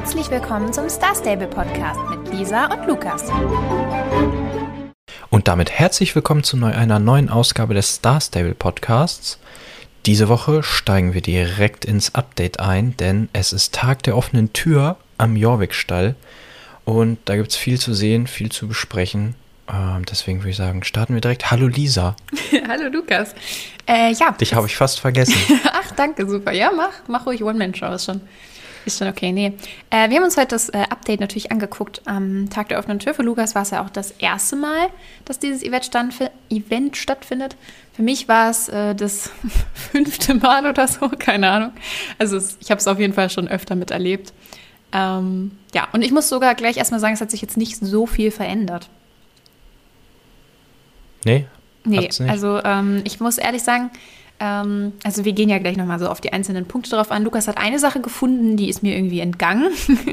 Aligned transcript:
Herzlich 0.00 0.30
willkommen 0.30 0.72
zum 0.72 0.88
Star 0.88 1.14
Stable 1.14 1.46
Podcast 1.46 2.00
mit 2.08 2.32
Lisa 2.32 2.72
und 2.72 2.86
Lukas. 2.86 3.30
Und 5.28 5.46
damit 5.46 5.70
herzlich 5.70 6.14
willkommen 6.14 6.42
zu 6.42 6.56
einer 6.56 6.98
neuen 6.98 7.28
Ausgabe 7.28 7.74
des 7.74 7.96
Star 7.96 8.18
Stable 8.18 8.54
Podcasts. 8.54 9.38
Diese 10.06 10.30
Woche 10.30 10.62
steigen 10.62 11.12
wir 11.12 11.20
direkt 11.20 11.84
ins 11.84 12.14
Update 12.14 12.60
ein, 12.60 12.96
denn 12.96 13.28
es 13.34 13.52
ist 13.52 13.74
Tag 13.74 14.02
der 14.04 14.16
offenen 14.16 14.54
Tür 14.54 14.96
am 15.18 15.36
Jorvik-Stall. 15.36 16.14
Und 16.86 17.18
da 17.26 17.36
gibt 17.36 17.50
es 17.50 17.56
viel 17.56 17.78
zu 17.78 17.92
sehen, 17.92 18.26
viel 18.26 18.50
zu 18.50 18.68
besprechen. 18.68 19.34
Ähm, 19.70 20.06
deswegen 20.10 20.40
würde 20.40 20.50
ich 20.50 20.56
sagen, 20.56 20.82
starten 20.82 21.12
wir 21.12 21.20
direkt. 21.20 21.50
Hallo 21.50 21.66
Lisa. 21.66 22.16
Hallo 22.68 22.88
Lukas. 22.88 23.34
Äh, 23.86 24.14
ja. 24.14 24.32
Dich 24.32 24.54
habe 24.54 24.66
ich 24.66 24.76
fast 24.76 24.98
vergessen. 24.98 25.36
Ach, 25.64 25.92
danke, 25.94 26.26
super. 26.26 26.52
Ja, 26.52 26.70
mach, 26.74 26.92
mach 27.06 27.26
ruhig 27.26 27.44
One-Man-Show, 27.44 27.92
ist 27.92 28.06
schon, 28.06 28.22
ist 28.86 28.98
schon 28.98 29.08
okay. 29.08 29.32
Nee. 29.32 29.52
Äh, 29.90 30.08
wir 30.08 30.16
haben 30.16 30.24
uns 30.24 30.36
heute 30.36 30.48
das 30.48 30.68
äh, 30.70 30.84
Update 30.88 31.20
natürlich 31.20 31.52
angeguckt. 31.52 32.02
Am 32.06 32.48
Tag 32.50 32.68
der 32.68 32.78
offenen 32.78 32.98
Tür 32.98 33.14
für 33.14 33.22
Lukas 33.22 33.54
war 33.54 33.62
es 33.62 33.70
ja 33.70 33.84
auch 33.84 33.90
das 33.90 34.12
erste 34.12 34.56
Mal, 34.56 34.88
dass 35.24 35.38
dieses 35.38 35.62
Event, 35.62 35.84
stand, 35.84 36.14
Event 36.48 36.96
stattfindet. 36.96 37.56
Für 37.92 38.02
mich 38.02 38.28
war 38.28 38.50
es 38.50 38.68
äh, 38.68 38.94
das 38.94 39.30
fünfte 39.74 40.34
Mal 40.34 40.66
oder 40.66 40.88
so, 40.88 41.08
keine 41.08 41.50
Ahnung. 41.50 41.72
Also 42.18 42.36
es, 42.36 42.56
ich 42.60 42.70
habe 42.70 42.78
es 42.78 42.86
auf 42.86 42.98
jeden 42.98 43.12
Fall 43.12 43.30
schon 43.30 43.48
öfter 43.48 43.74
miterlebt. 43.74 44.32
Ähm, 44.92 45.52
ja, 45.74 45.88
und 45.92 46.02
ich 46.02 46.10
muss 46.10 46.28
sogar 46.28 46.54
gleich 46.54 46.76
erstmal 46.76 47.00
sagen, 47.00 47.14
es 47.14 47.20
hat 47.20 47.30
sich 47.30 47.42
jetzt 47.42 47.56
nicht 47.56 47.76
so 47.76 48.06
viel 48.06 48.30
verändert. 48.30 48.88
Nee? 51.24 51.46
Nee, 51.84 52.10
also 52.28 52.62
ähm, 52.62 53.00
ich 53.04 53.20
muss 53.20 53.38
ehrlich 53.38 53.62
sagen, 53.62 53.90
ähm, 54.40 54.94
also 55.04 55.26
wir 55.26 55.32
gehen 55.32 55.50
ja 55.50 55.58
gleich 55.58 55.76
nochmal 55.76 55.98
so 55.98 56.08
auf 56.08 56.20
die 56.20 56.32
einzelnen 56.32 56.64
Punkte 56.64 56.90
drauf 56.90 57.10
an. 57.10 57.24
Lukas 57.24 57.46
hat 57.46 57.58
eine 57.58 57.78
Sache 57.78 58.00
gefunden, 58.00 58.56
die 58.56 58.70
ist 58.70 58.82
mir 58.82 58.96
irgendwie 58.96 59.20
entgangen. 59.20 59.70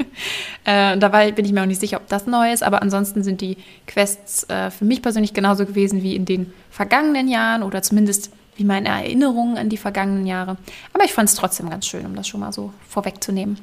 äh, 0.64 0.98
dabei 0.98 1.32
bin 1.32 1.46
ich 1.46 1.52
mir 1.52 1.62
auch 1.62 1.66
nicht 1.66 1.80
sicher, 1.80 1.96
ob 1.96 2.06
das 2.08 2.26
neu 2.26 2.52
ist, 2.52 2.62
aber 2.62 2.82
ansonsten 2.82 3.22
sind 3.24 3.40
die 3.40 3.56
Quests 3.86 4.44
äh, 4.50 4.70
für 4.70 4.84
mich 4.84 5.00
persönlich 5.00 5.32
genauso 5.32 5.64
gewesen 5.64 6.02
wie 6.02 6.14
in 6.14 6.26
den 6.26 6.52
vergangenen 6.70 7.28
Jahren 7.28 7.62
oder 7.62 7.82
zumindest 7.82 8.30
wie 8.56 8.64
meine 8.64 8.88
Erinnerungen 8.88 9.56
an 9.56 9.70
die 9.70 9.76
vergangenen 9.78 10.26
Jahre. 10.26 10.58
Aber 10.92 11.04
ich 11.04 11.14
fand 11.14 11.30
es 11.30 11.34
trotzdem 11.34 11.70
ganz 11.70 11.86
schön, 11.86 12.04
um 12.04 12.14
das 12.14 12.28
schon 12.28 12.40
mal 12.40 12.52
so 12.52 12.72
vorwegzunehmen. 12.86 13.58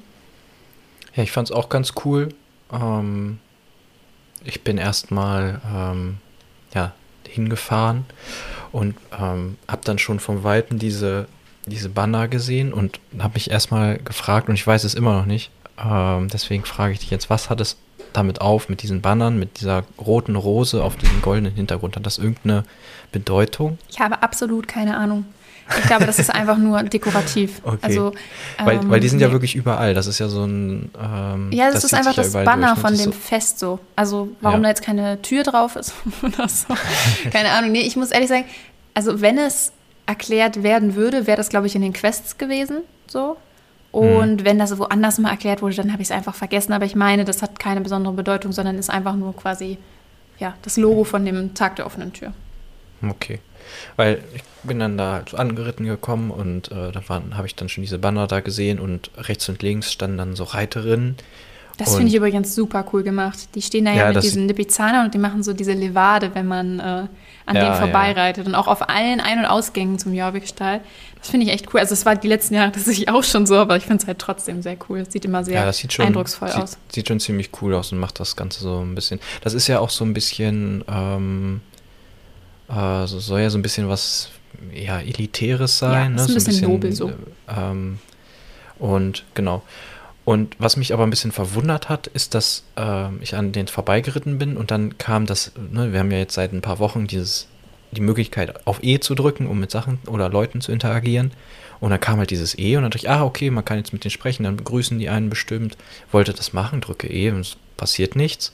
Ja, 1.16 1.23
ich 1.23 1.32
fand 1.32 1.50
es 1.50 1.56
auch 1.56 1.70
ganz 1.70 1.94
cool. 2.04 2.30
Ähm, 2.73 3.38
ich 4.44 4.64
bin 4.64 4.80
erstmal 4.80 5.61
ähm, 5.72 6.17
ja, 6.73 6.94
hingefahren 7.28 8.06
und 8.76 8.95
ähm, 9.18 9.58
habe 9.70 9.81
dann 9.86 9.98
schon 10.00 10.20
vom 10.20 10.44
Weiten 10.44 10.78
diese, 10.78 11.28
diese 11.66 11.88
Banner 11.88 12.28
gesehen 12.28 12.73
und 12.73 13.00
habe 13.20 13.36
mich 13.36 13.50
erstmal 13.50 13.98
gefragt, 14.00 14.50
und 14.50 14.56
ich 14.56 14.67
weiß 14.67 14.84
es 14.84 14.95
immer 14.95 15.14
noch 15.14 15.26
nicht, 15.26 15.50
ähm, 15.82 16.28
deswegen 16.28 16.66
frage 16.66 16.92
ich 16.92 17.00
dich 17.00 17.09
jetzt, 17.09 17.30
was 17.30 17.50
hat 17.50 17.62
es 17.62 17.78
damit 18.12 18.42
auf, 18.42 18.67
mit 18.67 18.82
diesen 18.82 19.00
Bannern, 19.02 19.40
mit 19.40 19.62
dieser 19.62 19.86
roten 19.98 20.36
Rose 20.36 20.84
auf 20.84 20.98
diesem 20.98 21.22
goldenen 21.22 21.54
Hintergrund? 21.54 21.95
Hat 21.95 22.06
das 22.06 22.17
irgendeine 22.17 22.66
Bedeutung? 23.14 23.78
Ich 23.90 24.02
habe 24.02 24.22
absolut 24.22 24.67
keine 24.67 24.98
Ahnung. 24.98 25.23
Ich 25.67 25.88
glaube, 25.88 26.05
das 26.05 26.19
ist 26.19 26.30
einfach 26.30 26.58
nur 26.58 26.83
dekorativ. 26.83 27.61
Okay. 27.63 27.77
Also, 27.81 28.13
weil, 28.63 28.77
ähm, 28.77 28.89
weil 28.89 28.99
die 28.99 29.09
sind 29.09 29.19
ja 29.19 29.31
wirklich 29.31 29.55
überall. 29.55 29.94
Das 29.94 30.05
ist 30.05 30.19
ja 30.19 30.27
so 30.27 30.45
ein. 30.45 30.91
Ähm, 31.02 31.52
ja, 31.52 31.66
das, 31.66 31.75
das 31.75 31.85
ist 31.85 31.94
einfach 31.94 32.13
das 32.13 32.33
ja 32.33 32.44
Banner 32.44 32.75
durch, 32.75 32.77
ne? 32.77 32.81
von 32.81 32.97
dem 32.97 33.11
so 33.11 33.11
Fest 33.11 33.59
so. 33.59 33.80
Also, 33.95 34.30
warum 34.41 34.59
ja. 34.59 34.63
da 34.63 34.69
jetzt 34.69 34.83
keine 34.83 35.21
Tür 35.21 35.43
drauf 35.43 35.75
ist 35.75 35.93
oder 36.21 36.47
so. 36.47 36.73
keine 37.31 37.49
Ahnung. 37.49 37.71
Nee, 37.71 37.81
ich 37.81 37.95
muss 37.95 38.11
ehrlich 38.11 38.30
sagen, 38.30 38.45
also, 38.93 39.21
wenn 39.21 39.38
es 39.38 39.71
erklärt 40.05 40.61
werden 40.61 40.95
würde, 40.95 41.25
wäre 41.25 41.38
das, 41.38 41.49
glaube 41.49 41.66
ich, 41.66 41.75
in 41.75 41.81
den 41.81 41.93
Quests 41.93 42.38
gewesen. 42.38 42.81
So. 43.08 43.38
Und 43.91 44.39
hm. 44.39 44.45
wenn 44.45 44.59
das 44.59 44.77
woanders 44.77 45.17
mal 45.17 45.31
erklärt 45.31 45.61
wurde, 45.61 45.75
dann 45.75 45.91
habe 45.91 46.02
ich 46.02 46.09
es 46.09 46.11
einfach 46.11 46.36
vergessen. 46.36 46.73
Aber 46.73 46.86
ich 46.86 46.95
meine, 46.95 47.25
das 47.25 47.41
hat 47.41 47.59
keine 47.59 47.81
besondere 47.81 48.13
Bedeutung, 48.13 48.52
sondern 48.52 48.77
ist 48.77 48.89
einfach 48.89 49.16
nur 49.16 49.36
quasi 49.36 49.77
ja, 50.38 50.53
das 50.61 50.77
Logo 50.77 51.03
von 51.05 51.25
dem 51.25 51.53
Tag 51.53 51.77
der 51.77 51.86
offenen 51.86 52.13
Tür. 52.13 52.33
Okay. 53.02 53.39
Weil 53.95 54.23
ich 54.33 54.44
bin 54.64 54.80
dann 54.80 54.98
da 54.98 55.14
halt 55.14 55.30
so 55.30 55.38
angeritten 55.38 55.86
gekommen 55.86 56.32
und 56.32 56.72
äh, 56.72 56.92
da 56.92 57.02
habe 57.08 57.48
ich 57.48 57.56
dann 57.56 57.70
schon 57.70 57.82
diese 57.82 57.98
Banner 57.98 58.28
da 58.28 58.39
gesehen 58.39 58.80
und 58.80 59.11
rechts 59.17 59.50
und 59.50 59.61
links 59.64 59.92
standen 59.92 60.17
dann 60.17 60.36
so 60.36 60.44
Reiterinnen. 60.44 61.16
Das 61.78 61.95
finde 61.95 62.08
ich 62.08 62.16
übrigens 62.16 62.55
super 62.55 62.86
cool 62.94 63.04
gemacht. 63.04 63.50
Die 63.54 63.61
stehen 63.61 63.86
da 63.86 63.92
ja, 63.92 64.08
ja 64.08 64.14
mit 64.14 64.23
diesen 64.23 64.48
Lipizzaner 64.48 65.04
und 65.04 65.14
die 65.14 65.17
machen 65.17 65.44
so 65.44 65.52
diese 65.52 65.73
Levade, 65.73 66.32
wenn 66.34 66.48
man 66.48 66.80
äh, 66.80 66.84
an 66.84 67.55
ja, 67.55 67.64
denen 67.66 67.76
vorbeireitet. 67.76 68.45
Ja. 68.45 68.50
Und 68.50 68.55
auch 68.55 68.67
auf 68.67 68.89
allen 68.89 69.20
Ein- 69.20 69.39
und 69.39 69.45
Ausgängen 69.45 70.00
zum 70.00 70.14
Jorvikstall. 70.14 70.82
Das 71.20 71.30
finde 71.30 71.48
ich 71.48 71.52
echt 71.52 71.73
cool. 71.73 71.80
Also 71.82 71.94
es 71.94 72.05
war 72.05 72.16
die 72.16 72.28
letzten 72.28 72.54
Jahre 72.54 72.72
tatsächlich 72.72 73.10
auch 73.10 73.23
schon 73.23 73.45
so, 73.45 73.55
aber 73.55 73.76
ich 73.76 73.84
finde 73.84 74.02
es 74.02 74.08
halt 74.08 74.20
trotzdem 74.20 74.61
sehr 74.61 74.78
cool. 74.88 75.00
Es 75.00 75.11
sieht 75.11 75.26
immer 75.26 75.44
sehr 75.44 75.73
schon, 75.73 76.05
eindrucksvoll 76.05 76.50
sieht, 76.50 76.61
aus. 76.61 76.78
Sieht 76.94 77.08
schon 77.08 77.20
ziemlich 77.20 77.50
cool 77.61 77.73
aus 77.73 77.92
und 77.92 78.00
macht 78.00 78.20
das 78.20 78.36
Ganze 78.36 78.61
so 78.61 78.80
ein 78.80 78.95
bisschen. 78.95 79.20
Das 79.42 79.54
ist 79.54 79.67
ja 79.67 79.80
auch 79.80 79.89
so 79.89 80.05
ein 80.05 80.14
bisschen 80.14 80.84
ähm, 80.88 81.61
äh, 82.70 83.08
so 83.08 83.20
soll 83.20 83.42
ja 83.42 83.49
so 83.49 83.58
ein 83.58 83.61
bisschen 83.61 83.89
was 83.89 84.30
ja, 84.73 84.99
Elitäres 84.99 85.80
sein. 85.80 85.92
Ja, 85.92 86.09
ne? 86.09 86.15
ist 86.15 86.21
ein, 86.21 86.27
so 86.27 86.33
ein 86.33 86.45
bisschen 86.45 86.70
nobel 86.70 86.92
so. 86.93 87.11
Ähm, 87.48 87.99
und 88.80 89.23
genau. 89.33 89.64
Und 90.26 90.55
was 90.58 90.75
mich 90.75 90.92
aber 90.92 91.04
ein 91.04 91.11
bisschen 91.11 91.31
verwundert 91.31 91.87
hat, 91.87 92.08
ist, 92.08 92.33
dass 92.33 92.64
äh, 92.77 93.15
ich 93.21 93.36
an 93.36 93.52
den 93.52 93.67
vorbeigeritten 93.67 94.39
bin 94.39 94.58
und 94.58 94.71
dann 94.71 94.98
kam 94.98 95.27
das, 95.27 95.52
ne, 95.71 95.93
wir 95.93 95.99
haben 95.99 96.11
ja 96.11 96.17
jetzt 96.17 96.33
seit 96.33 96.52
ein 96.52 96.61
paar 96.61 96.80
Wochen 96.80 97.05
dieses, 97.05 97.48
die 97.92 98.02
Möglichkeit 98.02 98.65
auf 98.65 98.83
E 98.83 98.99
zu 98.99 99.14
drücken, 99.14 99.45
um 99.45 99.59
mit 99.59 99.70
Sachen 99.70 99.99
oder 100.08 100.27
Leuten 100.30 100.61
zu 100.61 100.71
interagieren. 100.71 101.31
Und 101.80 101.92
dann 101.92 101.99
kam 101.99 102.17
halt 102.17 102.31
dieses 102.31 102.58
E 102.58 102.75
und 102.75 102.83
dann 102.83 102.92
dachte 102.92 103.05
ich, 103.05 103.09
ah, 103.09 103.23
okay, 103.23 103.52
man 103.52 103.64
kann 103.64 103.77
jetzt 103.77 103.93
mit 103.93 104.04
denen 104.04 104.11
sprechen, 104.11 104.43
dann 104.43 104.58
begrüßen 104.58 104.98
die 104.98 105.09
einen 105.09 105.30
bestimmt. 105.30 105.77
Wollte 106.11 106.33
das 106.33 106.54
machen, 106.54 106.81
drücke 106.81 107.08
E 107.08 107.30
und 107.30 107.42
es 107.42 107.58
passiert 107.77 108.15
nichts. 108.15 108.52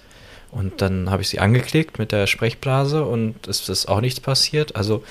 Und 0.52 0.82
dann 0.82 1.10
habe 1.10 1.22
ich 1.22 1.30
sie 1.30 1.40
angeklickt 1.40 1.98
mit 1.98 2.12
der 2.12 2.28
Sprechblase 2.28 3.06
und 3.06 3.48
es 3.48 3.70
ist 3.70 3.88
auch 3.88 4.02
nichts 4.02 4.20
passiert. 4.20 4.76
Also 4.76 5.04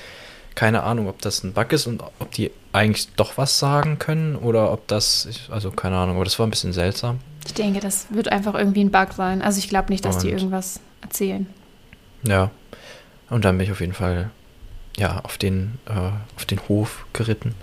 keine 0.55 0.83
Ahnung, 0.83 1.07
ob 1.07 1.21
das 1.21 1.43
ein 1.43 1.53
Bug 1.53 1.71
ist 1.71 1.87
und 1.87 2.03
ob 2.19 2.31
die 2.31 2.51
eigentlich 2.73 3.07
doch 3.15 3.37
was 3.37 3.57
sagen 3.57 3.99
können 3.99 4.35
oder 4.35 4.71
ob 4.71 4.87
das, 4.87 5.27
also 5.49 5.71
keine 5.71 5.97
Ahnung, 5.97 6.15
aber 6.15 6.25
das 6.25 6.37
war 6.39 6.45
ein 6.45 6.49
bisschen 6.51 6.73
seltsam. 6.73 7.19
Ich 7.45 7.53
denke, 7.53 7.79
das 7.79 8.07
wird 8.11 8.31
einfach 8.31 8.53
irgendwie 8.53 8.83
ein 8.83 8.91
Bug 8.91 9.13
sein. 9.13 9.41
Also 9.41 9.59
ich 9.59 9.69
glaube 9.69 9.91
nicht, 9.91 10.05
dass 10.05 10.17
und, 10.17 10.23
die 10.23 10.29
irgendwas 10.29 10.79
erzählen. 11.01 11.47
Ja, 12.23 12.51
und 13.29 13.45
dann 13.45 13.57
bin 13.57 13.65
ich 13.65 13.71
auf 13.71 13.79
jeden 13.79 13.93
Fall 13.93 14.29
ja 14.97 15.21
auf 15.23 15.37
den 15.37 15.79
äh, 15.85 16.11
auf 16.35 16.45
den 16.45 16.59
Hof 16.67 17.05
geritten 17.13 17.55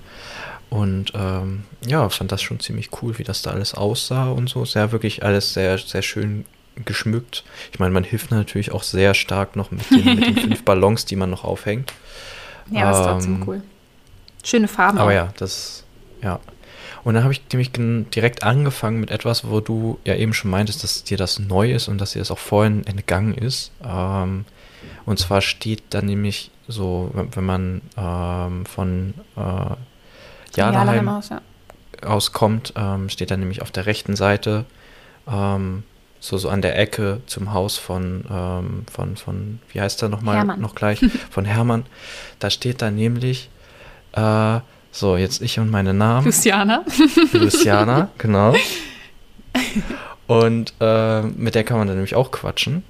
und 0.70 1.12
ähm, 1.14 1.64
ja, 1.86 2.08
fand 2.08 2.32
das 2.32 2.42
schon 2.42 2.58
ziemlich 2.58 2.90
cool, 3.02 3.18
wie 3.18 3.24
das 3.24 3.42
da 3.42 3.50
alles 3.50 3.74
aussah 3.74 4.30
und 4.30 4.48
so. 4.48 4.64
Sehr 4.64 4.92
wirklich 4.92 5.22
alles 5.22 5.52
sehr 5.52 5.78
sehr 5.78 6.02
schön 6.02 6.44
geschmückt. 6.84 7.44
Ich 7.72 7.78
meine, 7.78 7.92
man 7.92 8.04
hilft 8.04 8.30
natürlich 8.30 8.72
auch 8.72 8.82
sehr 8.82 9.14
stark 9.14 9.56
noch 9.56 9.70
mit 9.70 9.90
den, 9.90 10.04
mit 10.04 10.26
den 10.26 10.36
fünf 10.40 10.64
Ballons, 10.64 11.04
die 11.04 11.16
man 11.16 11.30
noch 11.30 11.44
aufhängt. 11.44 11.92
Ja, 12.70 12.90
das 12.90 12.98
ist 12.98 13.06
trotzdem 13.06 13.34
ähm, 13.36 13.44
cool. 13.46 13.62
Schöne 14.44 14.68
Farben. 14.68 14.98
Aber 14.98 15.10
auch. 15.10 15.14
ja, 15.14 15.32
das, 15.36 15.84
ja. 16.22 16.40
Und 17.04 17.14
dann 17.14 17.22
habe 17.22 17.32
ich 17.32 17.42
nämlich 17.52 17.72
direkt 17.72 18.42
angefangen 18.42 19.00
mit 19.00 19.10
etwas, 19.10 19.48
wo 19.48 19.60
du 19.60 19.98
ja 20.04 20.14
eben 20.14 20.34
schon 20.34 20.50
meintest, 20.50 20.84
dass 20.84 21.04
dir 21.04 21.16
das 21.16 21.38
neu 21.38 21.72
ist 21.72 21.88
und 21.88 21.98
dass 21.98 22.12
dir 22.12 22.18
das 22.18 22.30
auch 22.30 22.38
vorhin 22.38 22.86
entgangen 22.86 23.34
ist. 23.34 23.72
Ähm, 23.84 24.44
und 25.06 25.18
zwar 25.18 25.40
steht 25.40 25.82
da 25.90 26.02
nämlich 26.02 26.50
so, 26.66 27.10
wenn 27.14 27.44
man 27.44 27.80
ähm, 27.96 28.66
von 28.66 29.14
äh, 29.36 29.76
Jalaheim 30.54 31.08
aus, 31.08 31.30
ja. 31.30 31.40
auskommt, 32.02 32.74
ähm, 32.76 33.08
steht 33.08 33.30
da 33.30 33.36
nämlich 33.36 33.62
auf 33.62 33.70
der 33.70 33.86
rechten 33.86 34.16
Seite 34.16 34.66
ähm, 35.26 35.84
so, 36.20 36.36
so 36.38 36.48
an 36.48 36.62
der 36.62 36.78
Ecke 36.78 37.20
zum 37.26 37.52
Haus 37.52 37.76
von, 37.78 38.24
ähm, 38.30 38.84
von, 38.90 39.16
von, 39.16 39.60
wie 39.72 39.80
heißt 39.80 40.02
er 40.02 40.08
nochmal 40.08 40.44
noch 40.56 40.74
gleich? 40.74 41.00
Von 41.30 41.44
Hermann. 41.44 41.86
Da 42.38 42.50
steht 42.50 42.82
da 42.82 42.90
nämlich, 42.90 43.50
äh, 44.12 44.60
so, 44.90 45.16
jetzt 45.16 45.42
ich 45.42 45.58
und 45.58 45.70
meine 45.70 45.94
Namen. 45.94 46.26
Luciana. 46.26 46.84
Luciana, 47.32 48.10
genau. 48.18 48.54
Und 50.26 50.74
äh, 50.80 51.22
mit 51.22 51.54
der 51.54 51.64
kann 51.64 51.78
man 51.78 51.86
dann 51.88 51.96
nämlich 51.96 52.14
auch 52.14 52.30
quatschen. 52.30 52.82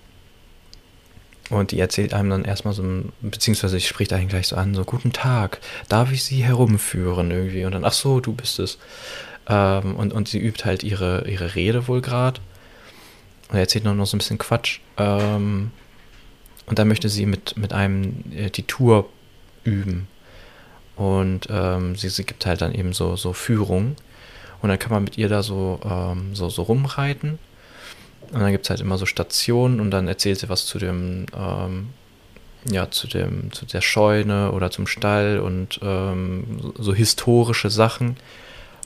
Und 1.50 1.70
die 1.70 1.78
erzählt 1.78 2.12
einem 2.12 2.30
dann 2.30 2.44
erstmal 2.44 2.74
so, 2.74 2.84
beziehungsweise 3.20 3.76
ich 3.76 3.88
spricht 3.88 4.12
einen 4.12 4.28
gleich 4.28 4.48
so 4.48 4.56
an, 4.56 4.74
so, 4.74 4.84
guten 4.84 5.12
Tag, 5.12 5.60
darf 5.88 6.12
ich 6.12 6.24
Sie 6.24 6.42
herumführen 6.42 7.30
irgendwie? 7.30 7.64
Und 7.64 7.72
dann, 7.72 7.84
ach 7.84 7.92
so, 7.92 8.20
du 8.20 8.32
bist 8.32 8.58
es. 8.58 8.78
Ähm, 9.48 9.96
und, 9.96 10.12
und 10.12 10.28
sie 10.28 10.38
übt 10.38 10.64
halt 10.64 10.82
ihre, 10.82 11.26
ihre 11.28 11.54
Rede 11.54 11.88
wohl 11.88 12.02
gerade. 12.02 12.40
Und 13.48 13.54
er 13.54 13.60
erzählt 13.60 13.84
noch, 13.84 13.94
noch 13.94 14.06
so 14.06 14.16
ein 14.16 14.18
bisschen 14.18 14.38
Quatsch. 14.38 14.80
Ähm, 14.96 15.70
und 16.66 16.78
dann 16.78 16.88
möchte 16.88 17.08
sie 17.08 17.26
mit, 17.26 17.56
mit 17.56 17.72
einem 17.72 18.24
äh, 18.30 18.50
die 18.50 18.64
Tour 18.64 19.08
üben. 19.64 20.06
Und 20.96 21.46
ähm, 21.50 21.96
sie, 21.96 22.08
sie 22.08 22.24
gibt 22.24 22.44
halt 22.44 22.60
dann 22.60 22.74
eben 22.74 22.92
so, 22.92 23.16
so 23.16 23.32
Führung. 23.32 23.96
Und 24.60 24.68
dann 24.68 24.78
kann 24.78 24.90
man 24.90 25.04
mit 25.04 25.16
ihr 25.16 25.28
da 25.28 25.42
so, 25.42 25.80
ähm, 25.84 26.34
so, 26.34 26.48
so 26.50 26.62
rumreiten. 26.62 27.38
Und 28.32 28.40
dann 28.40 28.52
gibt 28.52 28.66
es 28.66 28.70
halt 28.70 28.80
immer 28.80 28.98
so 28.98 29.06
Stationen 29.06 29.80
und 29.80 29.90
dann 29.90 30.06
erzählt 30.08 30.38
sie 30.38 30.48
was 30.48 30.66
zu 30.66 30.78
dem, 30.78 31.26
ähm, 31.34 31.90
ja, 32.70 32.90
zu 32.90 33.06
dem, 33.06 33.52
zu 33.52 33.64
der 33.64 33.80
Scheune 33.80 34.52
oder 34.52 34.70
zum 34.70 34.86
Stall 34.86 35.38
und 35.38 35.80
ähm, 35.82 36.72
so 36.76 36.92
historische 36.92 37.70
Sachen. 37.70 38.16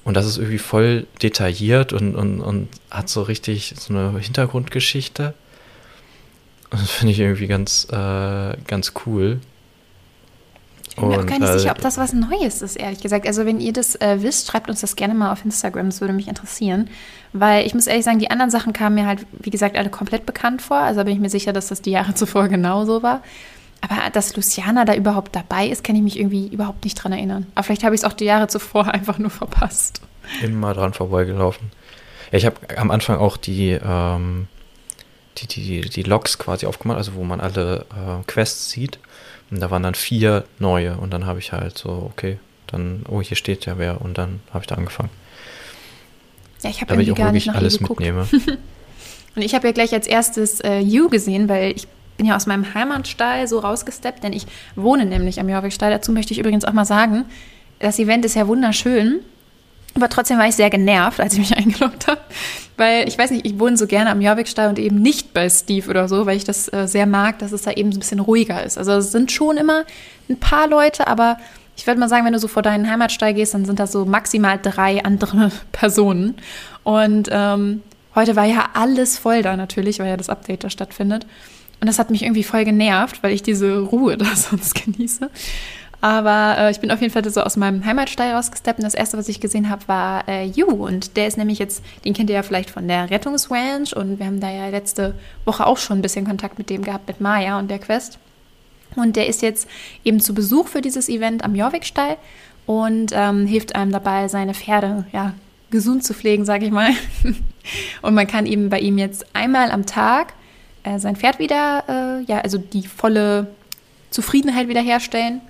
Und 0.05 0.15
das 0.17 0.27
ist 0.27 0.39
irgendwie 0.39 0.59
voll 0.59 1.07
detailliert 1.23 1.93
und, 1.93 2.17
und, 2.17 2.41
und 2.41 2.69
hat 2.91 3.09
so 3.09 3.23
richtig 3.23 3.75
so 3.79 3.95
eine 3.95 4.19
Hintergrundgeschichte. 4.19 5.35
Und 6.71 6.81
das 6.81 6.91
finde 6.91 7.13
ich 7.13 7.21
irgendwie 7.21 7.47
ganz, 7.47 7.87
äh, 7.91 8.57
ganz 8.67 8.95
cool. 9.07 9.41
Ich 10.89 10.97
bin 10.97 11.09
mir 11.09 11.21
auch 11.21 11.27
gar 11.27 11.39
nicht 11.39 11.49
äh, 11.49 11.59
sicher, 11.59 11.71
ob 11.71 11.81
das 11.81 11.97
was 11.97 12.13
Neues 12.13 12.61
ist, 12.61 12.77
ehrlich 12.77 13.01
gesagt. 13.01 13.27
Also, 13.27 13.47
wenn 13.47 13.61
ihr 13.61 13.73
das 13.73 13.95
äh, 13.97 14.19
wisst, 14.21 14.49
schreibt 14.49 14.69
uns 14.69 14.83
das 14.83 14.95
gerne 14.95 15.15
mal 15.15 15.33
auf 15.33 15.45
Instagram. 15.45 15.87
Das 15.87 16.01
würde 16.01 16.13
mich 16.13 16.29
interessieren. 16.29 16.91
Weil 17.33 17.67
ich 17.67 17.73
muss 17.73 17.87
ehrlich 17.87 18.05
sagen, 18.05 18.19
die 18.19 18.31
anderen 18.31 18.51
Sachen 18.51 18.75
kamen 18.75 18.97
mir 18.97 19.07
halt, 19.07 19.25
wie 19.33 19.51
gesagt, 19.51 19.77
alle 19.79 19.89
komplett 19.89 20.27
bekannt 20.27 20.61
vor. 20.61 20.79
Also 20.79 21.03
bin 21.05 21.15
ich 21.15 21.21
mir 21.21 21.31
sicher, 21.31 21.53
dass 21.53 21.69
das 21.69 21.81
die 21.81 21.93
Jahre 21.93 22.15
zuvor 22.15 22.49
genauso 22.49 23.03
war. 23.03 23.23
Aber 23.83 24.11
dass 24.11 24.37
Luciana 24.37 24.85
da 24.85 24.95
überhaupt 24.95 25.35
dabei 25.35 25.67
ist, 25.67 25.85
kann 25.85 25.97
ich 25.97 26.03
mich 26.03 26.19
irgendwie 26.19 26.47
überhaupt 26.47 26.85
nicht 26.85 26.95
dran 26.95 27.13
erinnern. 27.13 27.47
Aber 27.55 27.65
vielleicht 27.65 27.83
habe 27.83 27.95
ich 27.95 28.01
es 28.01 28.05
auch 28.05 28.13
die 28.13 28.25
Jahre 28.25 28.47
zuvor 28.47 28.87
einfach 28.95 29.19
nur 29.19 29.31
verpasst. 29.31 30.01
Immer 30.41 30.73
dran 30.73 30.95
vorbeigelaufen. 30.95 31.71
Ja, 32.31 32.39
ich 32.39 32.47
habe 32.47 32.57
am 32.77 32.91
Anfang 32.91 33.19
auch 33.19 33.37
die, 33.37 33.73
ähm, 33.85 34.47
die, 35.39 35.47
die, 35.49 35.81
die 35.81 36.03
Logs 36.05 36.39
quasi 36.39 36.65
aufgemacht, 36.65 36.97
also 36.97 37.15
wo 37.15 37.25
man 37.25 37.41
alle 37.41 37.85
äh, 37.91 38.23
Quests 38.27 38.71
sieht. 38.71 38.99
Und 39.51 39.61
da 39.61 39.71
waren 39.71 39.83
dann 39.83 39.95
vier 39.95 40.45
neue 40.59 40.97
und 40.97 41.13
dann 41.13 41.27
habe 41.27 41.41
ich 41.41 41.53
halt 41.53 41.77
so, 41.77 42.11
okay, 42.11 42.39
dann, 42.69 43.05
oh, 43.09 43.21
hier 43.21 43.37
steht 43.37 43.67
ja 43.67 43.77
wer 43.79 44.01
und 44.01 44.17
dann 44.17 44.41
habe 44.51 44.63
ich 44.63 44.67
da 44.69 44.77
angefangen. 44.77 45.11
Ja, 46.63 46.71
ich 46.71 46.81
habe 46.81 46.95
irgendwie 46.95 47.13
gar 47.13 47.33
nicht 47.33 47.49
nach 47.49 47.57
alles 47.57 47.81
mitnehme. 47.81 48.29
und 49.37 49.43
ich 49.43 49.55
habe 49.55 49.67
ja 49.67 49.73
gleich 49.73 49.93
als 49.93 50.07
erstes 50.07 50.61
äh, 50.61 50.79
You 50.79 51.09
gesehen, 51.09 51.49
weil 51.49 51.73
ich 51.73 51.89
bin 52.23 52.29
ja 52.29 52.37
aus 52.37 52.47
meinem 52.47 52.73
Heimatstall 52.73 53.49
so 53.49 53.59
rausgesteppt, 53.59 54.23
denn 54.23 54.33
ich 54.33 54.47
wohne 54.77 55.07
nämlich 55.07 55.41
am 55.41 55.49
Jorvikstall. 55.49 55.91
Dazu 55.91 56.13
möchte 56.13 56.33
ich 56.33 56.39
übrigens 56.39 56.65
auch 56.65 56.73
mal 56.73 56.85
sagen, 56.85 57.25
das 57.81 57.99
Event 57.99 58.25
ist 58.25 58.37
ja 58.37 58.47
wunderschön. 58.47 59.19
Aber 59.97 60.09
trotzdem 60.09 60.39
war 60.39 60.47
ich 60.47 60.55
sehr 60.55 60.71
genervt, 60.71 61.19
als 61.19 61.35
ich 61.35 61.41
mich 61.41 61.57
eingeloggt 61.57 62.07
habe. 62.07 62.21
Weil 62.77 63.09
ich 63.09 63.19
weiß 63.19 63.33
nicht, 63.33 63.45
ich 63.45 63.59
wohne 63.59 63.77
so 63.77 63.89
gerne 63.89 64.11
am 64.11 64.21
Jorvikstall 64.21 64.69
und 64.69 64.79
eben 64.79 65.03
nicht 65.03 65.35
bei 65.35 65.51
Steve 65.51 65.91
oder 65.91 66.07
so, 66.07 66.25
weil 66.25 66.37
ich 66.37 66.45
das 66.45 66.73
äh, 66.73 66.87
sehr 66.87 67.07
mag, 67.07 67.41
dass 67.41 67.51
es 67.51 67.63
da 67.63 67.73
eben 67.73 67.91
so 67.91 67.97
ein 67.97 68.01
bisschen 68.01 68.21
ruhiger 68.21 68.63
ist. 68.63 68.79
Also 68.79 68.93
es 68.93 69.11
sind 69.11 69.33
schon 69.33 69.57
immer 69.57 69.83
ein 70.31 70.39
paar 70.39 70.69
Leute, 70.69 71.09
aber 71.09 71.39
ich 71.77 71.89
würde 71.89 71.99
mal 71.99 72.09
sagen, 72.09 72.25
wenn 72.25 72.33
du 72.33 72.39
so 72.39 72.47
vor 72.47 72.63
deinen 72.63 72.89
Heimatstall 72.89 73.35
gehst, 73.35 73.55
dann 73.55 73.65
sind 73.65 73.81
da 73.81 73.89
so 73.89 74.05
maximal 74.05 74.61
drei 74.63 75.05
andere 75.05 75.51
Personen. 75.73 76.37
Und 76.85 77.29
ähm, 77.33 77.83
heute 78.15 78.37
war 78.37 78.45
ja 78.45 78.69
alles 78.75 79.19
voll 79.19 79.43
da 79.43 79.57
natürlich, 79.57 79.99
weil 79.99 80.07
ja 80.07 80.17
das 80.17 80.29
Update 80.29 80.63
da 80.63 80.71
stattfindet. 80.71 81.27
Und 81.83 81.89
das 81.89 81.99
hat 81.99 82.11
mich 82.11 82.23
irgendwie 82.23 82.45
voll 82.45 82.65
genervt, 82.65 83.25
weil 83.25 83.33
ich 83.33 83.43
diese 83.43 83.81
Ruhe 83.81 84.17
da 84.17 84.37
sonst 84.37 84.77
genieße. 84.77 85.29
Aber 86.01 86.57
äh, 86.57 86.71
ich 86.71 86.79
bin 86.79 86.93
auf 86.93 87.01
jeden 87.01 87.13
Fall 87.13 87.29
so 87.29 87.41
aus 87.41 87.57
meinem 87.57 87.85
Heimatstall 87.85 88.35
rausgesteppt 88.35 88.79
und 88.79 88.85
das 88.85 88.95
erste, 88.95 89.19
was 89.19 89.29
ich 89.29 89.41
gesehen 89.41 89.69
habe, 89.69 89.89
war 89.89 90.29
äh, 90.29 90.45
You. 90.45 90.67
Und 90.67 91.17
der 91.17 91.27
ist 91.27 91.39
nämlich 91.39 91.59
jetzt, 91.59 91.83
den 92.05 92.15
kennt 92.15 92.31
ihr 92.31 92.37
ja 92.37 92.45
vielleicht 92.45 92.71
von 92.71 92.87
der 92.87 93.11
Rettungsranch 93.11 93.97
und 93.97 94.21
wir 94.21 94.27
haben 94.27 94.39
da 94.39 94.49
ja 94.49 94.69
letzte 94.69 95.17
Woche 95.45 95.67
auch 95.67 95.77
schon 95.77 95.99
ein 95.99 96.03
bisschen 96.03 96.25
Kontakt 96.25 96.57
mit 96.57 96.71
dem 96.71 96.85
gehabt, 96.85 97.09
mit 97.09 97.21
Maya 97.21 97.59
und 97.59 97.69
der 97.69 97.81
Quest. 97.81 98.21
Und 98.95 99.17
der 99.17 99.27
ist 99.27 99.43
jetzt 99.43 99.69
eben 100.05 100.21
zu 100.21 100.35
Besuch 100.35 100.69
für 100.69 100.83
dieses 100.83 101.09
Event 101.09 101.43
am 101.43 101.57
Jorvikstall 101.57 102.17
und 102.65 103.11
ähm, 103.13 103.45
hilft 103.45 103.75
einem 103.75 103.91
dabei, 103.91 104.29
seine 104.29 104.55
Pferde 104.55 105.05
ja, 105.13 105.35
gesund 105.71 106.05
zu 106.05 106.15
pflegen, 106.15 106.45
sage 106.45 106.65
ich 106.65 106.71
mal. 106.71 106.91
und 108.03 108.15
man 108.15 108.29
kann 108.29 108.47
eben 108.47 108.69
bei 108.69 108.79
ihm 108.79 108.99
jetzt 108.99 109.27
einmal 109.35 109.73
am 109.73 109.85
Tag 109.85 110.35
äh, 110.83 110.99
sein 110.99 111.17
Pferd 111.17 111.39
wieder, 111.39 111.85
äh, 111.89 112.25
ja, 112.25 112.41
also 112.41 112.59
die 112.59 112.87
volle 112.87 113.49
Zufriedenheit 114.11 114.69
wiederherstellen. 114.69 115.41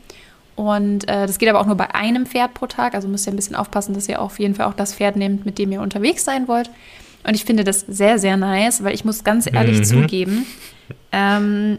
Und 0.55 1.08
äh, 1.08 1.26
das 1.26 1.38
geht 1.38 1.49
aber 1.49 1.61
auch 1.61 1.67
nur 1.67 1.76
bei 1.76 1.94
einem 1.94 2.26
Pferd 2.26 2.55
pro 2.55 2.67
Tag. 2.67 2.94
Also 2.94 3.08
müsst 3.08 3.26
ihr 3.26 3.32
ein 3.32 3.37
bisschen 3.37 3.56
aufpassen, 3.56 3.94
dass 3.94 4.08
ihr 4.08 4.20
auf 4.20 4.38
jeden 4.38 4.55
Fall 4.55 4.67
auch 4.67 4.75
das 4.75 4.94
Pferd 4.94 5.17
nehmt, 5.17 5.46
mit 5.46 5.58
dem 5.58 5.73
ihr 5.73 5.81
unterwegs 5.81 6.25
sein 6.25 6.46
wollt. 6.49 6.70
Und 7.25 7.34
ich 7.34 7.44
finde 7.44 7.64
das 7.64 7.81
sehr, 7.81 8.19
sehr 8.19 8.37
nice, 8.37 8.82
weil 8.84 8.94
ich 8.94 9.05
muss 9.05 9.25
ganz 9.25 9.46
ehrlich 9.50 9.79
mhm. 9.79 9.84
zugeben, 9.84 10.46
ähm, 11.12 11.78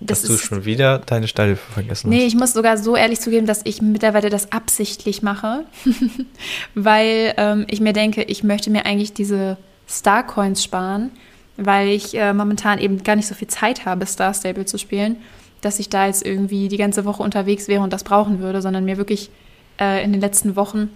das 0.00 0.22
dass 0.22 0.30
du 0.30 0.38
schon 0.38 0.64
wieder 0.64 0.98
deine 0.98 1.28
Stallhilfe 1.28 1.72
vergessen 1.72 2.10
hast. 2.10 2.16
Nee, 2.16 2.26
ich 2.26 2.34
muss 2.34 2.52
sogar 2.52 2.78
so 2.78 2.94
ehrlich 2.94 3.20
zugeben, 3.20 3.46
dass 3.46 3.62
ich 3.64 3.80
mittlerweile 3.82 4.30
das 4.30 4.52
absichtlich 4.52 5.22
mache, 5.22 5.64
weil 6.74 7.34
ähm, 7.36 7.64
ich 7.68 7.80
mir 7.80 7.92
denke, 7.92 8.22
ich 8.22 8.44
möchte 8.44 8.70
mir 8.70 8.86
eigentlich 8.86 9.14
diese 9.14 9.56
Star-Coins 9.88 10.62
sparen, 10.62 11.10
weil 11.56 11.88
ich 11.88 12.14
äh, 12.16 12.32
momentan 12.32 12.78
eben 12.78 13.02
gar 13.02 13.16
nicht 13.16 13.26
so 13.26 13.34
viel 13.34 13.48
Zeit 13.48 13.86
habe, 13.86 14.06
Star 14.06 14.34
Stable 14.34 14.64
zu 14.64 14.78
spielen 14.78 15.16
dass 15.64 15.78
ich 15.78 15.88
da 15.88 16.06
jetzt 16.06 16.24
irgendwie 16.24 16.68
die 16.68 16.76
ganze 16.76 17.04
Woche 17.04 17.22
unterwegs 17.22 17.68
wäre 17.68 17.82
und 17.82 17.92
das 17.92 18.04
brauchen 18.04 18.40
würde, 18.40 18.60
sondern 18.60 18.84
mir 18.84 18.96
wirklich 18.96 19.30
äh, 19.80 20.04
in 20.04 20.12
den 20.12 20.20
letzten 20.20 20.56
Wochen 20.56 20.90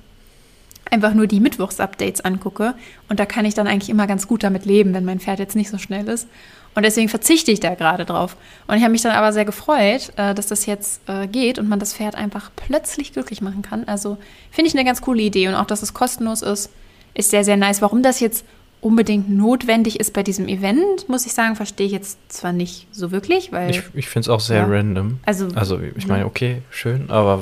einfach 0.91 1.15
nur 1.15 1.27
die 1.27 1.41
Mittwochs-Updates 1.41 2.23
angucke. 2.23 2.75
Und 3.09 3.21
da 3.21 3.27
kann 3.27 3.45
ich 3.45 3.55
dann 3.55 3.67
eigentlich 3.67 3.91
immer 3.91 4.07
ganz 4.07 4.27
gut 4.27 4.43
damit 4.43 4.65
leben, 4.65 4.95
wenn 4.95 5.05
mein 5.05 5.21
Pferd 5.21 5.39
jetzt 5.39 5.57
nicht 5.57 5.71
so 5.71 5.79
schnell 5.79 6.09
ist. 6.09 6.29
Und 6.75 6.83
deswegen 6.85 7.09
verzichte 7.09 7.51
ich 7.51 7.61
da 7.61 7.75
gerade 7.75 8.05
drauf. 8.05 8.37
Und 8.67 8.77
ich 8.77 8.83
habe 8.83 8.93
mich 8.93 9.03
dann 9.03 9.13
aber 9.13 9.33
sehr 9.33 9.45
gefreut, 9.45 10.13
äh, 10.17 10.35
dass 10.35 10.47
das 10.47 10.67
jetzt 10.67 11.01
äh, 11.09 11.27
geht 11.27 11.59
und 11.59 11.69
man 11.69 11.79
das 11.79 11.95
Pferd 11.95 12.15
einfach 12.15 12.51
plötzlich 12.55 13.13
glücklich 13.13 13.41
machen 13.41 13.63
kann. 13.63 13.85
Also 13.85 14.17
finde 14.51 14.69
ich 14.69 14.75
eine 14.75 14.85
ganz 14.85 15.01
coole 15.01 15.23
Idee. 15.23 15.49
Und 15.49 15.55
auch, 15.55 15.67
dass 15.67 15.83
es 15.83 15.95
kostenlos 15.95 16.43
ist, 16.43 16.71
ist 17.15 17.31
sehr, 17.31 17.45
sehr 17.45 17.57
nice. 17.57 17.83
Warum 17.83 18.03
das 18.03 18.21
jetzt 18.21 18.45
unbedingt 18.81 19.29
notwendig 19.29 19.99
ist 19.99 20.13
bei 20.13 20.23
diesem 20.23 20.49
Event, 20.49 21.09
muss 21.09 21.27
ich 21.27 21.33
sagen, 21.33 21.57
verstehe 21.57 21.87
ich 21.87 21.93
jetzt 21.93 22.19
zwar 22.29 22.53
nicht 22.53 22.87
so 22.93 23.11
wirklich, 23.11 23.53
weil. 23.53 23.71
Ich, 23.71 23.83
ich 23.95 24.09
finde 24.09 24.27
es 24.27 24.29
auch 24.29 24.41
sehr 24.41 24.59
ja. 24.59 24.67
random. 24.67 25.21
Also, 25.25 25.49
also 25.55 25.81
ich 25.81 26.07
meine, 26.07 26.27
okay, 26.27 26.63
schön, 26.71 27.11
aber 27.11 27.41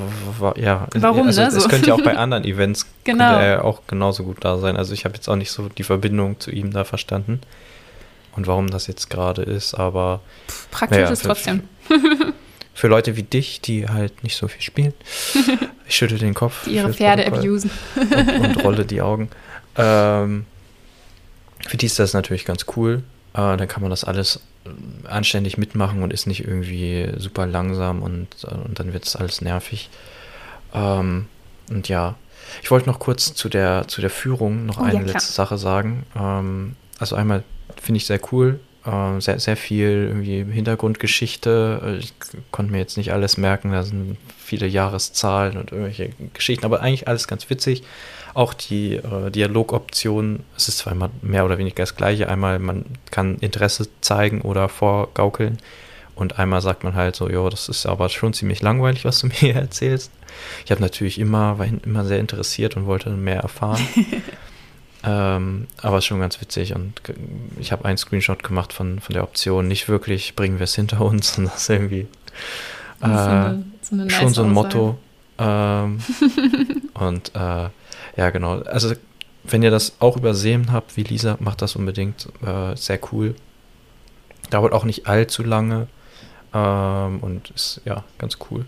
ja. 0.56 0.86
Warum, 0.94 1.26
also, 1.26 1.42
ne? 1.42 1.48
Es 1.48 1.68
könnte 1.68 1.88
ja 1.88 1.94
auch 1.94 2.02
bei 2.02 2.16
anderen 2.16 2.44
Events 2.44 2.86
genau. 3.04 3.38
er 3.38 3.64
auch 3.64 3.82
genauso 3.86 4.24
gut 4.24 4.38
da 4.44 4.58
sein. 4.58 4.76
Also 4.76 4.94
ich 4.94 5.04
habe 5.04 5.14
jetzt 5.14 5.28
auch 5.28 5.36
nicht 5.36 5.50
so 5.50 5.68
die 5.68 5.84
Verbindung 5.84 6.40
zu 6.40 6.50
ihm 6.50 6.72
da 6.72 6.84
verstanden. 6.84 7.40
Und 8.34 8.46
warum 8.46 8.68
das 8.68 8.86
jetzt 8.86 9.08
gerade 9.08 9.42
ist, 9.42 9.74
aber. 9.74 10.20
Praktisch 10.70 10.98
naja, 10.98 11.10
ist 11.10 11.22
für, 11.22 11.28
trotzdem. 11.28 11.62
Für 12.74 12.88
Leute 12.88 13.16
wie 13.16 13.22
dich, 13.22 13.62
die 13.62 13.88
halt 13.88 14.22
nicht 14.22 14.36
so 14.36 14.48
viel 14.48 14.62
spielen. 14.62 14.94
Ich 15.88 15.94
schüttel 15.94 16.18
den 16.18 16.34
Kopf. 16.34 16.64
Die 16.64 16.74
ihre 16.74 16.92
Pferde 16.92 17.24
abusen. 17.28 17.70
Und, 17.94 18.40
und 18.40 18.64
rolle 18.64 18.84
die 18.84 19.00
Augen. 19.00 19.30
Ähm, 19.76 20.44
für 21.68 21.76
die 21.76 21.86
ist 21.86 21.98
das 21.98 22.12
natürlich 22.12 22.44
ganz 22.44 22.66
cool. 22.76 23.02
Äh, 23.34 23.56
dann 23.56 23.68
kann 23.68 23.82
man 23.82 23.90
das 23.90 24.04
alles 24.04 24.40
äh, 24.64 25.08
anständig 25.08 25.58
mitmachen 25.58 26.02
und 26.02 26.12
ist 26.12 26.26
nicht 26.26 26.44
irgendwie 26.44 27.12
super 27.16 27.46
langsam 27.46 28.02
und, 28.02 28.28
äh, 28.44 28.54
und 28.54 28.78
dann 28.78 28.92
wird 28.92 29.04
es 29.04 29.16
alles 29.16 29.40
nervig. 29.40 29.90
Ähm, 30.72 31.26
und 31.68 31.88
ja, 31.88 32.14
ich 32.62 32.70
wollte 32.70 32.88
noch 32.88 32.98
kurz 32.98 33.34
zu 33.34 33.48
der, 33.48 33.88
zu 33.88 34.00
der 34.00 34.10
Führung 34.10 34.66
noch 34.66 34.78
oh, 34.78 34.84
eine 34.84 35.00
ja, 35.00 35.12
letzte 35.12 35.32
Sache 35.32 35.58
sagen. 35.58 36.04
Ähm, 36.16 36.76
also 36.98 37.16
einmal 37.16 37.42
finde 37.80 37.98
ich 37.98 38.06
sehr 38.06 38.20
cool, 38.32 38.60
äh, 38.86 39.20
sehr, 39.20 39.38
sehr 39.40 39.56
viel 39.56 40.06
irgendwie 40.08 40.44
Hintergrundgeschichte. 40.52 41.98
Ich 42.00 42.12
konnte 42.50 42.72
mir 42.72 42.78
jetzt 42.78 42.96
nicht 42.96 43.12
alles 43.12 43.36
merken, 43.36 43.72
da 43.72 43.82
sind 43.82 44.16
viele 44.38 44.66
Jahreszahlen 44.66 45.56
und 45.56 45.72
irgendwelche 45.72 46.10
Geschichten, 46.32 46.64
aber 46.64 46.80
eigentlich 46.80 47.08
alles 47.08 47.28
ganz 47.28 47.50
witzig. 47.50 47.82
Auch 48.34 48.54
die 48.54 48.96
äh, 48.96 49.30
Dialogoption, 49.30 50.40
es 50.56 50.68
ist 50.68 50.78
zwar 50.78 50.92
immer 50.92 51.10
mehr 51.22 51.44
oder 51.44 51.58
weniger 51.58 51.82
das 51.82 51.96
gleiche. 51.96 52.28
Einmal, 52.28 52.58
man 52.58 52.84
kann 53.10 53.36
Interesse 53.38 53.88
zeigen 54.00 54.42
oder 54.42 54.68
vorgaukeln. 54.68 55.58
Und 56.14 56.38
einmal 56.38 56.62
sagt 56.62 56.82
man 56.82 56.94
halt 56.94 57.14
so, 57.14 57.28
jo, 57.28 57.48
das 57.50 57.68
ist 57.68 57.86
aber 57.86 58.08
schon 58.08 58.32
ziemlich 58.32 58.62
langweilig, 58.62 59.04
was 59.04 59.20
du 59.20 59.26
mir 59.28 59.34
hier 59.34 59.56
erzählst. 59.56 60.10
Ich 60.64 60.70
habe 60.70 60.82
natürlich 60.82 61.18
immer, 61.18 61.58
war 61.58 61.66
immer 61.66 62.04
sehr 62.04 62.18
interessiert 62.18 62.76
und 62.76 62.86
wollte 62.86 63.10
mehr 63.10 63.40
erfahren. 63.40 63.86
ähm, 65.04 65.66
aber 65.82 65.98
es 65.98 66.04
ist 66.04 66.08
schon 66.08 66.20
ganz 66.20 66.40
witzig 66.40 66.74
und 66.74 67.00
ich 67.58 67.72
habe 67.72 67.84
einen 67.84 67.98
Screenshot 67.98 68.42
gemacht 68.42 68.72
von, 68.72 69.00
von 69.00 69.12
der 69.12 69.22
Option. 69.22 69.68
Nicht 69.68 69.88
wirklich, 69.88 70.34
bringen 70.34 70.58
wir 70.58 70.64
es 70.64 70.74
hinter 70.74 71.00
uns, 71.00 71.32
sondern 71.34 71.52
das 71.52 71.62
ist 71.62 71.70
irgendwie 71.70 72.00
äh, 72.00 72.06
so 73.00 73.08
eine, 73.08 73.64
so 73.82 73.94
eine 73.94 74.10
schon 74.10 74.34
so 74.34 74.42
ein 74.42 74.52
Motto. 74.52 74.98
Ähm, 75.38 76.00
und 76.94 77.34
äh, 77.34 77.68
ja, 78.16 78.30
genau. 78.30 78.60
Also, 78.62 78.94
wenn 79.44 79.62
ihr 79.62 79.70
das 79.70 79.96
auch 80.00 80.16
übersehen 80.16 80.72
habt, 80.72 80.96
wie 80.96 81.02
Lisa, 81.02 81.36
macht 81.40 81.62
das 81.62 81.76
unbedingt. 81.76 82.28
Äh, 82.44 82.74
sehr 82.74 82.98
cool. 83.12 83.34
Dauert 84.50 84.72
auch 84.72 84.84
nicht 84.84 85.06
allzu 85.06 85.42
lange. 85.42 85.88
Ähm, 86.54 87.20
und 87.20 87.50
ist 87.50 87.80
ja 87.84 88.02
ganz 88.18 88.38
cool. 88.50 88.64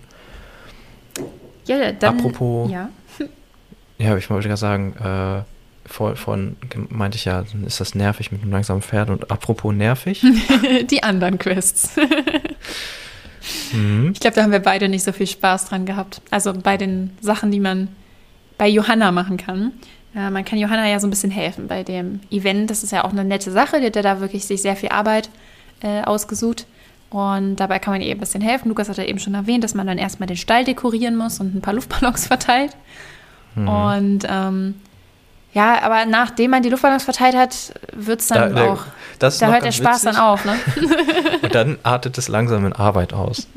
Ja, 1.66 1.92
dann. 1.92 2.18
Apropos. 2.18 2.70
Ja. 2.70 2.90
ja, 3.98 4.16
ich 4.16 4.28
wollte 4.30 4.48
gerade 4.48 4.58
sagen, 4.58 4.94
äh, 4.96 5.42
vor, 5.88 6.16
vorhin 6.16 6.56
meinte 6.88 7.16
ich 7.16 7.24
ja, 7.24 7.42
dann 7.42 7.64
ist 7.64 7.80
das 7.80 7.94
nervig 7.94 8.30
mit 8.30 8.42
einem 8.42 8.52
langsamen 8.52 8.82
Pferd. 8.82 9.10
Und 9.10 9.30
apropos 9.30 9.74
nervig. 9.74 10.24
Die 10.90 11.02
anderen 11.02 11.38
Quests. 11.38 11.96
mhm. 13.72 14.12
Ich 14.12 14.20
glaube, 14.20 14.36
da 14.36 14.42
haben 14.42 14.52
wir 14.52 14.60
beide 14.60 14.88
nicht 14.88 15.04
so 15.04 15.12
viel 15.12 15.26
Spaß 15.26 15.66
dran 15.66 15.86
gehabt. 15.86 16.20
Also 16.30 16.52
bei 16.52 16.76
den 16.76 17.16
Sachen, 17.20 17.50
die 17.50 17.60
man 17.60 17.88
bei 18.58 18.68
Johanna 18.68 19.12
machen 19.12 19.36
kann. 19.36 19.72
Äh, 20.14 20.30
man 20.30 20.44
kann 20.44 20.58
Johanna 20.58 20.88
ja 20.88 21.00
so 21.00 21.06
ein 21.06 21.10
bisschen 21.10 21.30
helfen 21.30 21.68
bei 21.68 21.82
dem 21.82 22.20
Event. 22.30 22.70
Das 22.70 22.82
ist 22.82 22.92
ja 22.92 23.04
auch 23.04 23.12
eine 23.12 23.24
nette 23.24 23.50
Sache. 23.50 23.80
Die 23.80 23.86
hat 23.86 23.96
ja 23.96 24.02
da 24.02 24.20
wirklich 24.20 24.44
sich 24.44 24.60
sehr 24.62 24.76
viel 24.76 24.90
Arbeit 24.90 25.30
äh, 25.82 26.02
ausgesucht. 26.02 26.66
Und 27.10 27.56
dabei 27.56 27.78
kann 27.78 27.94
man 27.94 28.02
ihr 28.02 28.14
ein 28.14 28.20
bisschen 28.20 28.42
helfen. 28.42 28.68
Lukas 28.68 28.88
hat 28.88 28.98
ja 28.98 29.04
eben 29.04 29.18
schon 29.18 29.34
erwähnt, 29.34 29.64
dass 29.64 29.74
man 29.74 29.86
dann 29.86 29.96
erstmal 29.96 30.26
den 30.26 30.36
Stall 30.36 30.64
dekorieren 30.64 31.16
muss 31.16 31.40
und 31.40 31.54
ein 31.54 31.62
paar 31.62 31.74
Luftballons 31.74 32.26
verteilt. 32.28 32.76
Mhm. 33.54 33.68
Und 33.68 34.26
ähm, 34.28 34.74
Ja, 35.58 35.82
aber 35.82 36.04
nachdem 36.06 36.52
man 36.52 36.62
die 36.62 36.68
Luftballons 36.68 37.02
verteilt 37.02 37.34
hat, 37.34 37.72
wird 37.92 38.20
es 38.20 38.28
dann 38.28 38.54
Da- 38.54 38.64
auch. 38.72 38.82
Da 39.18 39.28
hört 39.50 39.64
der 39.64 39.72
Spaß 39.72 40.04
witzig. 40.04 40.12
dann 40.12 40.16
auf, 40.16 40.44
ne? 40.44 40.54
Und 41.42 41.52
dann 41.52 41.78
artet 41.82 42.16
es 42.18 42.28
langsam 42.28 42.64
in 42.64 42.72
Arbeit 42.72 43.12
aus. 43.12 43.48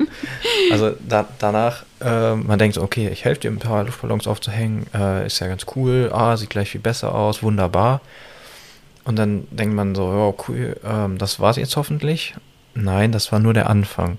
Also 0.72 0.90
da, 1.08 1.24
danach, 1.38 1.84
äh, 2.00 2.34
man 2.34 2.58
denkt 2.58 2.74
so, 2.74 2.82
okay, 2.82 3.08
ich 3.08 3.24
helfe 3.24 3.42
dir 3.42 3.50
ein 3.52 3.60
paar 3.60 3.84
Luftballons 3.84 4.26
aufzuhängen, 4.26 4.86
äh, 4.92 5.24
ist 5.26 5.38
ja 5.38 5.46
ganz 5.46 5.64
cool, 5.76 6.10
ah, 6.12 6.36
sieht 6.36 6.50
gleich 6.50 6.70
viel 6.70 6.80
besser 6.80 7.14
aus, 7.14 7.44
wunderbar. 7.44 8.00
Und 9.04 9.16
dann 9.20 9.46
denkt 9.52 9.74
man 9.76 9.94
so, 9.94 10.12
ja, 10.12 10.44
cool, 10.48 10.76
ähm, 10.84 11.18
das 11.18 11.38
war's 11.38 11.56
jetzt 11.56 11.76
hoffentlich. 11.76 12.34
Nein, 12.74 13.12
das 13.12 13.30
war 13.30 13.38
nur 13.38 13.54
der 13.54 13.70
Anfang. 13.70 14.18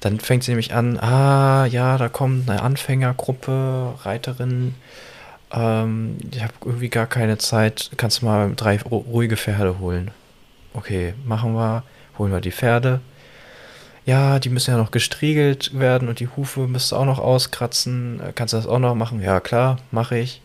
Dann 0.00 0.18
fängt 0.18 0.42
sie 0.42 0.50
nämlich 0.50 0.74
an, 0.74 0.98
ah, 0.98 1.66
ja, 1.66 1.98
da 1.98 2.08
kommt 2.08 2.50
eine 2.50 2.62
Anfängergruppe, 2.62 3.94
Reiterinnen. 4.02 4.74
Ähm, 5.52 6.18
ich 6.30 6.42
habe 6.42 6.52
irgendwie 6.64 6.88
gar 6.88 7.06
keine 7.06 7.38
Zeit, 7.38 7.90
kannst 7.96 8.22
du 8.22 8.26
mal 8.26 8.52
drei 8.54 8.76
ru- 8.76 9.04
ruhige 9.06 9.36
Pferde 9.36 9.78
holen. 9.78 10.10
Okay, 10.74 11.14
machen 11.24 11.54
wir, 11.54 11.82
holen 12.18 12.32
wir 12.32 12.40
die 12.40 12.52
Pferde. 12.52 13.00
Ja, 14.04 14.38
die 14.38 14.48
müssen 14.48 14.70
ja 14.70 14.76
noch 14.78 14.90
gestriegelt 14.90 15.78
werden 15.78 16.08
und 16.08 16.20
die 16.20 16.28
Hufe 16.28 16.60
müsst 16.60 16.92
du 16.92 16.96
auch 16.96 17.04
noch 17.04 17.18
auskratzen. 17.18 18.20
Äh, 18.20 18.32
Kannst 18.34 18.54
du 18.54 18.56
das 18.58 18.66
auch 18.66 18.78
noch 18.78 18.94
machen? 18.94 19.20
Ja, 19.20 19.40
klar, 19.40 19.78
mache 19.90 20.18
ich. 20.18 20.40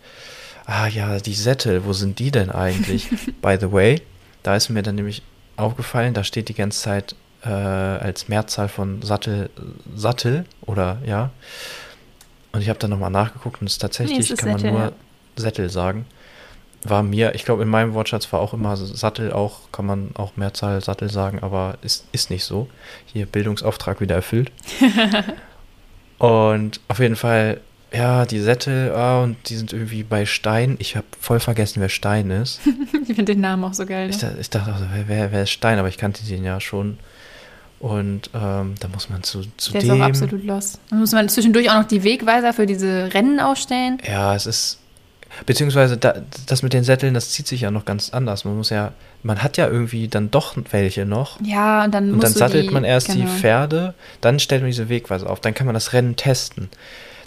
Ah 0.66 0.88
ja, 0.88 1.18
die 1.20 1.34
Sättel, 1.34 1.86
wo 1.86 1.94
sind 1.94 2.20
die 2.20 2.32
denn 2.32 2.50
eigentlich? 2.50 3.10
By 3.42 3.58
the 3.60 3.72
way, 3.72 4.02
da 4.44 4.56
ist 4.56 4.70
mir 4.70 4.84
dann 4.84 4.96
nämlich 4.96 5.22
aufgefallen, 5.58 6.14
da 6.14 6.24
steht 6.24 6.50
die 6.50 6.54
ganze 6.54 6.82
Zeit 6.82 7.16
äh, 7.46 7.50
als 7.50 8.28
Mehrzahl 8.30 8.70
von 8.70 9.02
Sattel, 9.02 9.50
Sattel 9.96 10.46
oder 10.66 10.98
ja. 11.06 11.30
Und 12.54 12.62
ich 12.62 12.70
habe 12.70 12.80
dann 12.80 12.92
nochmal 12.92 13.10
nachgeguckt 13.10 13.60
und 13.62 13.68
es 13.68 13.74
ist 13.74 13.80
tatsächlich, 13.80 14.30
Nee, 14.30 14.34
es 14.34 14.38
kann 14.40 14.50
man 14.52 14.60
Sättel, 14.60 14.72
nur 14.72 14.82
ja. 14.86 14.92
Sättel 15.36 15.70
sagen. 15.70 16.06
War 16.84 17.02
mir, 17.02 17.34
ich 17.34 17.46
glaube, 17.46 17.64
in 17.64 17.70
meinem 17.70 17.94
Wortschatz 17.94 18.32
war 18.32 18.40
auch 18.42 18.54
immer 18.54 18.78
Sattel 18.78 19.32
auch, 19.34 19.72
kann 19.72 19.86
man 19.86 20.12
auch 20.16 20.36
Mehrzahl 20.36 20.82
Sattel 20.82 21.10
sagen, 21.10 21.40
aber 21.42 21.78
ist, 21.82 22.06
ist 22.12 22.30
nicht 22.30 22.44
so. 22.44 22.68
Hier 23.06 23.26
Bildungsauftrag 23.26 24.02
wieder 24.02 24.16
erfüllt. 24.16 24.52
und 26.20 26.80
auf 26.88 27.00
jeden 27.00 27.16
Fall, 27.16 27.60
ja, 27.92 28.26
die 28.26 28.40
Sättel, 28.40 28.92
ah, 28.96 29.24
und 29.24 29.38
die 29.50 29.56
sind 29.56 29.72
irgendwie 29.74 30.04
bei 30.04 30.26
Stein. 30.26 30.76
Ich 30.80 30.96
habe 30.96 31.06
voll 31.20 31.40
vergessen, 31.40 31.82
wer 31.82 31.90
Stein 31.90 32.30
ist. 32.32 32.60
Ich 33.08 33.16
finde 33.16 33.34
den 33.34 33.42
Namen 33.42 33.64
auch 33.66 33.74
so 33.74 33.86
geil. 33.86 34.10
Ich, 34.10 34.22
Ne? 34.22 34.32
da, 34.34 34.40
ich 34.40 34.50
dachte, 34.50 34.74
wer, 34.94 35.08
wer, 35.08 35.32
wer 35.32 35.44
ist 35.44 35.52
Stein? 35.52 35.78
Aber 35.78 35.90
ich 35.90 35.98
kannte 35.98 36.24
den 36.26 36.44
ja 36.44 36.60
schon. 36.62 36.98
Und 37.84 38.30
ähm, 38.34 38.76
da 38.80 38.88
muss 38.88 39.10
man 39.10 39.24
zu, 39.24 39.42
zu 39.58 39.74
Der 39.74 39.82
dem. 39.82 39.90
ist 39.90 40.00
auch 40.00 40.06
absolut 40.06 40.46
los. 40.46 40.80
Dann 40.90 41.00
muss 41.00 41.12
man 41.12 41.28
zwischendurch 41.28 41.70
auch 41.70 41.82
noch 41.82 41.88
die 41.88 42.06
Wegweiser 42.06 42.54
für 42.54 42.66
diese 42.66 43.14
Rennen 43.14 43.42
ausstellen. 43.42 43.98
Ja, 44.08 44.34
es 44.34 44.46
ist. 44.46 44.80
Beziehungsweise 45.46 45.98
da, 45.98 46.16
das 46.46 46.64
mit 46.64 46.72
den 46.72 46.86
Sätteln, 46.86 47.14
das 47.14 47.32
zieht 47.32 47.46
sich 47.46 47.60
ja 47.60 47.72
noch 47.72 47.84
ganz 47.84 48.12
anders. 48.12 48.46
Man 48.46 48.56
muss 48.56 48.70
ja, 48.70 48.94
man 49.22 49.44
hat 49.44 49.58
ja 49.58 49.68
irgendwie 49.68 50.08
dann 50.08 50.32
doch 50.32 50.56
welche 50.72 51.06
noch. 51.06 51.42
Ja, 51.42 51.84
und 51.84 51.94
dann 51.94 52.14
Und 52.14 52.24
dann 52.24 52.32
sattelt 52.32 52.68
die, 52.70 52.74
man 52.74 52.86
erst 52.86 53.08
genau. 53.08 53.20
die 53.20 53.28
Pferde, 53.28 53.96
dann 54.22 54.40
stellt 54.40 54.62
man 54.62 54.72
diese 54.72 54.88
Wegweise 54.88 55.30
auf, 55.30 55.42
dann 55.42 55.54
kann 55.54 55.66
man 55.66 55.74
das 55.74 55.92
Rennen 55.92 56.16
testen. 56.16 56.70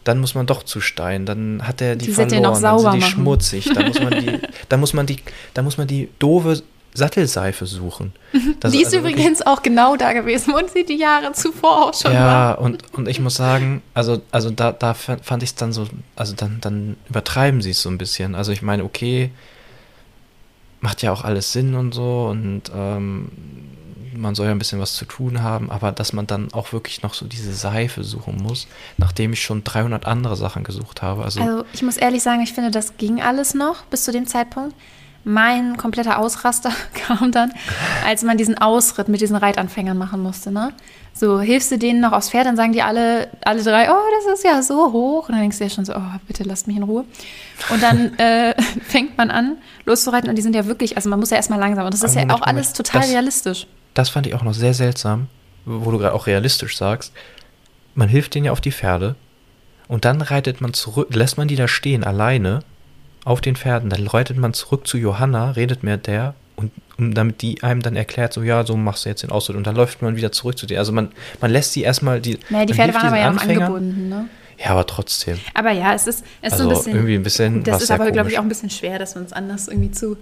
Dann 0.04 0.20
muss 0.20 0.34
man 0.34 0.46
doch 0.46 0.62
zu 0.62 0.80
Stein, 0.80 1.26
dann 1.26 1.66
hat 1.66 1.82
er 1.82 1.96
die, 1.96 2.06
Die 2.06 2.12
Sättel 2.12 2.40
noch 2.40 2.58
verloren, 2.58 2.62
dann 2.62 2.78
sind 2.78 2.80
sauber 2.82 2.92
die 2.96 3.00
machen. 3.00 3.10
schmutzig, 3.10 3.70
dann 3.74 3.88
muss 3.88 4.00
man 4.00 4.10
die, 4.12 4.38
dann 4.70 4.80
muss 4.80 4.94
man 4.94 5.04
die, 5.06 5.18
dann 5.52 5.64
muss 5.66 5.76
man 5.76 5.86
die 5.86 6.08
doofe 6.18 6.62
Sattelseife 6.96 7.66
suchen. 7.66 8.12
Das 8.60 8.72
Die 8.72 8.78
ist 8.80 8.86
also 8.86 8.98
übrigens 8.98 9.42
auch 9.42 9.62
genau 9.62 9.96
da 9.96 10.12
gewesen, 10.12 10.52
wo 10.54 10.66
sie 10.66 10.84
die 10.84 10.96
Jahre 10.96 11.32
zuvor 11.32 11.86
auch 11.88 11.94
schon 11.94 12.12
ja, 12.12 12.26
war. 12.26 12.60
und, 12.60 12.82
und 12.94 13.06
ich 13.08 13.20
muss 13.20 13.34
sagen, 13.36 13.82
also, 13.94 14.20
also 14.32 14.50
da, 14.50 14.72
da 14.72 14.94
fa- 14.94 15.18
fand 15.22 15.42
ich 15.42 15.50
es 15.50 15.54
dann 15.54 15.72
so, 15.72 15.86
also 16.16 16.34
dann, 16.34 16.58
dann 16.60 16.96
übertreiben 17.08 17.60
sie 17.62 17.70
es 17.70 17.82
so 17.82 17.88
ein 17.90 17.98
bisschen. 17.98 18.34
Also 18.34 18.50
ich 18.52 18.62
meine, 18.62 18.82
okay, 18.84 19.30
macht 20.80 21.02
ja 21.02 21.12
auch 21.12 21.24
alles 21.24 21.52
Sinn 21.52 21.74
und 21.74 21.92
so 21.92 22.26
und 22.30 22.62
ähm, 22.74 23.28
man 24.14 24.34
soll 24.34 24.46
ja 24.46 24.52
ein 24.52 24.58
bisschen 24.58 24.80
was 24.80 24.94
zu 24.94 25.04
tun 25.04 25.42
haben, 25.42 25.70
aber 25.70 25.92
dass 25.92 26.12
man 26.14 26.26
dann 26.26 26.52
auch 26.54 26.72
wirklich 26.72 27.02
noch 27.02 27.12
so 27.12 27.26
diese 27.26 27.52
Seife 27.52 28.02
suchen 28.02 28.36
muss, 28.42 28.66
nachdem 28.96 29.32
ich 29.34 29.42
schon 29.42 29.62
300 29.64 30.06
andere 30.06 30.36
Sachen 30.36 30.64
gesucht 30.64 31.02
habe. 31.02 31.22
Also, 31.24 31.40
Also 31.40 31.64
ich 31.74 31.82
muss 31.82 31.96
ehrlich 31.98 32.22
sagen, 32.22 32.40
ich 32.42 32.52
finde, 32.54 32.70
das 32.70 32.96
ging 32.96 33.20
alles 33.20 33.52
noch 33.54 33.82
bis 33.84 34.04
zu 34.04 34.12
dem 34.12 34.26
Zeitpunkt. 34.26 34.74
Mein 35.28 35.76
kompletter 35.76 36.18
Ausraster 36.20 36.70
kam 36.94 37.32
dann, 37.32 37.52
als 38.06 38.22
man 38.22 38.38
diesen 38.38 38.56
Ausritt 38.58 39.08
mit 39.08 39.20
diesen 39.20 39.34
Reitanfängern 39.34 39.98
machen 39.98 40.22
musste. 40.22 40.52
Ne? 40.52 40.72
So 41.14 41.40
hilfst 41.40 41.72
du 41.72 41.78
denen 41.78 42.00
noch 42.00 42.12
aufs 42.12 42.30
Pferd, 42.30 42.46
dann 42.46 42.56
sagen 42.56 42.72
die 42.72 42.82
alle, 42.82 43.28
alle 43.44 43.60
drei, 43.62 43.90
oh, 43.90 43.96
das 44.24 44.34
ist 44.38 44.44
ja 44.44 44.62
so 44.62 44.92
hoch. 44.92 45.28
Und 45.28 45.32
dann 45.32 45.40
denkst 45.40 45.58
du 45.58 45.64
dir 45.64 45.70
schon 45.70 45.84
so, 45.84 45.94
oh, 45.96 46.00
bitte 46.28 46.44
lasst 46.44 46.68
mich 46.68 46.76
in 46.76 46.84
Ruhe. 46.84 47.04
Und 47.70 47.82
dann 47.82 48.14
äh, 48.18 48.54
fängt 48.86 49.18
man 49.18 49.32
an, 49.32 49.56
loszureiten. 49.84 50.28
Und 50.30 50.36
die 50.36 50.42
sind 50.42 50.54
ja 50.54 50.66
wirklich, 50.66 50.96
also 50.96 51.08
man 51.10 51.18
muss 51.18 51.30
ja 51.30 51.38
erstmal 51.38 51.58
langsam. 51.58 51.84
Und 51.86 51.92
das 51.92 52.04
ist 52.04 52.12
Aber 52.12 52.20
ja 52.20 52.26
Moment, 52.26 52.42
auch 52.42 52.46
alles 52.46 52.66
Moment. 52.68 52.76
total 52.76 53.00
Das- 53.00 53.10
realistisch. 53.10 53.66
das 53.94 54.08
fand 54.10 54.26
ich 54.28 54.34
auch 54.34 54.42
noch 54.42 54.54
sehr 54.54 54.74
seltsam, 54.74 55.26
wo 55.64 55.90
du 55.90 55.98
gerade 55.98 56.14
auch 56.14 56.28
realistisch 56.28 56.76
sagst. 56.76 57.12
Man 57.96 58.08
hilft 58.08 58.36
denen 58.36 58.44
ja 58.46 58.52
auf 58.52 58.60
die 58.60 58.70
Pferde 58.72 59.16
und 59.88 60.04
dann 60.04 60.20
reitet 60.22 60.60
man 60.60 60.72
zurück, 60.72 61.12
lässt 61.12 61.36
man 61.36 61.48
die 61.48 61.56
da 61.56 61.66
stehen 61.66 62.04
alleine 62.04 62.60
auf 63.26 63.40
den 63.40 63.56
Pferden, 63.56 63.90
dann 63.90 64.06
reitet 64.06 64.36
man 64.36 64.54
zurück 64.54 64.86
zu 64.86 64.96
Johanna, 64.96 65.50
redet 65.50 65.82
mit 65.82 66.06
der 66.06 66.34
und 66.54 66.70
um, 66.96 67.12
damit 67.12 67.42
die 67.42 67.62
einem 67.62 67.82
dann 67.82 67.96
erklärt, 67.96 68.32
so 68.32 68.42
ja, 68.42 68.64
so 68.64 68.76
machst 68.76 69.04
du 69.04 69.08
jetzt 69.08 69.22
den 69.22 69.30
Ausritt 69.30 69.56
und 69.56 69.66
dann 69.66 69.74
läuft 69.76 70.00
man 70.00 70.16
wieder 70.16 70.32
zurück 70.32 70.56
zu 70.56 70.64
dir. 70.64 70.78
Also 70.78 70.92
man, 70.92 71.10
man 71.40 71.50
lässt 71.50 71.72
sie 71.72 71.82
erstmal 71.82 72.20
die. 72.20 72.38
Naja, 72.48 72.64
die 72.64 72.72
man 72.72 72.76
Pferde 72.76 72.94
waren 72.94 73.06
aber 73.08 73.18
ja 73.18 73.32
auch 73.32 73.42
angebunden. 73.42 74.08
Ne? 74.08 74.28
Ja, 74.58 74.70
aber 74.70 74.86
trotzdem. 74.86 75.38
Aber 75.52 75.72
ja, 75.72 75.92
es 75.92 76.06
ist, 76.06 76.24
es 76.40 76.52
ist 76.54 76.60
Also 76.60 76.64
so 76.64 76.70
ein 76.70 76.76
bisschen. 76.76 76.94
irgendwie 76.94 77.14
ein 77.16 77.22
bisschen 77.24 77.64
Das 77.64 77.82
ist 77.82 77.90
aber, 77.90 78.10
glaube 78.12 78.30
ich, 78.30 78.38
auch 78.38 78.42
ein 78.42 78.48
bisschen 78.48 78.70
schwer, 78.70 78.98
das 78.98 79.16
uns 79.16 79.32
anders 79.32 79.68
irgendwie 79.68 79.90
zu 79.90 80.16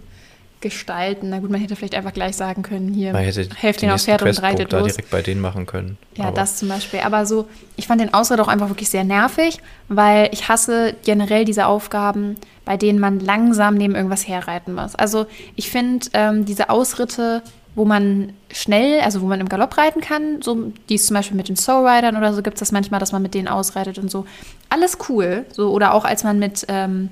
gestalten. 0.64 1.28
Na 1.30 1.38
gut, 1.38 1.50
man 1.50 1.60
hätte 1.60 1.76
vielleicht 1.76 1.94
einfach 1.94 2.12
gleich 2.12 2.34
sagen 2.34 2.62
können, 2.62 2.92
hier, 2.92 3.14
helft 3.14 3.38
den 3.82 3.88
den 3.88 3.90
aufs 3.90 4.06
Pferd 4.06 4.22
und 4.22 4.42
reitet 4.42 4.72
da 4.72 4.80
los. 4.80 4.88
direkt 4.88 5.10
bei 5.10 5.22
denen 5.22 5.40
machen 5.40 5.66
können. 5.66 5.98
Ja, 6.16 6.24
aber 6.24 6.34
das 6.34 6.56
zum 6.56 6.68
Beispiel. 6.68 7.00
Aber 7.00 7.26
so, 7.26 7.46
ich 7.76 7.86
fand 7.86 8.00
den 8.00 8.12
Ausritt 8.12 8.40
auch 8.40 8.48
einfach 8.48 8.70
wirklich 8.70 8.88
sehr 8.88 9.04
nervig, 9.04 9.58
weil 9.88 10.30
ich 10.32 10.48
hasse 10.48 10.96
generell 11.04 11.44
diese 11.44 11.66
Aufgaben, 11.66 12.36
bei 12.64 12.76
denen 12.76 12.98
man 12.98 13.20
langsam 13.20 13.74
neben 13.74 13.94
irgendwas 13.94 14.26
herreiten 14.26 14.74
muss. 14.74 14.94
Also 14.94 15.26
ich 15.54 15.70
finde 15.70 16.06
ähm, 16.14 16.46
diese 16.46 16.70
Ausritte, 16.70 17.42
wo 17.74 17.84
man 17.84 18.32
schnell, 18.50 19.00
also 19.00 19.20
wo 19.20 19.26
man 19.26 19.40
im 19.40 19.48
Galopp 19.48 19.76
reiten 19.76 20.00
kann, 20.00 20.40
so 20.40 20.72
die 20.88 20.94
es 20.94 21.06
zum 21.06 21.14
Beispiel 21.14 21.36
mit 21.36 21.48
den 21.48 21.56
Soul 21.56 21.86
Riders 21.86 22.16
oder 22.16 22.32
so 22.32 22.42
gibt 22.42 22.56
es 22.56 22.60
das 22.60 22.72
manchmal, 22.72 23.00
dass 23.00 23.12
man 23.12 23.20
mit 23.20 23.34
denen 23.34 23.48
ausreitet 23.48 23.98
und 23.98 24.10
so. 24.10 24.24
Alles 24.70 24.96
cool. 25.08 25.44
So, 25.52 25.70
oder 25.70 25.92
auch 25.92 26.04
als 26.04 26.24
man 26.24 26.38
mit, 26.38 26.64
ähm, 26.68 27.10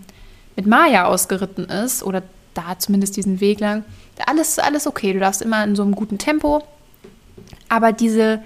mit 0.56 0.66
Maya 0.66 1.04
ausgeritten 1.04 1.66
ist, 1.66 2.02
oder 2.02 2.22
da 2.54 2.78
zumindest 2.78 3.16
diesen 3.16 3.40
Weg 3.40 3.60
lang. 3.60 3.84
Alles, 4.26 4.58
alles 4.58 4.86
okay. 4.86 5.12
Du 5.12 5.20
darfst 5.20 5.42
immer 5.42 5.64
in 5.64 5.76
so 5.76 5.82
einem 5.82 5.94
guten 5.94 6.18
Tempo. 6.18 6.62
Aber 7.68 7.92
diese 7.92 8.40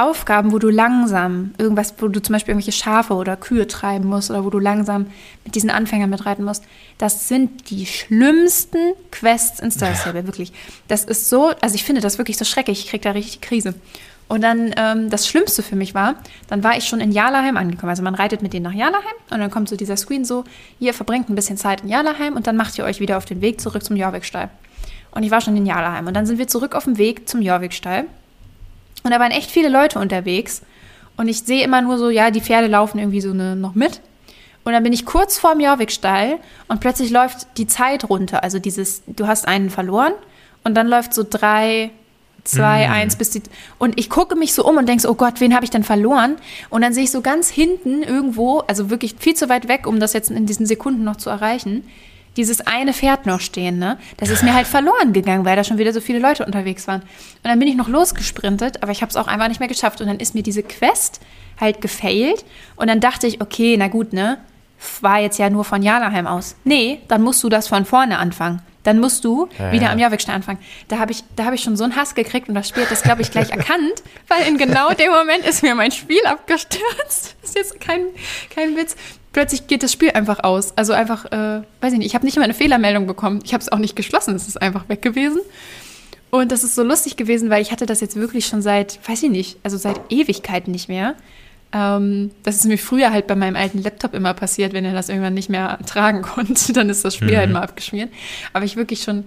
Aufgaben, 0.00 0.52
wo 0.52 0.58
du 0.58 0.70
langsam 0.70 1.52
irgendwas, 1.58 1.94
wo 1.98 2.08
du 2.08 2.22
zum 2.22 2.32
Beispiel 2.32 2.52
irgendwelche 2.52 2.72
Schafe 2.72 3.12
oder 3.12 3.36
Kühe 3.36 3.66
treiben 3.66 4.08
musst 4.08 4.30
oder 4.30 4.46
wo 4.46 4.50
du 4.50 4.58
langsam 4.58 5.06
mit 5.44 5.54
diesen 5.54 5.68
Anfängern 5.68 6.08
mitreiten 6.08 6.42
musst, 6.42 6.64
das 6.96 7.28
sind 7.28 7.68
die 7.68 7.84
schlimmsten 7.84 8.94
Quests 9.10 9.60
in 9.60 9.70
Star 9.70 9.94
Stable, 9.94 10.26
wirklich. 10.26 10.54
Das 10.88 11.04
ist 11.04 11.28
so, 11.28 11.52
also 11.60 11.74
ich 11.74 11.84
finde 11.84 12.00
das 12.00 12.16
wirklich 12.16 12.38
so 12.38 12.46
schrecklich, 12.46 12.84
ich 12.84 12.90
krieg 12.90 13.02
da 13.02 13.10
richtig 13.10 13.42
Krise. 13.42 13.74
Und 14.30 14.42
dann 14.42 14.72
ähm, 14.76 15.10
das 15.10 15.26
Schlimmste 15.26 15.60
für 15.60 15.74
mich 15.74 15.92
war, 15.92 16.14
dann 16.46 16.62
war 16.62 16.76
ich 16.76 16.84
schon 16.84 17.00
in 17.00 17.10
Jalaheim 17.10 17.56
angekommen. 17.56 17.90
Also 17.90 18.04
man 18.04 18.14
reitet 18.14 18.42
mit 18.42 18.52
denen 18.52 18.62
nach 18.62 18.72
Jalaheim 18.72 19.16
und 19.28 19.40
dann 19.40 19.50
kommt 19.50 19.68
so 19.68 19.74
dieser 19.74 19.96
Screen 19.96 20.24
so, 20.24 20.44
ihr 20.78 20.94
verbringt 20.94 21.28
ein 21.28 21.34
bisschen 21.34 21.56
Zeit 21.56 21.80
in 21.80 21.88
Jalaheim 21.88 22.36
und 22.36 22.46
dann 22.46 22.56
macht 22.56 22.78
ihr 22.78 22.84
euch 22.84 23.00
wieder 23.00 23.16
auf 23.16 23.24
den 23.24 23.40
Weg 23.40 23.60
zurück 23.60 23.82
zum 23.82 23.96
Jorvikstall. 23.96 24.48
Und 25.10 25.24
ich 25.24 25.32
war 25.32 25.40
schon 25.40 25.56
in 25.56 25.66
Jalaheim 25.66 26.06
und 26.06 26.14
dann 26.14 26.26
sind 26.26 26.38
wir 26.38 26.46
zurück 26.46 26.76
auf 26.76 26.84
dem 26.84 26.96
Weg 26.96 27.28
zum 27.28 27.42
Jorvikstall. 27.42 28.04
Und 29.02 29.10
da 29.10 29.18
waren 29.18 29.32
echt 29.32 29.50
viele 29.50 29.68
Leute 29.68 29.98
unterwegs. 29.98 30.62
Und 31.16 31.26
ich 31.26 31.42
sehe 31.42 31.64
immer 31.64 31.82
nur 31.82 31.98
so, 31.98 32.08
ja, 32.08 32.30
die 32.30 32.40
Pferde 32.40 32.68
laufen 32.68 33.00
irgendwie 33.00 33.20
so 33.20 33.34
ne, 33.34 33.56
noch 33.56 33.74
mit. 33.74 34.00
Und 34.62 34.72
dann 34.74 34.84
bin 34.84 34.92
ich 34.92 35.06
kurz 35.06 35.38
vorm 35.38 35.58
Jorvikstall 35.58 36.38
und 36.68 36.78
plötzlich 36.78 37.10
läuft 37.10 37.58
die 37.58 37.66
Zeit 37.66 38.08
runter. 38.08 38.44
Also 38.44 38.60
dieses, 38.60 39.02
du 39.08 39.26
hast 39.26 39.48
einen 39.48 39.70
verloren 39.70 40.12
und 40.62 40.76
dann 40.76 40.86
läuft 40.86 41.14
so 41.14 41.26
drei, 41.28 41.90
zwei, 42.44 42.86
Mm. 42.88 42.92
eins 42.92 43.16
bis 43.16 43.30
die. 43.30 43.42
Und 43.78 43.98
ich 43.98 44.10
gucke 44.10 44.36
mich 44.36 44.54
so 44.54 44.64
um 44.64 44.76
und 44.76 44.88
denke 44.88 45.02
so, 45.02 45.10
oh 45.10 45.14
Gott, 45.14 45.40
wen 45.40 45.54
habe 45.54 45.64
ich 45.64 45.70
denn 45.70 45.84
verloren? 45.84 46.36
Und 46.68 46.82
dann 46.82 46.92
sehe 46.92 47.04
ich 47.04 47.10
so 47.10 47.20
ganz 47.20 47.48
hinten 47.50 48.02
irgendwo, 48.02 48.58
also 48.60 48.90
wirklich 48.90 49.14
viel 49.18 49.34
zu 49.34 49.48
weit 49.48 49.68
weg, 49.68 49.86
um 49.86 50.00
das 50.00 50.12
jetzt 50.12 50.30
in 50.30 50.46
diesen 50.46 50.66
Sekunden 50.66 51.04
noch 51.04 51.16
zu 51.16 51.30
erreichen, 51.30 51.84
dieses 52.36 52.60
eine 52.60 52.92
Pferd 52.92 53.26
noch 53.26 53.40
stehen, 53.40 53.78
ne? 53.78 53.98
Das 54.16 54.30
ist 54.30 54.44
mir 54.44 54.54
halt 54.54 54.66
verloren 54.68 55.12
gegangen, 55.12 55.44
weil 55.44 55.56
da 55.56 55.64
schon 55.64 55.78
wieder 55.78 55.92
so 55.92 56.00
viele 56.00 56.20
Leute 56.20 56.46
unterwegs 56.46 56.86
waren. 56.86 57.00
Und 57.02 57.08
dann 57.44 57.58
bin 57.58 57.66
ich 57.66 57.74
noch 57.76 57.88
losgesprintet, 57.88 58.82
aber 58.82 58.92
ich 58.92 59.02
habe 59.02 59.10
es 59.10 59.16
auch 59.16 59.26
einfach 59.26 59.48
nicht 59.48 59.58
mehr 59.58 59.68
geschafft. 59.68 60.00
Und 60.00 60.06
dann 60.06 60.20
ist 60.20 60.34
mir 60.34 60.42
diese 60.44 60.62
Quest 60.62 61.20
halt 61.60 61.80
gefailt. 61.80 62.44
Und 62.76 62.86
dann 62.86 63.00
dachte 63.00 63.26
ich, 63.26 63.40
okay, 63.40 63.76
na 63.76 63.88
gut, 63.88 64.12
ne? 64.12 64.38
War 65.00 65.18
jetzt 65.18 65.38
ja 65.38 65.50
nur 65.50 65.64
von 65.64 65.82
Jalaheim 65.82 66.26
aus. 66.26 66.56
Nee, 66.64 67.00
dann 67.08 67.20
musst 67.22 67.42
du 67.42 67.48
das 67.48 67.68
von 67.68 67.84
vorne 67.84 68.18
anfangen. 68.18 68.62
Dann 68.82 68.98
musst 68.98 69.24
du 69.24 69.48
Ja, 69.58 69.72
wieder 69.72 69.90
am 69.90 69.98
Jorvikstein 69.98 70.36
anfangen. 70.36 70.58
Da 70.88 70.98
habe 70.98 71.12
ich, 71.12 71.22
da 71.36 71.44
hab 71.44 71.52
ich 71.52 71.62
schon 71.62 71.76
so 71.76 71.84
einen 71.84 71.96
Hass 71.96 72.14
gekriegt 72.14 72.48
und 72.48 72.54
das 72.54 72.68
Spiel 72.68 72.84
hat 72.84 72.90
das, 72.90 73.02
glaube 73.02 73.22
ich, 73.22 73.30
gleich 73.30 73.50
erkannt, 73.50 74.02
weil 74.28 74.46
in 74.48 74.56
genau 74.56 74.90
dem 74.98 75.10
Moment 75.10 75.44
ist 75.44 75.62
mir 75.62 75.74
mein 75.74 75.90
Spiel 75.92 76.24
abgestürzt. 76.24 77.36
Das 77.42 77.50
ist 77.50 77.56
jetzt 77.56 77.80
kein, 77.80 78.02
kein 78.54 78.76
Witz. 78.76 78.96
plötzlich 79.32 79.66
geht 79.66 79.82
das 79.82 79.92
Spiel 79.92 80.10
einfach 80.12 80.42
aus. 80.44 80.72
Also 80.76 80.92
einfach, 80.92 81.26
äh, 81.26 81.62
weiß 81.80 81.92
ich 81.92 81.98
nicht, 81.98 82.06
ich 82.06 82.14
habe 82.14 82.24
nicht 82.24 82.36
mal 82.36 82.44
eine 82.44 82.54
Fehlermeldung 82.54 83.06
bekommen. 83.06 83.40
Ich 83.44 83.52
habe 83.52 83.62
es 83.62 83.70
auch 83.70 83.78
nicht 83.78 83.96
geschlossen, 83.96 84.34
es 84.34 84.48
ist 84.48 84.60
einfach 84.60 84.88
weg 84.88 85.02
gewesen. 85.02 85.40
Und 86.30 86.52
das 86.52 86.62
ist 86.62 86.74
so 86.76 86.84
lustig 86.84 87.16
gewesen, 87.16 87.50
weil 87.50 87.60
ich 87.60 87.72
hatte 87.72 87.86
das 87.86 88.00
jetzt 88.00 88.16
wirklich 88.16 88.46
schon 88.46 88.62
seit, 88.62 89.00
weiß 89.08 89.24
ich 89.24 89.30
nicht, 89.30 89.58
also 89.64 89.76
seit 89.76 90.00
Ewigkeiten 90.10 90.70
nicht 90.70 90.88
mehr. 90.88 91.16
Ähm, 91.72 92.32
das 92.42 92.56
ist 92.56 92.66
mir 92.66 92.78
früher 92.78 93.12
halt 93.12 93.26
bei 93.26 93.36
meinem 93.36 93.56
alten 93.56 93.82
Laptop 93.82 94.14
immer 94.14 94.34
passiert, 94.34 94.72
wenn 94.72 94.84
er 94.84 94.92
das 94.92 95.08
irgendwann 95.08 95.34
nicht 95.34 95.48
mehr 95.48 95.78
tragen 95.86 96.22
konnte, 96.22 96.72
dann 96.72 96.90
ist 96.90 97.04
das 97.04 97.14
Spiel 97.14 97.28
halt 97.28 97.36
mhm. 97.36 97.40
halt 97.40 97.52
mal 97.52 97.62
abgeschmiert. 97.62 98.10
Aber 98.52 98.64
ich 98.64 98.76
wirklich 98.76 99.02
schon 99.02 99.24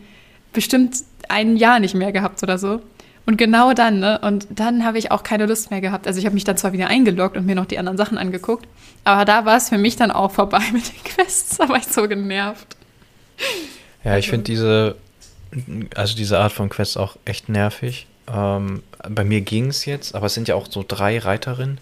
bestimmt 0.52 0.98
ein 1.30 1.56
Jahr 1.58 1.80
nicht 1.80 1.96
mehr 1.96 2.12
gehabt 2.12 2.44
oder 2.44 2.58
so. 2.58 2.82
Und 3.26 3.38
genau 3.38 3.74
dann, 3.74 4.00
ne? 4.00 4.20
Und 4.20 4.48
dann 4.50 4.84
habe 4.84 4.98
ich 4.98 5.12
auch 5.12 5.24
keine 5.24 5.46
Lust 5.46 5.72
mehr 5.72 5.80
gehabt. 5.80 6.08
Also 6.08 6.20
ich 6.20 6.26
habe 6.26 6.34
mich 6.34 6.44
dann 6.44 6.58
zwar 6.58 6.74
wieder 6.74 6.88
eingeloggt 6.88 7.38
und 7.38 7.46
mir 7.46 7.56
noch 7.56 7.66
die 7.66 7.80
anderen 7.80 7.98
Sachen 7.98 8.18
angeguckt, 8.18 8.68
aber 9.06 9.24
da 9.24 9.46
war 9.46 9.58
es 9.58 9.70
für 9.70 9.78
mich 9.78 9.96
dann 9.96 10.12
auch 10.12 10.32
vorbei 10.32 10.62
mit 10.74 10.88
den 10.88 11.04
Quests. 11.04 11.58
Da 11.58 11.70
war 11.70 11.78
ich 11.78 11.88
so 11.88 12.08
genervt. 12.08 12.76
Ja, 14.04 14.18
ich 14.18 14.30
finde 14.30 14.44
diese, 14.44 14.96
also 15.96 16.16
diese 16.16 16.38
Art 16.40 16.52
von 16.52 16.70
Quests 16.70 16.98
auch 16.98 17.16
echt 17.24 17.48
nervig. 17.48 18.08
Ähm, 18.28 18.84
bei 19.10 19.24
mir 19.24 19.42
ging 19.42 19.68
es 19.68 19.86
jetzt, 19.86 20.16
aber 20.16 20.26
es 20.26 20.34
sind 20.34 20.50
ja 20.50 20.56
auch 20.56 20.68
so 20.70 20.84
drei 20.86 21.18
Reiterinnen. 21.18 21.80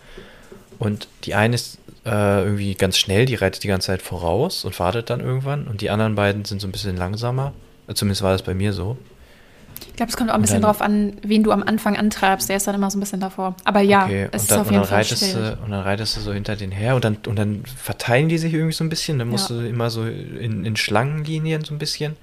Und 0.81 1.07
die 1.25 1.35
eine 1.35 1.53
ist 1.53 1.77
äh, 2.07 2.41
irgendwie 2.41 2.73
ganz 2.73 2.97
schnell, 2.97 3.27
die 3.27 3.35
reitet 3.35 3.63
die 3.63 3.67
ganze 3.67 3.85
Zeit 3.85 4.01
voraus 4.01 4.65
und 4.65 4.79
wartet 4.79 5.11
dann 5.11 5.19
irgendwann. 5.19 5.67
Und 5.67 5.81
die 5.81 5.91
anderen 5.91 6.15
beiden 6.15 6.43
sind 6.43 6.59
so 6.59 6.67
ein 6.67 6.71
bisschen 6.71 6.97
langsamer. 6.97 7.53
Zumindest 7.93 8.23
war 8.23 8.31
das 8.31 8.41
bei 8.41 8.55
mir 8.55 8.73
so. 8.73 8.97
Ich 9.89 9.95
glaube, 9.95 10.09
es 10.09 10.17
kommt 10.17 10.31
auch 10.31 10.33
ein 10.33 10.41
bisschen 10.41 10.63
dann, 10.63 10.71
drauf 10.71 10.81
an, 10.81 11.17
wen 11.21 11.43
du 11.43 11.51
am 11.51 11.61
Anfang 11.61 11.97
antreibst. 11.97 12.50
Der 12.50 12.55
ist 12.55 12.65
dann 12.65 12.73
immer 12.73 12.89
so 12.89 12.97
ein 12.97 13.00
bisschen 13.00 13.19
davor. 13.19 13.55
Aber 13.63 13.81
ja, 13.81 14.05
okay. 14.05 14.29
es 14.31 14.41
ist 14.41 14.53
auf 14.53 14.71
jeden 14.71 14.83
Fall 14.85 15.03
schwierig. 15.03 15.33
Du, 15.33 15.59
und 15.63 15.69
dann 15.69 15.81
reitest 15.81 16.17
du 16.17 16.21
so 16.21 16.33
hinter 16.33 16.55
den 16.55 16.71
her 16.71 16.95
und 16.95 17.05
dann, 17.05 17.17
und 17.27 17.38
dann 17.38 17.63
verteilen 17.63 18.27
die 18.27 18.39
sich 18.39 18.51
irgendwie 18.51 18.73
so 18.73 18.83
ein 18.83 18.89
bisschen. 18.89 19.19
Dann 19.19 19.27
musst 19.27 19.51
ja. 19.51 19.57
du 19.57 19.67
immer 19.67 19.91
so 19.91 20.03
in, 20.03 20.65
in 20.65 20.75
Schlangenlinien 20.77 21.63
so 21.63 21.75
ein 21.75 21.77
bisschen. 21.77 22.17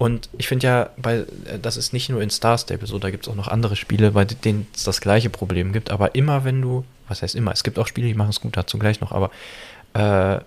Und 0.00 0.30
ich 0.38 0.48
finde 0.48 0.66
ja, 0.66 0.90
bei, 0.96 1.26
das 1.60 1.76
ist 1.76 1.92
nicht 1.92 2.08
nur 2.08 2.22
in 2.22 2.30
Star 2.30 2.56
Stable 2.56 2.86
so, 2.86 2.98
da 2.98 3.10
gibt 3.10 3.26
es 3.26 3.30
auch 3.30 3.36
noch 3.36 3.48
andere 3.48 3.76
Spiele, 3.76 4.12
bei 4.12 4.24
denen 4.24 4.66
es 4.74 4.82
das 4.84 5.02
gleiche 5.02 5.28
Problem 5.28 5.74
gibt. 5.74 5.90
Aber 5.90 6.14
immer 6.14 6.42
wenn 6.42 6.62
du, 6.62 6.86
was 7.06 7.20
heißt 7.20 7.34
immer, 7.34 7.52
es 7.52 7.62
gibt 7.62 7.78
auch 7.78 7.86
Spiele, 7.86 8.08
die 8.08 8.14
machen 8.14 8.30
es 8.30 8.40
gut, 8.40 8.56
dazu 8.56 8.78
gleich 8.78 9.02
noch, 9.02 9.12
aber 9.12 9.30
äh, 9.92 10.40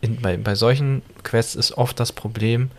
in, 0.00 0.22
bei, 0.22 0.38
bei 0.38 0.54
solchen 0.54 1.02
Quests 1.22 1.54
ist 1.54 1.76
oft 1.76 2.00
das 2.00 2.12
Problem, 2.12 2.70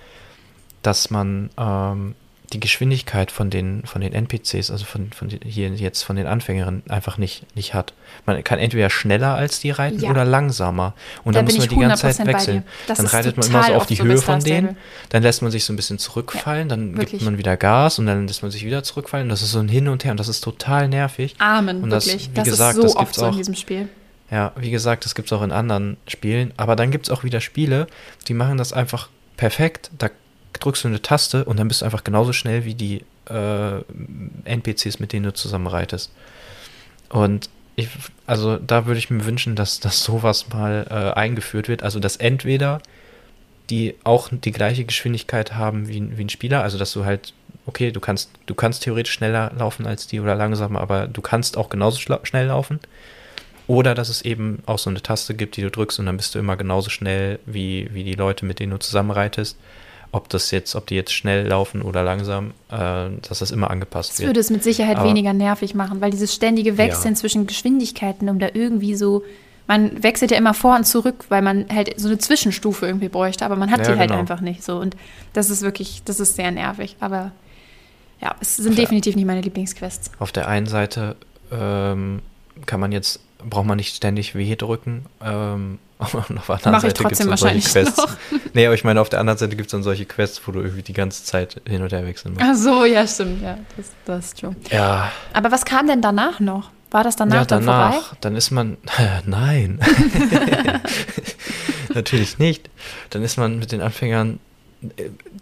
dass 0.82 1.12
man 1.12 1.52
ähm, 1.60 2.16
die 2.56 2.60
Geschwindigkeit 2.62 3.32
von 3.32 3.50
den, 3.50 3.84
von 3.86 4.00
den 4.02 4.14
NPCs, 4.14 4.72
also 4.72 4.86
von, 4.86 5.12
von 5.12 5.30
hier 5.44 5.70
jetzt 5.70 6.04
von 6.04 6.16
den 6.16 6.26
Anfängerinnen, 6.26 6.84
einfach 6.90 7.18
nicht, 7.18 7.46
nicht 7.54 7.74
hat. 7.74 7.94
Man 8.26 8.42
kann 8.46 8.60
entweder 8.60 8.90
schneller 8.90 9.36
als 9.36 9.60
die 9.60 9.72
reiten 9.72 10.00
ja. 10.00 10.10
oder 10.10 10.24
langsamer. 10.24 10.94
Und 11.26 11.36
da 11.36 11.40
dann 11.40 11.46
muss 11.46 11.58
man 11.58 11.68
die 11.68 11.76
ganze 11.76 12.10
Zeit 12.10 12.26
wechseln. 12.26 12.64
Dann 12.88 13.06
reitet 13.06 13.36
man 13.36 13.48
immer 13.48 13.64
so 13.64 13.74
auf 13.74 13.86
die 13.86 14.02
Höhe 14.02 14.18
von 14.18 14.40
denen, 14.40 14.78
dann 15.10 15.22
lässt 15.22 15.42
man 15.42 15.52
sich 15.52 15.66
so 15.66 15.74
ein 15.74 15.76
bisschen 15.76 16.00
zurückfallen, 16.00 16.70
ja, 16.70 16.76
dann 16.76 16.94
wirklich. 16.94 17.12
gibt 17.12 17.24
man 17.24 17.38
wieder 17.38 17.58
Gas 17.58 18.00
und 18.00 18.06
dann 18.06 18.26
lässt 18.26 18.42
man 18.42 18.52
sich 18.52 18.66
wieder 18.66 18.84
zurückfallen. 18.84 19.28
Das 19.28 19.42
ist 19.42 19.52
so 19.52 19.60
ein 19.60 19.68
Hin 19.68 19.90
und 19.90 20.06
Her 20.06 20.12
und 20.12 20.20
das 20.20 20.30
ist 20.30 20.42
total 20.42 20.88
nervig. 20.88 21.36
Amen, 21.40 21.84
und 21.84 21.90
das, 21.90 22.08
wirklich. 22.08 22.30
Wie 22.30 22.36
das 22.36 22.46
gesagt, 22.46 22.78
ist 22.78 22.82
so 22.82 22.88
das 22.88 22.96
oft 22.96 23.16
so 23.16 23.26
in 23.28 23.36
diesem 23.36 23.56
Spiel. 23.56 23.90
Ja, 24.32 24.54
wie 24.56 24.72
gesagt, 24.72 25.04
das 25.04 25.14
gibt 25.14 25.28
es 25.28 25.34
auch 25.34 25.44
in 25.44 25.52
anderen 25.52 25.98
Spielen. 26.08 26.54
Aber 26.58 26.76
dann 26.76 26.90
gibt 26.90 27.08
es 27.08 27.12
auch 27.12 27.24
wieder 27.26 27.42
Spiele, 27.42 27.88
die 28.28 28.34
machen 28.34 28.58
das 28.58 28.74
einfach 28.74 29.10
perfekt. 29.38 29.92
Da 29.98 30.10
drückst 30.60 30.84
du 30.84 30.88
eine 30.88 31.02
Taste 31.02 31.46
und 31.46 31.58
dann 31.58 31.68
bist 31.68 31.82
du 31.82 31.86
einfach 31.86 32.04
genauso 32.04 32.34
schnell 32.34 32.66
wie 32.66 32.76
die 32.76 33.04
äh, 33.30 33.82
NPCs, 34.46 35.00
mit 35.00 35.14
denen 35.14 35.26
du 35.26 35.34
zusammen 35.34 35.68
reitest. 35.68 36.12
Und 37.10 37.50
ich, 37.76 37.90
also 38.26 38.58
da 38.58 38.86
würde 38.86 39.00
ich 39.00 39.10
mir 39.10 39.26
wünschen, 39.26 39.56
dass, 39.56 39.80
dass 39.80 40.04
sowas 40.04 40.50
mal 40.50 40.88
äh, 40.90 41.20
eingeführt 41.20 41.68
wird. 41.68 41.84
Also 41.84 42.00
dass 42.00 42.18
entweder 42.18 42.82
die 43.70 43.96
auch 44.04 44.30
die 44.32 44.52
gleiche 44.52 44.86
Geschwindigkeit 44.86 45.56
haben 45.56 45.88
wie, 45.88 46.18
wie 46.18 46.24
ein 46.24 46.30
Spieler, 46.30 46.62
also 46.62 46.78
dass 46.78 46.94
du 46.94 47.04
halt, 47.04 47.34
okay, 47.66 47.92
du 47.92 48.00
kannst, 48.00 48.30
du 48.46 48.54
kannst 48.54 48.84
theoretisch 48.84 49.14
schneller 49.14 49.52
laufen 49.58 49.88
als 49.88 50.08
die 50.08 50.20
oder 50.20 50.36
langsamer, 50.36 50.80
aber 50.82 51.08
du 51.08 51.22
kannst 51.22 51.58
auch 51.58 51.70
genauso 51.70 52.00
schnell 52.24 52.48
laufen. 52.48 52.80
Oder 53.68 53.96
dass 53.96 54.10
es 54.10 54.22
eben 54.22 54.60
auch 54.68 54.78
so 54.78 54.92
eine 54.92 55.02
Taste 55.02 55.34
gibt, 55.34 55.58
die 55.58 55.62
du 55.62 55.72
drückst 55.72 56.00
und 56.00 56.06
dann 56.06 56.18
bist 56.18 56.36
du 56.36 56.40
immer 56.40 56.56
genauso 56.56 56.92
schnell 56.92 57.40
wie, 57.48 57.90
wie 57.92 58.04
die 58.04 58.14
Leute, 58.14 58.46
mit 58.46 58.60
denen 58.60 58.72
du 58.72 58.78
zusammenreitest 58.78 59.58
ob 60.16 60.30
das 60.30 60.50
jetzt, 60.52 60.76
ob 60.76 60.88
die 60.88 60.96
jetzt 60.96 61.12
schnell 61.12 61.46
laufen 61.46 61.82
oder 61.82 62.02
langsam, 62.02 62.52
äh, 62.72 63.10
dass 63.28 63.40
das 63.40 63.52
immer 63.52 63.70
angepasst 63.70 64.12
das 64.12 64.20
wird. 64.20 64.26
Das 64.26 64.30
würde 64.30 64.40
es 64.40 64.50
mit 64.50 64.64
Sicherheit 64.64 64.98
Aber, 64.98 65.10
weniger 65.10 65.34
nervig 65.34 65.76
machen, 65.76 66.00
weil 66.00 66.10
dieses 66.10 66.34
ständige 66.34 66.78
Wechseln 66.78 67.16
ja. 67.16 67.20
zwischen 67.20 67.48
Geschwindigkeiten, 67.48 68.30
um 68.30 68.40
da 68.40 68.48
irgendwie 68.54 68.96
so, 68.96 69.24
man 69.68 70.02
wechselt 70.04 70.32
ja 70.32 70.38
immer 70.38 70.54
vor 70.54 70.78
und 70.78 70.86
zurück, 70.86 71.26
weil 71.28 71.42
man 71.42 71.66
halt 71.70 72.00
so 72.00 72.08
eine 72.08 72.18
Zwischenstufe 72.18 72.86
irgendwie 72.86 73.10
bräuchte, 73.10 73.46
aber 73.46 73.58
man 73.58 73.72
hat 73.72 73.80
ja, 73.80 73.92
die 73.92 74.00
halt 74.00 74.10
genau. 74.10 74.22
einfach 74.22 74.40
nicht 74.40 74.64
so. 74.64 74.78
Und 74.78 74.96
das 75.34 75.50
ist 75.50 75.64
wirklich, 75.64 76.02
das 76.06 76.22
ist 76.22 76.38
sehr 76.38 76.52
nervig. 76.52 76.96
Aber 77.02 77.34
ja, 78.22 78.36
es 78.40 78.56
sind 78.56 78.70
auf 78.70 78.76
definitiv 78.76 79.18
nicht 79.18 79.26
meine 79.26 79.42
Lieblingsquests. 79.42 80.12
Auf 80.20 80.32
der 80.32 80.48
einen 80.48 80.68
Seite 80.68 81.18
ähm, 81.52 82.22
kann 82.66 82.80
man 82.80 82.94
jetzt, 82.94 83.20
braucht 83.50 83.66
man 83.66 83.76
nicht 83.76 83.94
ständig 83.94 84.34
W 84.34 84.56
drücken, 84.56 85.08
ähm, 85.22 85.80
auf 86.00 86.12
der 86.12 86.20
anderen 86.28 86.72
Mach 86.72 86.82
Seite 86.82 87.04
gibt 87.04 87.12
es 87.14 87.20
dann 87.20 87.38
solche 87.38 87.60
Quests. 87.60 87.98
Noch. 87.98 88.18
Nee, 88.54 88.66
aber 88.66 88.76
ich 88.76 88.84
meine, 88.84 89.02
auf 89.02 89.10
der 89.10 89.20
anderen 89.20 89.38
Seite 89.38 89.56
gibt 89.56 89.68
es 89.68 89.72
dann 89.72 89.84
solche 89.84 90.06
Quests, 90.06 90.42
wo 90.46 90.52
du 90.52 90.60
irgendwie 90.60 90.82
die 90.82 90.94
ganze 90.94 91.24
Zeit 91.24 91.62
hin 91.68 91.82
und 91.82 91.92
her 91.92 92.06
wechseln 92.06 92.34
musst. 92.34 92.46
Ach 92.46 92.56
so, 92.56 92.86
ja, 92.86 93.06
stimmt, 93.06 93.42
ja, 93.42 93.58
das, 93.76 93.88
das 94.06 94.26
ist 94.26 94.40
true. 94.40 94.56
Ja. 94.72 95.12
Aber 95.34 95.52
was 95.52 95.66
kam 95.66 95.88
denn 95.88 96.02
danach 96.02 96.40
noch? 96.40 96.72
War 96.92 97.04
das 97.04 97.16
danach, 97.16 97.36
ja, 97.36 97.46
danach 97.46 97.92
dann 97.92 97.92
vorbei? 97.92 98.18
Dann 98.22 98.36
ist 98.36 98.52
man, 98.52 98.78
nein, 99.26 99.80
natürlich 101.94 102.40
nicht. 102.40 102.70
Dann 103.10 103.24
ist 103.24 103.38
man 103.38 103.60
mit 103.60 103.72
den 103.72 103.82
Anfängern, 103.82 104.40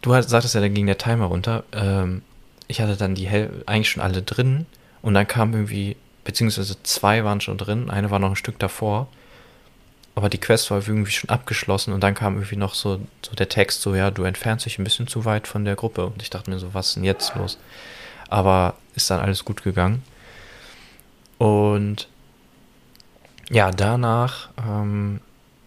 du 0.01 0.21
sagtest 0.21 0.55
ja, 0.55 0.61
dann 0.61 0.73
ging 0.73 0.87
der 0.87 0.97
Timer 0.97 1.25
runter. 1.25 1.63
Ähm, 1.71 2.23
ich 2.67 2.81
hatte 2.81 2.95
dann 2.95 3.13
die 3.13 3.27
Hel 3.27 3.63
eigentlich 3.65 3.89
schon 3.89 4.01
alle 4.01 4.21
drin 4.21 4.65
und 5.01 5.13
dann 5.13 5.27
kam 5.27 5.53
irgendwie, 5.53 5.95
beziehungsweise 6.23 6.81
zwei 6.81 7.23
waren 7.23 7.41
schon 7.41 7.57
drin, 7.57 7.89
eine 7.89 8.09
war 8.09 8.19
noch 8.19 8.31
ein 8.31 8.35
Stück 8.35 8.57
davor 8.57 9.07
aber 10.15 10.29
die 10.29 10.37
Quest 10.37 10.69
war 10.69 10.87
irgendwie 10.87 11.11
schon 11.11 11.29
abgeschlossen 11.29 11.93
und 11.93 12.01
dann 12.01 12.13
kam 12.13 12.35
irgendwie 12.35 12.55
noch 12.55 12.75
so, 12.75 12.99
so 13.23 13.33
der 13.35 13.49
Text, 13.49 13.81
so 13.81 13.95
ja, 13.95 14.11
du 14.11 14.23
entfernst 14.23 14.65
dich 14.65 14.77
ein 14.77 14.83
bisschen 14.83 15.07
zu 15.07 15.25
weit 15.25 15.47
von 15.47 15.65
der 15.65 15.75
Gruppe. 15.75 16.05
Und 16.05 16.21
ich 16.21 16.29
dachte 16.29 16.51
mir 16.51 16.59
so, 16.59 16.73
was 16.73 16.89
ist 16.89 16.95
denn 16.97 17.03
jetzt 17.03 17.35
los? 17.35 17.57
Aber 18.29 18.75
ist 18.95 19.09
dann 19.09 19.19
alles 19.19 19.43
gut 19.43 19.63
gegangen. 19.63 20.03
Und 21.39 22.07
ja, 23.49 23.71
danach 23.71 24.49
ähm, 24.57 25.19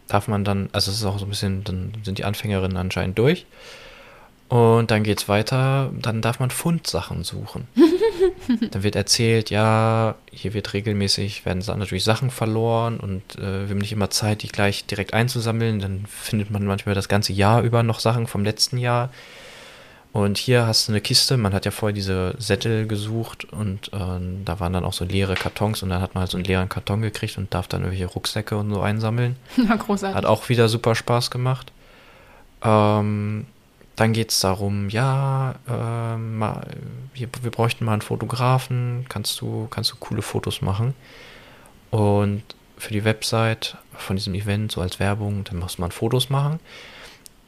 darf 0.06 0.28
man 0.28 0.44
dann, 0.44 0.68
also 0.72 0.90
es 0.90 0.98
ist 0.98 1.04
auch 1.04 1.18
so 1.18 1.26
ein 1.26 1.30
bisschen, 1.30 1.64
dann 1.64 1.92
sind 2.04 2.18
die 2.18 2.24
Anfängerinnen 2.24 2.76
anscheinend 2.76 3.18
durch. 3.18 3.46
Und 4.48 4.92
dann 4.92 5.02
geht's 5.02 5.28
weiter, 5.28 5.90
dann 6.00 6.22
darf 6.22 6.38
man 6.38 6.50
Fundsachen 6.50 7.24
suchen. 7.24 7.66
dann 8.70 8.82
wird 8.82 8.96
erzählt, 8.96 9.50
ja, 9.50 10.14
hier 10.30 10.54
wird 10.54 10.72
regelmäßig, 10.72 11.44
werden 11.44 11.62
natürlich 11.78 12.04
Sachen 12.04 12.30
verloren 12.30 12.98
und 12.98 13.36
äh, 13.36 13.62
wir 13.62 13.70
haben 13.70 13.78
nicht 13.78 13.92
immer 13.92 14.10
Zeit, 14.10 14.42
die 14.42 14.48
gleich 14.48 14.84
direkt 14.86 15.14
einzusammeln. 15.14 15.80
Dann 15.80 16.06
findet 16.06 16.50
man 16.50 16.64
manchmal 16.64 16.94
das 16.94 17.08
ganze 17.08 17.32
Jahr 17.32 17.62
über 17.62 17.82
noch 17.82 18.00
Sachen 18.00 18.26
vom 18.26 18.44
letzten 18.44 18.78
Jahr. 18.78 19.10
Und 20.12 20.38
hier 20.38 20.66
hast 20.66 20.88
du 20.88 20.92
eine 20.92 21.02
Kiste, 21.02 21.36
man 21.36 21.52
hat 21.52 21.66
ja 21.66 21.70
vorher 21.70 21.92
diese 21.92 22.34
Sättel 22.38 22.86
gesucht 22.86 23.44
und 23.52 23.92
äh, 23.92 24.18
da 24.46 24.60
waren 24.60 24.72
dann 24.72 24.86
auch 24.86 24.94
so 24.94 25.04
leere 25.04 25.34
Kartons 25.34 25.82
und 25.82 25.90
dann 25.90 26.00
hat 26.00 26.14
man 26.14 26.22
halt 26.22 26.30
so 26.30 26.38
einen 26.38 26.46
leeren 26.46 26.70
Karton 26.70 27.02
gekriegt 27.02 27.36
und 27.36 27.52
darf 27.52 27.68
dann 27.68 27.82
irgendwelche 27.82 28.06
Rucksäcke 28.06 28.56
und 28.56 28.72
so 28.72 28.80
einsammeln. 28.80 29.36
Na, 29.56 29.76
großartig. 29.76 30.16
Hat 30.16 30.24
auch 30.24 30.48
wieder 30.48 30.70
super 30.70 30.94
Spaß 30.94 31.30
gemacht. 31.30 31.70
Ähm, 32.62 33.44
dann 33.96 34.12
geht 34.12 34.30
es 34.30 34.40
darum, 34.40 34.90
ja, 34.90 35.54
äh, 35.66 36.16
mal, 36.16 36.66
wir, 37.14 37.28
wir, 37.42 37.50
bräuchten 37.50 37.86
mal 37.86 37.94
einen 37.94 38.02
Fotografen, 38.02 39.06
kannst 39.08 39.40
du, 39.40 39.68
kannst 39.70 39.90
du 39.90 39.96
coole 39.98 40.20
Fotos 40.20 40.60
machen. 40.60 40.94
Und 41.90 42.42
für 42.76 42.92
die 42.92 43.04
Website 43.04 43.78
von 43.94 44.16
diesem 44.16 44.34
Event, 44.34 44.70
so 44.70 44.82
als 44.82 45.00
Werbung, 45.00 45.44
dann 45.44 45.58
muss 45.58 45.78
man 45.78 45.90
Fotos 45.92 46.28
machen. 46.28 46.60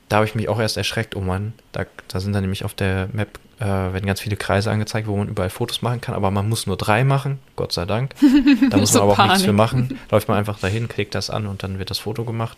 Da 0.08 0.16
habe 0.16 0.26
ich 0.26 0.34
mich 0.34 0.48
auch 0.48 0.58
erst 0.58 0.78
erschreckt, 0.78 1.16
oh 1.16 1.20
Mann, 1.20 1.52
da, 1.72 1.84
da 2.08 2.18
sind 2.18 2.32
dann 2.32 2.40
nämlich 2.40 2.64
auf 2.64 2.72
der 2.72 3.10
Map, 3.12 3.38
äh, 3.60 3.66
werden 3.66 4.06
ganz 4.06 4.22
viele 4.22 4.36
Kreise 4.36 4.70
angezeigt, 4.70 5.06
wo 5.06 5.18
man 5.18 5.28
überall 5.28 5.50
Fotos 5.50 5.82
machen 5.82 6.00
kann, 6.00 6.14
aber 6.14 6.30
man 6.30 6.48
muss 6.48 6.66
nur 6.66 6.78
drei 6.78 7.04
machen, 7.04 7.40
Gott 7.56 7.72
sei 7.72 7.84
Dank. 7.84 8.14
Da 8.70 8.78
muss 8.78 8.92
so 8.92 9.00
man 9.00 9.10
aber 9.10 9.22
auch 9.22 9.26
nichts 9.26 9.44
für 9.44 9.52
machen. 9.52 9.98
Läuft 10.10 10.28
man 10.28 10.38
einfach 10.38 10.58
dahin, 10.58 10.88
klickt 10.88 11.14
das 11.14 11.28
an 11.28 11.46
und 11.46 11.62
dann 11.62 11.78
wird 11.78 11.90
das 11.90 11.98
Foto 11.98 12.24
gemacht. 12.24 12.56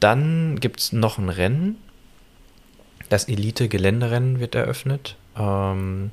Dann 0.00 0.58
gibt 0.58 0.80
es 0.80 0.92
noch 0.92 1.18
ein 1.18 1.28
Rennen, 1.28 1.78
das 3.08 3.28
Elite-Geländerennen 3.28 4.40
wird 4.40 4.54
eröffnet. 4.54 5.16
Ähm, 5.36 6.10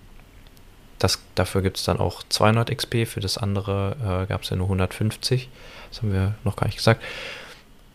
das, 0.99 1.19
dafür 1.35 1.61
gibt 1.61 1.77
es 1.77 1.83
dann 1.83 1.99
auch 1.99 2.23
200 2.27 2.75
XP, 2.75 3.07
für 3.07 3.19
das 3.19 3.37
andere 3.37 3.95
äh, 4.23 4.27
gab 4.27 4.43
es 4.43 4.49
ja 4.49 4.55
nur 4.55 4.67
150. 4.67 5.49
Das 5.89 6.01
haben 6.01 6.13
wir 6.13 6.35
noch 6.43 6.55
gar 6.55 6.67
nicht 6.67 6.77
gesagt. 6.77 7.01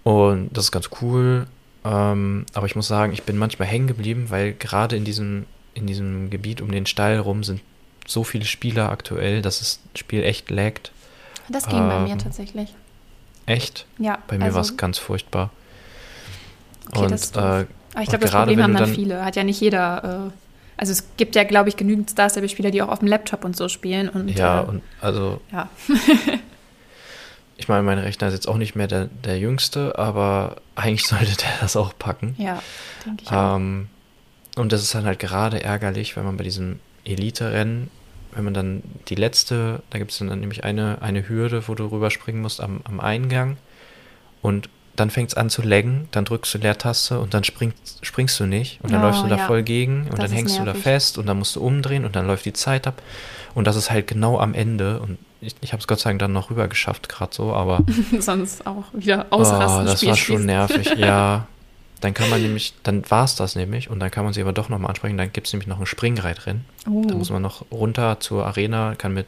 Und 0.02 0.50
das 0.52 0.66
ist 0.66 0.72
ganz 0.72 0.90
cool. 1.00 1.46
Ähm, 1.84 2.46
aber 2.52 2.66
ich 2.66 2.74
muss 2.74 2.88
sagen, 2.88 3.12
ich 3.12 3.22
bin 3.22 3.38
manchmal 3.38 3.68
hängen 3.68 3.86
geblieben, 3.86 4.26
weil 4.28 4.54
gerade 4.54 4.96
in 4.96 5.04
diesem, 5.04 5.46
in 5.74 5.86
diesem 5.86 6.30
Gebiet 6.30 6.60
um 6.60 6.70
den 6.72 6.86
Stall 6.86 7.18
rum 7.18 7.44
sind 7.44 7.60
so 8.06 8.24
viele 8.24 8.44
Spieler 8.44 8.90
aktuell, 8.90 9.42
dass 9.42 9.58
das 9.60 9.80
Spiel 9.94 10.22
echt 10.24 10.50
laggt. 10.50 10.92
Das 11.48 11.66
ging 11.66 11.78
ähm, 11.78 11.88
bei 11.88 12.00
mir 12.00 12.18
tatsächlich. 12.18 12.74
Echt? 13.46 13.86
Ja. 13.98 14.18
Bei 14.26 14.38
mir 14.38 14.52
war 14.52 14.60
es 14.60 14.76
ganz 14.76 14.98
furchtbar. 14.98 15.50
Okay, 16.90 17.04
und 17.04 17.10
das 17.10 17.24
ist 17.24 17.36
äh. 17.36 17.66
Aber 17.96 18.02
ich 18.02 18.10
glaube, 18.10 18.24
das 18.24 18.30
Problem 18.30 18.62
haben 18.62 18.74
dann 18.74 18.94
viele. 18.94 19.24
Hat 19.24 19.36
ja 19.36 19.42
nicht 19.42 19.58
jeder. 19.58 20.28
Äh, 20.28 20.32
also 20.76 20.92
es 20.92 21.16
gibt 21.16 21.34
ja, 21.34 21.44
glaube 21.44 21.70
ich, 21.70 21.78
genügend 21.78 22.10
Star 22.10 22.28
Stable-Spieler, 22.28 22.70
die 22.70 22.82
auch 22.82 22.90
auf 22.90 22.98
dem 22.98 23.08
Laptop 23.08 23.42
und 23.42 23.56
so 23.56 23.70
spielen. 23.70 24.10
Und, 24.10 24.28
ja, 24.28 24.60
äh, 24.60 24.66
und 24.66 24.82
also 25.00 25.40
ja. 25.50 25.70
ich 27.56 27.68
meine, 27.68 27.82
mein 27.84 27.98
Rechner 27.98 28.28
ist 28.28 28.34
jetzt 28.34 28.48
auch 28.48 28.58
nicht 28.58 28.76
mehr 28.76 28.86
der, 28.86 29.06
der 29.06 29.38
jüngste, 29.38 29.98
aber 29.98 30.56
eigentlich 30.74 31.04
sollte 31.06 31.38
der 31.38 31.48
das 31.62 31.74
auch 31.74 31.94
packen. 31.98 32.34
ja, 32.36 32.62
denke 33.06 33.22
ich 33.24 33.32
auch. 33.32 33.56
Ähm, 33.56 33.88
und 34.56 34.72
das 34.72 34.82
ist 34.82 34.94
dann 34.94 35.06
halt 35.06 35.18
gerade 35.18 35.64
ärgerlich, 35.64 36.16
wenn 36.16 36.26
man 36.26 36.36
bei 36.36 36.44
diesem 36.44 36.80
Elite-Rennen, 37.04 37.90
wenn 38.32 38.44
man 38.44 38.52
dann 38.52 38.82
die 39.08 39.14
letzte, 39.14 39.82
da 39.88 39.98
gibt 39.98 40.10
es 40.10 40.18
dann 40.18 40.38
nämlich 40.38 40.64
eine, 40.64 41.00
eine 41.00 41.26
Hürde, 41.26 41.66
wo 41.66 41.74
du 41.74 41.86
rüberspringen 41.86 42.42
musst 42.42 42.60
am, 42.60 42.82
am 42.84 43.00
Eingang 43.00 43.56
und 44.42 44.68
dann 45.00 45.10
fängt 45.10 45.30
es 45.30 45.36
an 45.36 45.50
zu 45.50 45.62
laggen, 45.62 46.08
dann 46.12 46.24
drückst 46.24 46.54
du 46.54 46.58
Leertaste 46.58 47.20
und 47.20 47.34
dann 47.34 47.44
springst, 47.44 47.98
springst 48.02 48.38
du 48.40 48.46
nicht 48.46 48.80
und 48.82 48.92
dann 48.92 49.00
Oh, 49.02 49.06
läufst 49.06 49.22
du 49.22 49.28
da 49.28 49.36
ja. 49.36 49.46
voll 49.46 49.62
gegen 49.62 50.02
und 50.04 50.12
Das 50.18 50.18
dann 50.18 50.30
hängst 50.32 50.54
du 50.56 50.60
da 50.60 50.66
nervig. 50.66 50.82
fest 50.82 51.18
und 51.18 51.26
dann 51.26 51.38
musst 51.38 51.56
du 51.56 51.60
umdrehen 51.60 52.04
und 52.04 52.16
dann 52.16 52.26
läuft 52.26 52.44
die 52.44 52.52
Zeit 52.52 52.86
ab 52.86 53.00
und 53.54 53.66
das 53.66 53.76
ist 53.76 53.90
halt 53.90 54.06
genau 54.06 54.38
am 54.40 54.54
Ende 54.54 55.00
und 55.00 55.18
ich, 55.40 55.54
ich 55.60 55.72
habe 55.72 55.80
es 55.80 55.86
Gott 55.86 56.00
sei 56.00 56.10
Dank 56.10 56.20
dann 56.20 56.32
noch 56.32 56.50
rüber 56.50 56.66
geschafft 56.68 57.08
gerade 57.08 57.34
so, 57.34 57.52
aber 57.52 57.80
Sonst 58.18 58.66
auch 58.66 58.84
wieder 58.92 59.26
ausrasten. 59.30 59.82
Oh, 59.82 59.84
das 59.84 59.98
Spiel 60.00 60.08
war 60.10 60.16
schon 60.16 60.24
schließen. 60.36 60.46
nervig, 60.46 60.94
ja. 60.96 61.46
Dann 62.00 62.12
kann 62.12 62.28
man 62.28 62.42
nämlich, 62.42 62.74
dann 62.82 63.10
war 63.10 63.24
es 63.24 63.36
das 63.36 63.56
nämlich 63.56 63.88
und 63.90 64.00
dann 64.00 64.10
kann 64.10 64.24
man 64.24 64.32
sie 64.34 64.42
aber 64.42 64.52
doch 64.52 64.68
nochmal 64.68 64.90
ansprechen. 64.90 65.16
Dann 65.16 65.32
gibt 65.32 65.46
es 65.46 65.52
nämlich 65.54 65.66
noch 65.66 65.80
ein 65.80 65.86
Springreitrennen. 65.86 66.64
Oh. 66.90 67.02
Da 67.08 67.14
muss 67.14 67.30
man 67.30 67.40
noch 67.42 67.64
runter 67.70 68.20
zur 68.20 68.46
Arena, 68.46 68.94
kann 68.96 69.14
mit 69.14 69.26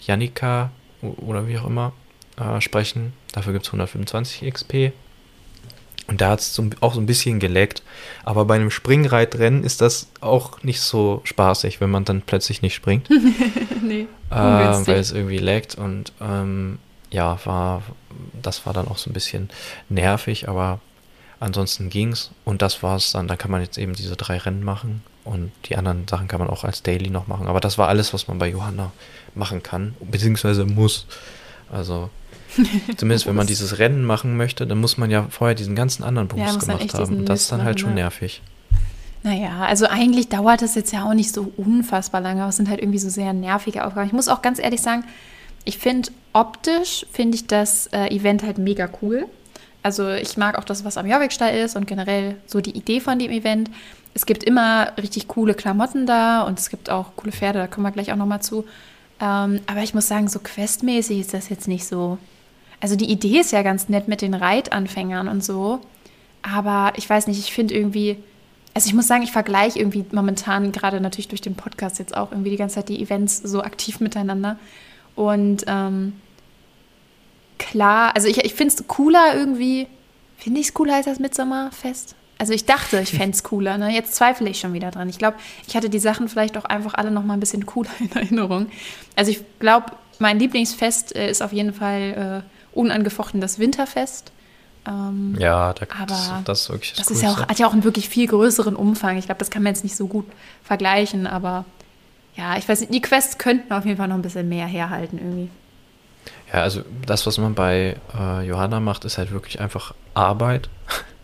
Janika 0.00 0.70
oder 1.02 1.46
wie 1.48 1.58
auch 1.58 1.66
immer 1.66 1.92
äh, 2.38 2.60
sprechen. 2.60 3.12
Dafür 3.32 3.52
gibt 3.52 3.66
es 3.66 3.68
125 3.70 4.52
XP. 4.52 4.92
Und 6.08 6.22
da 6.22 6.30
hat 6.30 6.40
es 6.40 6.58
auch 6.80 6.94
so 6.94 7.00
ein 7.00 7.06
bisschen 7.06 7.38
geleckt. 7.38 7.82
Aber 8.24 8.46
bei 8.46 8.54
einem 8.54 8.70
Springreitrennen 8.70 9.62
ist 9.62 9.82
das 9.82 10.08
auch 10.22 10.62
nicht 10.62 10.80
so 10.80 11.20
spaßig, 11.24 11.82
wenn 11.82 11.90
man 11.90 12.04
dann 12.06 12.22
plötzlich 12.22 12.62
nicht 12.62 12.74
springt. 12.74 13.08
nee, 13.82 14.06
Äh, 14.30 14.34
weil 14.34 14.98
es 14.98 15.12
irgendwie 15.12 15.38
laggt 15.38 15.74
und 15.74 16.12
ähm, 16.20 16.78
ja, 17.10 17.38
war, 17.44 17.82
das 18.40 18.64
war 18.66 18.72
dann 18.72 18.88
auch 18.88 18.98
so 18.98 19.10
ein 19.10 19.12
bisschen 19.12 19.50
nervig, 19.88 20.48
aber 20.48 20.80
ansonsten 21.40 21.90
ging's 21.90 22.30
und 22.44 22.62
das 22.62 22.82
war's 22.82 23.12
dann. 23.12 23.28
Da 23.28 23.36
kann 23.36 23.50
man 23.50 23.60
jetzt 23.60 23.78
eben 23.78 23.94
diese 23.94 24.16
drei 24.16 24.38
Rennen 24.38 24.64
machen 24.64 25.02
und 25.24 25.52
die 25.66 25.76
anderen 25.76 26.08
Sachen 26.08 26.26
kann 26.26 26.40
man 26.40 26.48
auch 26.48 26.64
als 26.64 26.82
Daily 26.82 27.10
noch 27.10 27.26
machen. 27.26 27.48
Aber 27.48 27.60
das 27.60 27.76
war 27.76 27.88
alles, 27.88 28.14
was 28.14 28.28
man 28.28 28.38
bei 28.38 28.48
Johanna 28.48 28.92
machen 29.34 29.62
kann, 29.62 29.94
beziehungsweise 30.00 30.64
muss. 30.64 31.06
Also 31.70 32.08
zumindest 32.96 33.26
wenn 33.26 33.36
man 33.36 33.46
dieses 33.46 33.78
Rennen 33.78 34.04
machen 34.04 34.36
möchte, 34.36 34.66
dann 34.66 34.78
muss 34.78 34.98
man 34.98 35.10
ja 35.10 35.26
vorher 35.30 35.54
diesen 35.54 35.74
ganzen 35.74 36.02
anderen 36.02 36.28
Ja, 36.36 36.52
muss 36.52 36.66
dann 36.66 36.78
gemacht 36.78 36.94
haben. 36.94 37.18
Und 37.18 37.26
das 37.26 37.42
ist 37.42 37.52
dann 37.52 37.62
halt 37.62 37.80
schon 37.80 37.90
ne? 37.90 37.96
nervig. 37.96 38.42
Naja, 39.22 39.64
also 39.66 39.86
eigentlich 39.86 40.28
dauert 40.28 40.62
das 40.62 40.74
jetzt 40.74 40.92
ja 40.92 41.04
auch 41.04 41.14
nicht 41.14 41.32
so 41.32 41.52
unfassbar 41.56 42.20
lange, 42.20 42.40
aber 42.42 42.50
es 42.50 42.56
sind 42.56 42.68
halt 42.68 42.80
irgendwie 42.80 42.98
so 42.98 43.08
sehr 43.08 43.32
nervige 43.32 43.84
Aufgaben. 43.84 44.06
Ich 44.06 44.12
muss 44.12 44.28
auch 44.28 44.42
ganz 44.42 44.58
ehrlich 44.58 44.80
sagen, 44.80 45.04
ich 45.64 45.78
finde 45.78 46.10
optisch, 46.32 47.04
finde 47.12 47.36
ich 47.36 47.46
das 47.46 47.88
äh, 47.88 48.14
Event 48.14 48.42
halt 48.42 48.58
mega 48.58 48.88
cool. 49.02 49.26
Also 49.82 50.08
ich 50.10 50.36
mag 50.36 50.56
auch 50.56 50.64
das, 50.64 50.84
was 50.84 50.96
am 50.96 51.06
Jorvik-Stall 51.06 51.56
ist 51.56 51.76
und 51.76 51.86
generell 51.86 52.36
so 52.46 52.60
die 52.60 52.76
Idee 52.76 53.00
von 53.00 53.18
dem 53.18 53.30
Event. 53.30 53.70
Es 54.14 54.26
gibt 54.26 54.44
immer 54.44 54.92
richtig 54.96 55.28
coole 55.28 55.54
Klamotten 55.54 56.06
da 56.06 56.42
und 56.42 56.58
es 56.58 56.70
gibt 56.70 56.90
auch 56.90 57.16
coole 57.16 57.32
Pferde, 57.32 57.58
da 57.60 57.66
kommen 57.66 57.86
wir 57.86 57.92
gleich 57.92 58.12
auch 58.12 58.16
nochmal 58.16 58.42
zu. 58.42 58.64
Ähm, 59.20 59.60
aber 59.66 59.82
ich 59.82 59.94
muss 59.94 60.08
sagen, 60.08 60.28
so 60.28 60.38
questmäßig 60.38 61.20
ist 61.20 61.34
das 61.34 61.48
jetzt 61.48 61.68
nicht 61.68 61.86
so. 61.86 62.18
Also 62.80 62.96
die 62.96 63.10
Idee 63.10 63.40
ist 63.40 63.52
ja 63.52 63.62
ganz 63.62 63.88
nett 63.88 64.08
mit 64.08 64.22
den 64.22 64.34
Reitanfängern 64.34 65.28
und 65.28 65.42
so. 65.42 65.80
Aber 66.42 66.92
ich 66.96 67.08
weiß 67.08 67.26
nicht, 67.26 67.38
ich 67.38 67.52
finde 67.52 67.74
irgendwie, 67.74 68.16
also 68.74 68.88
ich 68.88 68.94
muss 68.94 69.08
sagen, 69.08 69.22
ich 69.22 69.32
vergleiche 69.32 69.78
irgendwie 69.78 70.04
momentan 70.12 70.70
gerade 70.72 71.00
natürlich 71.00 71.28
durch 71.28 71.40
den 71.40 71.56
Podcast 71.56 71.98
jetzt 71.98 72.16
auch 72.16 72.30
irgendwie 72.30 72.50
die 72.50 72.56
ganze 72.56 72.76
Zeit 72.76 72.88
die 72.88 73.02
Events 73.02 73.38
so 73.38 73.62
aktiv 73.62 74.00
miteinander. 74.00 74.58
Und 75.16 75.64
ähm, 75.66 76.12
klar, 77.58 78.14
also 78.14 78.28
ich, 78.28 78.38
ich 78.44 78.54
finde 78.54 78.74
es 78.74 78.86
cooler 78.86 79.34
irgendwie, 79.34 79.88
finde 80.36 80.60
ich 80.60 80.68
es 80.68 80.74
cooler 80.74 80.94
als 80.94 81.06
das 81.06 81.18
Midsommerfest? 81.18 82.14
Also 82.38 82.52
ich 82.52 82.66
dachte, 82.66 83.00
ich 83.00 83.10
fände 83.10 83.32
es 83.32 83.42
cooler, 83.42 83.78
ne? 83.78 83.92
Jetzt 83.92 84.14
zweifle 84.14 84.48
ich 84.48 84.60
schon 84.60 84.72
wieder 84.72 84.92
dran. 84.92 85.08
Ich 85.08 85.18
glaube, 85.18 85.36
ich 85.66 85.74
hatte 85.74 85.90
die 85.90 85.98
Sachen 85.98 86.28
vielleicht 86.28 86.56
auch 86.56 86.64
einfach 86.64 86.94
alle 86.94 87.10
noch 87.10 87.24
mal 87.24 87.34
ein 87.34 87.40
bisschen 87.40 87.66
cooler 87.66 87.90
in 87.98 88.12
Erinnerung. 88.12 88.68
Also 89.16 89.32
ich 89.32 89.40
glaube, 89.58 89.86
mein 90.20 90.38
Lieblingsfest 90.38 91.16
äh, 91.16 91.28
ist 91.28 91.42
auf 91.42 91.52
jeden 91.52 91.72
Fall 91.72 92.44
äh, 92.46 92.57
unangefochten 92.78 93.40
das 93.40 93.58
Winterfest. 93.58 94.32
Ähm, 94.86 95.36
Ja, 95.38 95.72
da, 95.74 95.86
Aber 95.96 96.06
das, 96.06 96.32
das 96.44 96.60
ist 96.62 96.70
wirklich 96.70 96.92
das, 96.94 97.06
das 97.06 97.16
ist 97.16 97.22
ja 97.22 97.30
auch, 97.32 97.38
hat 97.40 97.58
ja 97.58 97.66
auch 97.66 97.72
einen 97.72 97.84
wirklich 97.84 98.08
viel 98.08 98.26
größeren 98.26 98.76
Umfang. 98.76 99.18
Ich 99.18 99.26
glaube, 99.26 99.40
das 99.40 99.50
kann 99.50 99.62
man 99.62 99.74
jetzt 99.74 99.84
nicht 99.84 99.96
so 99.96 100.06
gut 100.06 100.26
vergleichen, 100.62 101.26
aber 101.26 101.64
ja, 102.36 102.56
ich 102.56 102.68
weiß 102.68 102.80
nicht, 102.80 102.94
die 102.94 103.02
Quests 103.02 103.36
könnten 103.38 103.72
auf 103.72 103.84
jeden 103.84 103.96
Fall 103.96 104.08
noch 104.08 104.14
ein 104.14 104.22
bisschen 104.22 104.48
mehr 104.48 104.66
herhalten 104.66 105.18
irgendwie. 105.18 105.50
Ja, 106.52 106.62
also 106.62 106.82
das, 107.04 107.26
was 107.26 107.36
man 107.38 107.54
bei 107.54 107.96
äh, 108.18 108.46
Johanna 108.46 108.80
macht, 108.80 109.04
ist 109.04 109.18
halt 109.18 109.32
wirklich 109.32 109.60
einfach 109.60 109.94
Arbeit. 110.14 110.68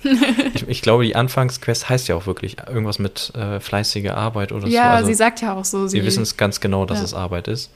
ich, 0.54 0.68
ich 0.68 0.82
glaube, 0.82 1.04
die 1.04 1.16
Anfangsquest 1.16 1.88
heißt 1.88 2.08
ja 2.08 2.16
auch 2.16 2.26
wirklich 2.26 2.56
irgendwas 2.66 2.98
mit 2.98 3.32
äh, 3.34 3.60
fleißige 3.60 4.10
Arbeit 4.10 4.52
oder 4.52 4.62
so. 4.62 4.72
ja, 4.72 4.90
Also, 4.90 5.06
sie 5.06 5.14
sagt 5.14 5.40
ja 5.40 5.54
auch 5.54 5.64
so, 5.64 5.86
sie 5.86 6.04
wissen 6.04 6.22
es 6.24 6.36
ganz 6.36 6.60
genau, 6.60 6.84
dass 6.84 6.98
Ja. 6.98 7.04
es 7.04 7.14
Arbeit 7.14 7.48
ist. 7.48 7.70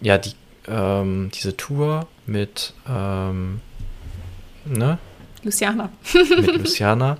Ja, 0.00 0.18
die, 0.18 0.32
ähm, 0.68 1.30
diese 1.34 1.56
Tour 1.56 2.06
mit, 2.26 2.72
ähm, 2.88 3.60
ne, 4.64 4.98
Luciana. 5.42 5.90
mit 6.12 6.56
Luciana, 6.58 7.16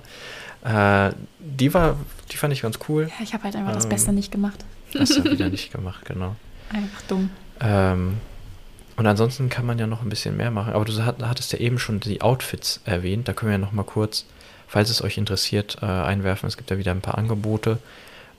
äh, 0.63 1.11
die 1.39 1.73
war, 1.73 1.95
die 2.31 2.37
fand 2.37 2.53
ich 2.53 2.61
ganz 2.61 2.79
cool. 2.87 3.09
Ja, 3.17 3.23
ich 3.23 3.33
habe 3.33 3.43
halt 3.45 3.55
einfach 3.55 3.73
das 3.73 3.85
Ähm. 3.85 3.89
Beste 3.89 4.11
nicht 4.13 4.31
gemacht. 4.31 4.63
Hast 4.97 5.17
du 5.17 5.23
wieder 5.23 5.49
nicht 5.49 5.71
gemacht, 5.71 6.05
genau. 6.05 6.35
Einfach 6.71 7.01
dumm. 7.07 7.29
Ähm, 7.61 8.17
und 8.97 9.07
ansonsten 9.07 9.49
kann 9.49 9.65
man 9.65 9.79
ja 9.79 9.87
noch 9.87 10.01
ein 10.01 10.09
bisschen 10.09 10.35
mehr 10.35 10.51
machen. 10.51 10.73
Aber 10.73 10.83
du 10.85 11.05
hat- 11.05 11.21
hattest 11.23 11.53
ja 11.53 11.59
eben 11.59 11.79
schon 11.79 11.99
die 12.01 12.21
Outfits 12.21 12.81
erwähnt. 12.85 13.27
Da 13.27 13.33
können 13.33 13.49
wir 13.51 13.53
ja 13.57 13.57
noch 13.65 13.71
mal 13.71 13.83
kurz, 13.83 14.25
falls 14.67 14.89
es 14.89 15.01
euch 15.01 15.17
interessiert, 15.17 15.77
äh, 15.81 15.85
einwerfen. 15.85 16.47
Es 16.47 16.57
gibt 16.57 16.69
ja 16.69 16.77
wieder 16.77 16.91
ein 16.91 17.01
paar 17.01 17.17
Angebote. 17.17 17.77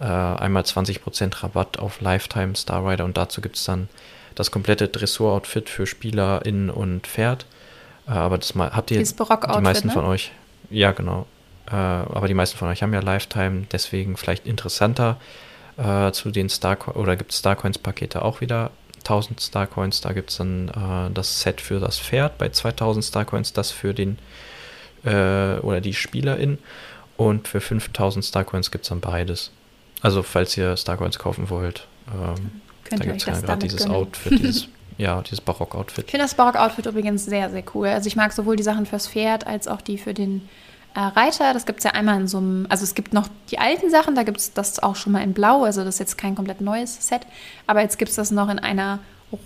Äh, 0.01 0.05
einmal 0.05 0.63
20% 0.65 1.43
Rabatt 1.43 1.79
auf 1.79 2.01
Lifetime 2.03 2.55
Star 2.57 2.87
Rider 2.87 3.05
und 3.07 3.17
dazu 3.17 3.41
gibt 3.41 3.57
es 3.57 3.65
dann 3.65 3.89
das 4.35 4.51
komplette 4.51 4.89
Dressur-Outfit 4.89 5.69
für 5.69 5.87
SpielerInnen 5.87 6.71
und 6.71 7.07
Pferd. 7.07 7.47
Äh, 8.07 8.13
aber 8.13 8.39
das 8.39 8.55
mal, 8.55 8.71
habt 8.73 8.91
ihr 8.91 9.03
die 9.03 9.61
meisten 9.61 9.89
ne? 9.89 9.93
von 9.93 10.05
euch, 10.05 10.33
ja 10.71 10.93
genau. 10.93 11.27
Äh, 11.71 11.75
aber 11.75 12.29
die 12.29 12.35
meisten 12.35 12.59
von 12.59 12.69
euch 12.69 12.83
haben 12.83 12.93
ja 12.93 13.01
Lifetime, 13.01 13.67
deswegen 13.71 14.17
vielleicht 14.17 14.47
interessanter 14.47 15.19
äh, 15.77 16.13
zu 16.13 16.31
den 16.31 16.49
Starcoins, 16.49 16.97
oder 16.97 17.17
gibt 17.17 17.33
es 17.33 17.39
Starcoins-Pakete 17.39 18.23
auch 18.23 18.41
wieder 18.41 18.71
1000 18.99 19.41
Starcoins, 19.41 20.01
da 20.01 20.13
gibt 20.13 20.31
es 20.31 20.37
dann 20.37 20.69
äh, 20.69 21.13
das 21.13 21.41
Set 21.41 21.61
für 21.61 21.81
das 21.81 21.99
Pferd 21.99 22.39
bei 22.39 22.49
2000 22.49 23.05
Starcoins, 23.05 23.53
das 23.53 23.71
für 23.71 23.95
den 23.95 24.19
äh, 25.05 25.59
oder 25.61 25.81
die 25.81 25.95
Spielerin 25.95 26.59
und 27.17 27.49
für 27.49 27.61
5000 27.61 28.25
Starcoins 28.25 28.71
gibt 28.71 28.85
es 28.85 28.89
dann 28.91 29.01
beides. 29.01 29.51
Also 30.03 30.23
falls 30.23 30.57
ihr 30.57 30.77
Starcoins 30.77 31.19
kaufen 31.19 31.51
wollt, 31.51 31.87
ähm, 32.13 32.61
Könnt 32.91 33.01
da 33.03 33.05
gibt 33.07 33.17
es 33.21 33.27
ja 33.27 33.41
gerade 33.41 33.59
dieses 33.61 33.85
gönnen. 33.85 33.95
Outfit, 33.95 34.39
dieses, 34.39 34.69
ja, 34.99 35.23
dieses 35.23 35.41
Barock-Outfit. 35.41 36.05
Ich 36.07 36.11
finde 36.11 36.25
das 36.25 36.35
Barock-Outfit 36.35 36.87
übrigens 36.87 37.25
sehr, 37.25 37.49
sehr 37.51 37.63
cool. 37.75 37.89
Also 37.89 38.09
ich 38.09 38.17
mag 38.17 38.33
sowohl 38.33 38.57
die 38.57 38.63
Sachen 38.63 38.85
fürs 38.85 39.09
Pferd 39.09 39.47
als 39.47 39.69
auch 39.69 39.81
die 39.81 39.97
für 39.97 40.13
den 40.13 40.49
äh, 40.95 41.01
Reiter. 41.01 41.55
Das 41.55 41.67
gibt 41.67 41.79
es 41.79 41.85
ja 41.85 41.93
einmal 41.93 42.21
in 42.21 42.27
so 42.27 42.39
einem, 42.39 42.67
also 42.69 42.83
es 42.83 42.95
gibt 42.95 43.13
noch 43.13 43.29
die 43.51 43.59
alten 43.59 43.91
Sachen, 43.91 44.17
da 44.17 44.25
gibt 44.25 44.39
es 44.39 44.53
das 44.53 44.83
auch 44.83 44.97
schon 44.97 45.13
mal 45.13 45.23
in 45.23 45.33
Blau, 45.33 45.63
also 45.63 45.85
das 45.85 45.95
ist 45.95 45.99
jetzt 46.01 46.19
kein 46.19 46.35
komplett 46.35 46.61
neues 46.61 47.07
Set. 47.07 47.23
Aber 47.69 47.81
jetzt 47.81 47.99
gibt 47.99 48.11
es 48.11 48.17
das 48.17 48.33
noch 48.33 48.49
in 48.49 48.59
einer 48.59 48.99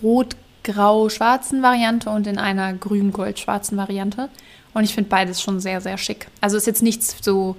rot-grau-schwarzen 0.03 1.63
Variante 1.63 2.09
und 2.09 2.27
in 2.27 2.39
einer 2.39 2.73
grün-gold-schwarzen 2.73 3.77
Variante. 3.77 4.31
Und 4.73 4.85
ich 4.85 4.95
finde 4.95 5.11
beides 5.11 5.43
schon 5.43 5.61
sehr, 5.61 5.83
sehr 5.83 5.99
schick. 5.99 6.29
Also 6.41 6.57
ist 6.57 6.67
jetzt 6.67 6.83
nichts 6.83 7.17
so 7.21 7.57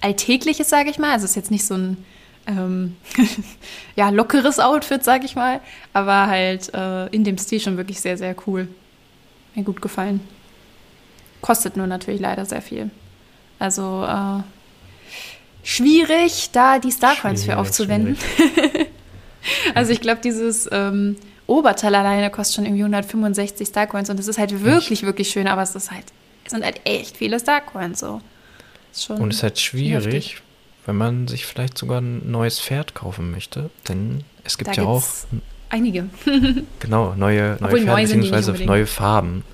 Alltägliches, 0.00 0.68
sage 0.68 0.90
ich 0.90 0.98
mal. 0.98 1.12
Also 1.12 1.24
ist 1.24 1.36
jetzt 1.36 1.50
nicht 1.50 1.64
so 1.64 1.74
ein 1.74 2.04
ähm, 2.48 2.96
ja, 3.96 4.08
lockeres 4.08 4.58
Outfit, 4.58 5.04
sag 5.04 5.24
ich 5.24 5.36
mal. 5.36 5.60
Aber 5.92 6.26
halt 6.26 6.72
äh, 6.74 7.06
in 7.08 7.22
dem 7.24 7.38
Stil 7.38 7.60
schon 7.60 7.76
wirklich 7.76 8.00
sehr, 8.00 8.16
sehr 8.16 8.34
cool. 8.46 8.68
Mir 9.54 9.64
gut 9.64 9.82
gefallen. 9.82 10.20
Kostet 11.40 11.76
nur 11.76 11.86
natürlich 11.86 12.20
leider 12.20 12.44
sehr 12.44 12.62
viel. 12.62 12.90
Also 13.58 14.04
äh, 14.04 14.42
schwierig, 15.62 16.50
da 16.52 16.78
die 16.78 16.90
Starcoins 16.90 17.44
für 17.44 17.58
aufzuwenden. 17.58 18.16
also 19.74 19.92
ich 19.92 20.00
glaube, 20.00 20.20
dieses 20.22 20.68
ähm, 20.72 21.16
Oberteil 21.46 21.94
alleine 21.94 22.30
kostet 22.30 22.56
schon 22.56 22.64
irgendwie 22.66 22.82
165 22.82 23.68
Starcoins 23.68 24.10
und 24.10 24.18
das 24.18 24.28
ist 24.28 24.38
halt 24.38 24.64
wirklich, 24.64 25.02
wirklich 25.02 25.30
schön, 25.30 25.46
aber 25.46 25.62
es 25.62 25.74
ist 25.74 25.90
halt, 25.90 26.04
es 26.44 26.52
sind 26.52 26.64
halt 26.64 26.80
echt 26.84 27.16
viele 27.16 27.38
Starcoins 27.38 28.00
so. 28.00 28.20
Und 29.08 29.30
es 29.30 29.38
ist 29.38 29.42
halt 29.42 29.58
schwierig, 29.58 30.06
heftig. 30.06 30.42
Wenn 30.88 30.96
man 30.96 31.28
sich 31.28 31.44
vielleicht 31.44 31.76
sogar 31.76 32.00
ein 32.00 32.30
neues 32.30 32.58
Pferd 32.58 32.94
kaufen 32.94 33.30
möchte, 33.30 33.68
denn 33.88 34.24
es 34.42 34.56
gibt 34.56 34.70
Da 34.70 34.82
ja 34.82 34.88
auch 34.88 35.04
einige. 35.68 36.08
genau 36.80 37.12
neue, 37.14 37.58
neue 37.60 37.62
Obwohl 37.62 37.80
Pferde 37.82 38.14
unbedingt. 38.14 38.66
neue 38.66 38.86
Farben. 38.86 39.44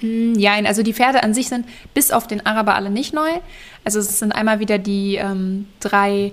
Mm, 0.00 0.34
Ja, 0.36 0.54
also 0.64 0.82
die 0.82 0.92
Pferde 0.92 1.22
an 1.22 1.34
sich 1.34 1.48
sind 1.48 1.66
bis 1.94 2.10
auf 2.10 2.26
den 2.26 2.44
Araber 2.44 2.74
alle 2.74 2.90
nicht 2.90 3.14
neu. 3.14 3.30
Also 3.84 4.00
es 4.00 4.18
sind 4.18 4.32
einmal 4.32 4.58
wieder 4.58 4.78
die 4.78 5.14
ähm, 5.14 5.68
drei 5.78 6.32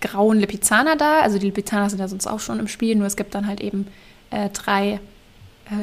grauen 0.00 0.38
Lipizzaner 0.40 0.96
da. 0.96 1.20
Also 1.20 1.38
die 1.38 1.44
Lipizzaner 1.46 1.90
sind 1.90 1.98
ja 1.98 2.08
sonst 2.08 2.26
auch 2.26 2.40
schon 2.40 2.58
im 2.58 2.68
Spiel, 2.68 2.96
nur 2.96 3.06
es 3.06 3.16
gibt 3.16 3.34
dann 3.34 3.46
halt 3.46 3.60
eben 3.60 3.86
äh, 4.30 4.48
drei, 4.48 4.98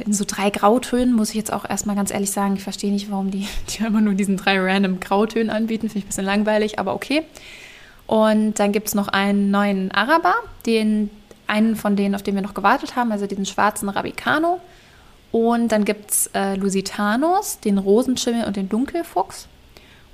in 0.05 0.13
so 0.13 0.23
drei 0.25 0.49
Grautönen, 0.49 1.13
muss 1.13 1.29
ich 1.29 1.35
jetzt 1.35 1.51
auch 1.51 1.69
erstmal 1.69 1.95
ganz 1.95 2.11
ehrlich 2.11 2.31
sagen. 2.31 2.55
Ich 2.55 2.63
verstehe 2.63 2.91
nicht, 2.91 3.11
warum 3.11 3.31
die, 3.31 3.47
die 3.69 3.83
immer 3.83 4.01
nur 4.01 4.13
diesen 4.13 4.37
drei 4.37 4.59
random 4.59 4.99
Grautönen 4.99 5.49
anbieten. 5.49 5.89
Finde 5.89 5.99
ich 5.99 6.05
ein 6.05 6.07
bisschen 6.07 6.25
langweilig, 6.25 6.79
aber 6.79 6.93
okay. 6.93 7.23
Und 8.07 8.59
dann 8.59 8.71
gibt 8.71 8.87
es 8.87 8.95
noch 8.95 9.07
einen 9.07 9.51
neuen 9.51 9.91
Araber, 9.91 10.35
den 10.65 11.09
einen 11.47 11.75
von 11.75 11.95
denen, 11.95 12.15
auf 12.15 12.23
den 12.23 12.35
wir 12.35 12.41
noch 12.41 12.53
gewartet 12.53 12.95
haben, 12.95 13.11
also 13.11 13.27
diesen 13.27 13.45
schwarzen 13.45 13.89
Rabicano. 13.89 14.59
Und 15.31 15.71
dann 15.71 15.83
gibt 15.83 16.11
es 16.11 16.29
äh, 16.33 16.55
Lusitanos, 16.55 17.59
den 17.59 17.77
Rosenschimmel 17.77 18.45
und 18.45 18.55
den 18.55 18.69
Dunkelfuchs 18.69 19.47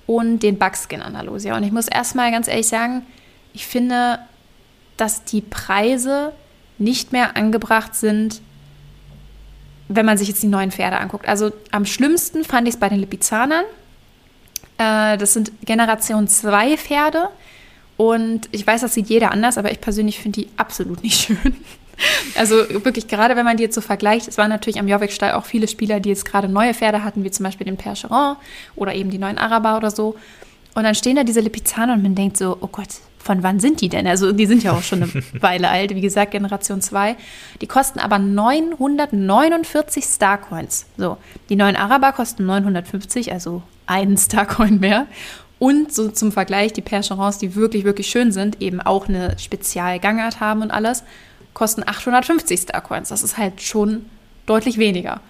und 0.08 0.40
den 0.40 0.58
Buckskin 0.58 1.02
Andalusia. 1.02 1.56
Und 1.56 1.64
ich 1.64 1.72
muss 1.72 1.88
erstmal 1.88 2.32
ganz 2.32 2.48
ehrlich 2.48 2.68
sagen, 2.68 3.06
ich 3.54 3.68
finde, 3.68 4.20
dass 4.98 5.26
die 5.26 5.42
Preise 5.42 6.32
nicht 6.78 7.12
mehr 7.12 7.36
angebracht 7.36 7.96
sind, 7.96 8.42
wenn 9.90 10.06
man 10.06 10.18
sich 10.18 10.28
jetzt 10.28 10.42
die 10.42 10.48
neuen 10.48 10.72
Pferde 10.72 10.98
anguckt. 10.98 11.28
Also 11.28 11.52
am 11.72 11.86
schlimmsten 11.86 12.44
fand 12.44 12.68
ich 12.68 12.76
es 12.76 12.80
bei 12.80 12.90
den 12.90 13.00
Lipizanern. 13.00 13.66
Äh, 14.78 15.18
das 15.18 15.34
sind 15.34 15.52
Generation 15.66 16.28
2 16.28 16.78
Pferde. 16.78 17.30
Und 17.98 18.48
ich 18.52 18.66
weiß, 18.66 18.82
das 18.82 18.94
sieht 18.94 19.10
jeder 19.10 19.32
anders, 19.32 19.58
aber 19.58 19.72
ich 19.72 19.82
persönlich 19.82 20.20
finde 20.20 20.42
die 20.42 20.50
absolut 20.56 21.04
nicht 21.04 21.20
schön. 21.26 21.56
Also 22.38 22.56
wirklich, 22.86 23.10
gerade 23.10 23.36
wenn 23.36 23.44
man 23.44 23.58
die 23.58 23.64
jetzt 23.64 23.76
so 23.76 23.82
vergleicht, 23.82 24.30
es 24.30 24.38
waren 24.38 24.50
natürlich 24.50 24.80
am 24.80 24.88
Jorvik-Stall 24.88 25.34
auch 25.34 25.44
viele 25.44 25.68
Spieler, 25.68 26.00
die 26.00 26.10
jetzt 26.10 26.24
gerade 26.24 26.48
neue 26.48 26.74
Pferde 26.74 27.04
hatten, 27.04 27.26
wie 27.26 27.32
zum 27.32 27.44
Beispiel 27.44 27.66
den 27.66 27.76
Percheron 27.76 28.38
oder 28.78 28.94
eben 28.94 29.10
die 29.10 29.18
neuen 29.18 29.38
Araber 29.38 29.76
oder 29.76 29.92
so. 29.92 30.16
Und 30.76 30.84
dann 30.84 30.96
stehen 30.96 31.18
da 31.18 31.26
diese 31.26 31.42
Lipizzaner 31.42 31.94
und 31.94 32.04
man 32.04 32.16
denkt 32.16 32.38
so, 32.38 32.58
oh 32.62 32.68
Gott, 32.68 32.88
von 33.30 33.44
wann 33.44 33.60
sind 33.60 33.80
die 33.82 33.90
denn? 33.90 34.08
Also 34.08 34.32
die 34.32 34.48
sind 34.48 34.64
ja 34.64 34.72
auch 34.72 34.82
schon 34.82 35.04
eine 35.04 35.24
Weile 35.40 35.70
alt, 35.70 35.94
wie 35.94 36.02
gesagt, 36.02 36.32
Generation 36.32 36.82
2. 36.82 37.16
Die 37.62 37.68
kosten 37.68 38.00
aber 38.00 38.18
949 38.18 40.04
Starcoins. 40.04 40.88
So, 40.98 41.18
die 41.48 41.56
neuen 41.56 41.76
Araber 41.76 42.12
kosten 42.12 42.48
950, 42.48 43.32
also 43.32 43.62
einen 43.86 44.18
Starcoin 44.18 44.80
mehr. 44.80 45.06
Und 45.60 45.94
so 45.94 46.10
zum 46.10 46.32
Vergleich, 46.32 46.74
die 46.74 46.82
Percherons, 46.82 47.38
die 47.38 47.54
wirklich, 47.54 47.84
wirklich 47.84 48.08
schön 48.08 48.32
sind, 48.32 48.64
eben 48.64 48.82
auch 48.82 49.08
eine 49.08 49.38
Spezialgangart 49.38 50.40
haben 50.40 50.64
und 50.64 50.72
alles, 50.72 51.04
kosten 51.54 51.84
850 51.86 52.62
Starcoins. 52.62 53.10
Das 53.10 53.22
ist 53.22 53.38
halt 53.38 53.62
schon 53.62 54.08
deutlich 54.48 54.80
weniger. 54.80 55.22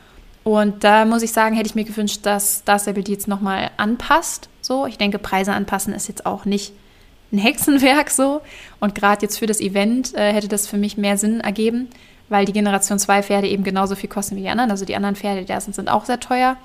Und 0.46 0.86
da 0.86 1.04
muss 1.04 1.22
ich 1.22 1.34
sagen, 1.34 1.54
hätte 1.54 1.68
ich 1.68 1.76
mir 1.76 1.84
gewünscht, 1.84 2.22
dass 2.24 2.60
Star 2.60 2.80
Stable 2.80 3.04
die 3.04 3.12
jetzt 3.12 3.28
nochmal 3.28 3.72
anpasst. 3.76 4.48
So, 4.62 4.86
ich 4.86 4.98
denke, 4.98 5.20
Preise 5.20 5.52
anpassen 5.52 5.94
ist 5.94 6.08
jetzt 6.08 6.26
auch 6.26 6.46
nicht 6.46 6.72
ein 7.32 7.38
Hexenwerk 7.38 8.10
so. 8.10 8.42
Und 8.80 8.96
gerade 8.96 9.22
jetzt 9.24 9.38
für 9.38 9.46
das 9.46 9.62
Event 9.62 10.16
äh, 10.16 10.34
hätte 10.34 10.48
das 10.48 10.68
für 10.68 10.78
mich 10.78 10.98
mehr 10.98 11.18
Sinn 11.18 11.42
ergeben, 11.42 11.88
weil 12.30 12.46
die 12.46 12.54
Generation 12.54 13.00
2 13.00 13.24
Pferde 13.24 13.48
eben 13.48 13.64
genauso 13.64 13.96
viel 13.96 14.10
kosten 14.10 14.36
wie 14.36 14.42
die 14.42 14.50
anderen. 14.50 14.72
Also 14.72 14.86
die 14.86 14.96
anderen 14.96 15.16
Pferde, 15.16 15.42
die 15.42 15.48
da 15.48 15.60
sind, 15.60 15.90
auch 15.90 16.06
sehr 16.06 16.20
teuer. 16.20 16.58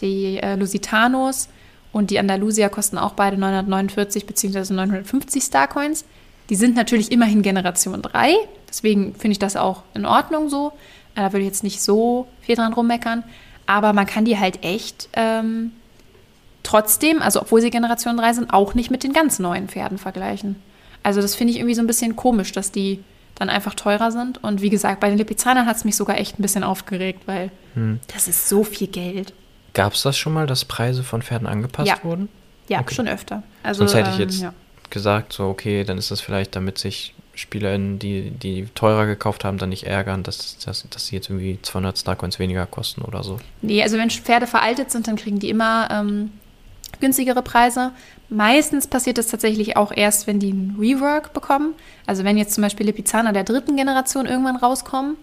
Die 0.00 0.38
äh, 0.38 0.56
Lusitanos 0.56 1.48
und 1.92 2.10
die 2.10 2.18
Andalusia 2.18 2.68
kosten 2.68 2.98
auch 2.98 3.12
beide 3.12 3.36
949 3.36 4.26
bzw. 4.26 4.72
950 4.72 5.42
Starcoins. 5.42 6.04
Die 6.48 6.56
sind 6.56 6.74
natürlich 6.74 7.12
immerhin 7.12 7.42
Generation 7.42 8.02
3, 8.02 8.34
deswegen 8.68 9.14
finde 9.14 9.32
ich 9.32 9.38
das 9.38 9.56
auch 9.56 9.84
in 9.94 10.04
Ordnung 10.04 10.48
so. 10.48 10.72
Da 11.14 11.32
würde 11.32 11.40
ich 11.40 11.46
jetzt 11.46 11.62
nicht 11.62 11.80
so 11.80 12.26
viel 12.40 12.56
dran 12.56 12.72
rummeckern. 12.72 13.22
Aber 13.66 13.92
man 13.92 14.06
kann 14.06 14.24
die 14.24 14.38
halt 14.38 14.64
echt 14.64 15.08
ähm, 15.12 15.72
trotzdem, 16.62 17.22
also 17.22 17.42
obwohl 17.42 17.60
sie 17.60 17.70
Generation 17.70 18.16
3 18.16 18.32
sind, 18.34 18.52
auch 18.52 18.74
nicht 18.74 18.90
mit 18.90 19.02
den 19.04 19.12
ganz 19.12 19.38
neuen 19.38 19.68
Pferden 19.68 19.98
vergleichen. 19.98 20.56
Also 21.02 21.20
das 21.20 21.34
finde 21.34 21.52
ich 21.52 21.58
irgendwie 21.58 21.74
so 21.74 21.82
ein 21.82 21.86
bisschen 21.86 22.16
komisch, 22.16 22.52
dass 22.52 22.70
die 22.72 23.02
dann 23.34 23.48
einfach 23.48 23.74
teurer 23.74 24.12
sind. 24.12 24.42
Und 24.42 24.62
wie 24.62 24.70
gesagt, 24.70 25.00
bei 25.00 25.08
den 25.08 25.18
Lipizanern 25.18 25.66
hat 25.66 25.76
es 25.76 25.84
mich 25.84 25.96
sogar 25.96 26.18
echt 26.18 26.38
ein 26.38 26.42
bisschen 26.42 26.64
aufgeregt, 26.64 27.22
weil 27.26 27.50
hm. 27.74 28.00
das 28.12 28.28
ist 28.28 28.48
so 28.48 28.64
viel 28.64 28.86
Geld. 28.86 29.32
Gab 29.74 29.94
es 29.94 30.02
das 30.02 30.16
schon 30.16 30.32
mal, 30.32 30.46
dass 30.46 30.64
Preise 30.64 31.02
von 31.02 31.22
Pferden 31.22 31.46
angepasst 31.46 31.88
ja. 31.88 32.04
wurden? 32.04 32.28
Ja, 32.68 32.80
okay. 32.80 32.94
schon 32.94 33.08
öfter. 33.08 33.42
Also, 33.62 33.80
Sonst 33.80 33.94
hätte 33.94 34.10
ich 34.10 34.18
jetzt 34.18 34.36
ähm, 34.36 34.44
ja. 34.44 34.54
gesagt, 34.90 35.32
so 35.32 35.46
okay, 35.48 35.84
dann 35.84 35.98
ist 35.98 36.10
das 36.10 36.20
vielleicht, 36.20 36.54
damit 36.54 36.78
sich 36.78 37.14
SpielerInnen, 37.34 37.98
die, 37.98 38.30
die 38.30 38.66
teurer 38.74 39.06
gekauft 39.06 39.44
haben, 39.44 39.56
dann 39.56 39.70
nicht 39.70 39.84
ärgern, 39.84 40.22
dass, 40.22 40.58
dass, 40.58 40.86
dass 40.88 41.06
sie 41.06 41.16
jetzt 41.16 41.30
irgendwie 41.30 41.58
200 41.62 41.98
Starcoins 41.98 42.38
weniger 42.38 42.66
kosten 42.66 43.02
oder 43.02 43.22
so. 43.22 43.38
Nee, 43.62 43.82
also 43.82 43.96
wenn 43.96 44.10
Pferde 44.10 44.46
veraltet 44.46 44.90
sind, 44.90 45.08
dann 45.08 45.16
kriegen 45.16 45.38
die 45.38 45.48
immer 45.48 45.88
ähm, 45.90 46.30
günstigere 47.02 47.42
Preise. 47.42 47.90
Meistens 48.30 48.86
passiert 48.86 49.18
das 49.18 49.26
tatsächlich 49.26 49.76
auch 49.76 49.92
erst, 49.94 50.26
wenn 50.26 50.38
die 50.38 50.50
einen 50.50 50.76
Rework 50.80 51.34
bekommen. 51.34 51.74
Also 52.06 52.24
wenn 52.24 52.38
jetzt 52.38 52.54
zum 52.54 52.62
Beispiel 52.62 52.86
Lipizzaner 52.86 53.34
der 53.34 53.44
dritten 53.44 53.76
Generation 53.76 54.24
irgendwann 54.24 54.56
rauskommen, 54.56 55.16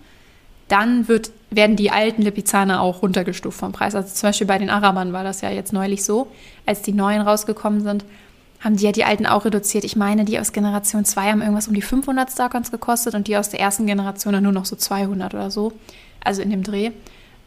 dann 0.67 1.07
wird, 1.07 1.31
werden 1.49 1.75
die 1.75 1.89
alten 1.89 2.21
Lipizzaner 2.21 2.81
auch 2.81 3.01
runtergestuft 3.01 3.57
vom 3.57 3.71
Preis. 3.71 3.95
Also 3.95 4.13
zum 4.13 4.29
Beispiel 4.29 4.45
bei 4.45 4.59
den 4.59 4.69
Arabern 4.69 5.11
war 5.13 5.23
das 5.23 5.41
ja 5.41 5.49
jetzt 5.49 5.73
neulich 5.73 6.03
so, 6.03 6.27
als 6.67 6.83
die 6.83 6.93
neuen 6.93 7.21
rausgekommen 7.21 7.81
sind 7.81 8.05
haben 8.59 8.75
die 8.75 8.85
ja 8.85 8.91
die 8.91 9.05
alten 9.05 9.25
auch 9.25 9.45
reduziert. 9.45 9.83
Ich 9.85 9.95
meine, 9.95 10.25
die 10.25 10.39
aus 10.39 10.51
Generation 10.51 11.05
2 11.05 11.31
haben 11.31 11.41
irgendwas 11.41 11.67
um 11.67 11.73
die 11.73 11.81
500 11.81 12.29
Starcoins 12.29 12.71
gekostet 12.71 13.15
und 13.15 13.27
die 13.27 13.37
aus 13.37 13.49
der 13.49 13.59
ersten 13.59 13.85
Generation 13.85 14.33
dann 14.33 14.43
nur 14.43 14.51
noch 14.51 14.65
so 14.65 14.75
200 14.75 15.33
oder 15.33 15.49
so. 15.49 15.73
Also 16.23 16.41
in 16.41 16.49
dem 16.49 16.63
Dreh. 16.63 16.91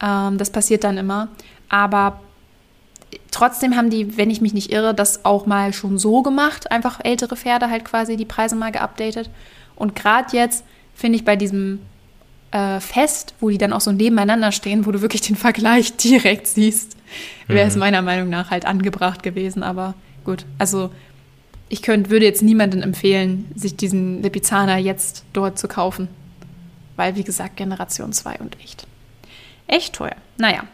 Ähm, 0.03 0.39
das 0.39 0.51
passiert 0.51 0.85
dann 0.85 0.97
immer. 0.97 1.29
Aber 1.69 2.21
trotzdem 3.31 3.77
haben 3.77 3.91
die, 3.91 4.17
wenn 4.17 4.31
ich 4.31 4.41
mich 4.41 4.55
nicht 4.55 4.73
irre, 4.73 4.95
das 4.95 5.25
auch 5.25 5.47
mal 5.47 5.73
schon 5.73 5.99
so 5.99 6.23
gemacht. 6.23 6.71
Einfach 6.71 7.01
ältere 7.03 7.37
Pferde 7.37 7.71
halt 7.71 7.85
quasi 7.85 8.17
die 8.17 8.25
Preise 8.25 8.57
mal 8.57 8.73
geupdatet. 8.73 9.31
Und 9.77 9.97
gerade 9.97 10.37
jetzt 10.37 10.65
finde 10.95 11.17
ich 11.17 11.25
bei 11.25 11.37
diesem 11.37 11.81
äh, 12.53 12.81
Fest, 12.81 13.35
wo 13.41 13.49
die 13.49 13.59
dann 13.59 13.73
auch 13.73 13.81
so 13.81 13.93
nebeneinander 13.93 14.53
stehen, 14.53 14.87
wo 14.87 14.93
du 14.93 15.01
wirklich 15.01 15.23
den 15.23 15.37
Vergleich 15.37 15.97
direkt 15.97 16.47
siehst, 16.47 16.97
wäre 17.49 17.67
es 17.67 17.75
mhm. 17.75 17.81
meiner 17.81 18.03
Meinung 18.03 18.29
nach 18.29 18.51
halt 18.51 18.67
angebracht 18.67 19.23
gewesen. 19.23 19.63
Aber 19.63 19.95
gut, 20.25 20.45
also 20.59 20.91
ich 21.69 21.83
könnte, 21.83 22.11
würde 22.11 22.27
jetzt 22.27 22.43
niemandem 22.43 22.83
empfehlen, 22.83 23.51
sich 23.55 23.77
diesen 23.77 24.23
Lipizzaner 24.23 24.77
jetzt 24.77 25.25
dort 25.33 25.59
zu 25.59 25.69
kaufen. 25.69 26.09
Weil, 26.97 27.17
wie 27.17 27.25
gesagt, 27.25 27.57
Generation 27.57 28.13
2 28.13 28.37
und 28.41 28.61
echt. 28.61 28.87
Echt 29.67 29.95
teuer. 29.95 30.17
Naja. 30.37 30.65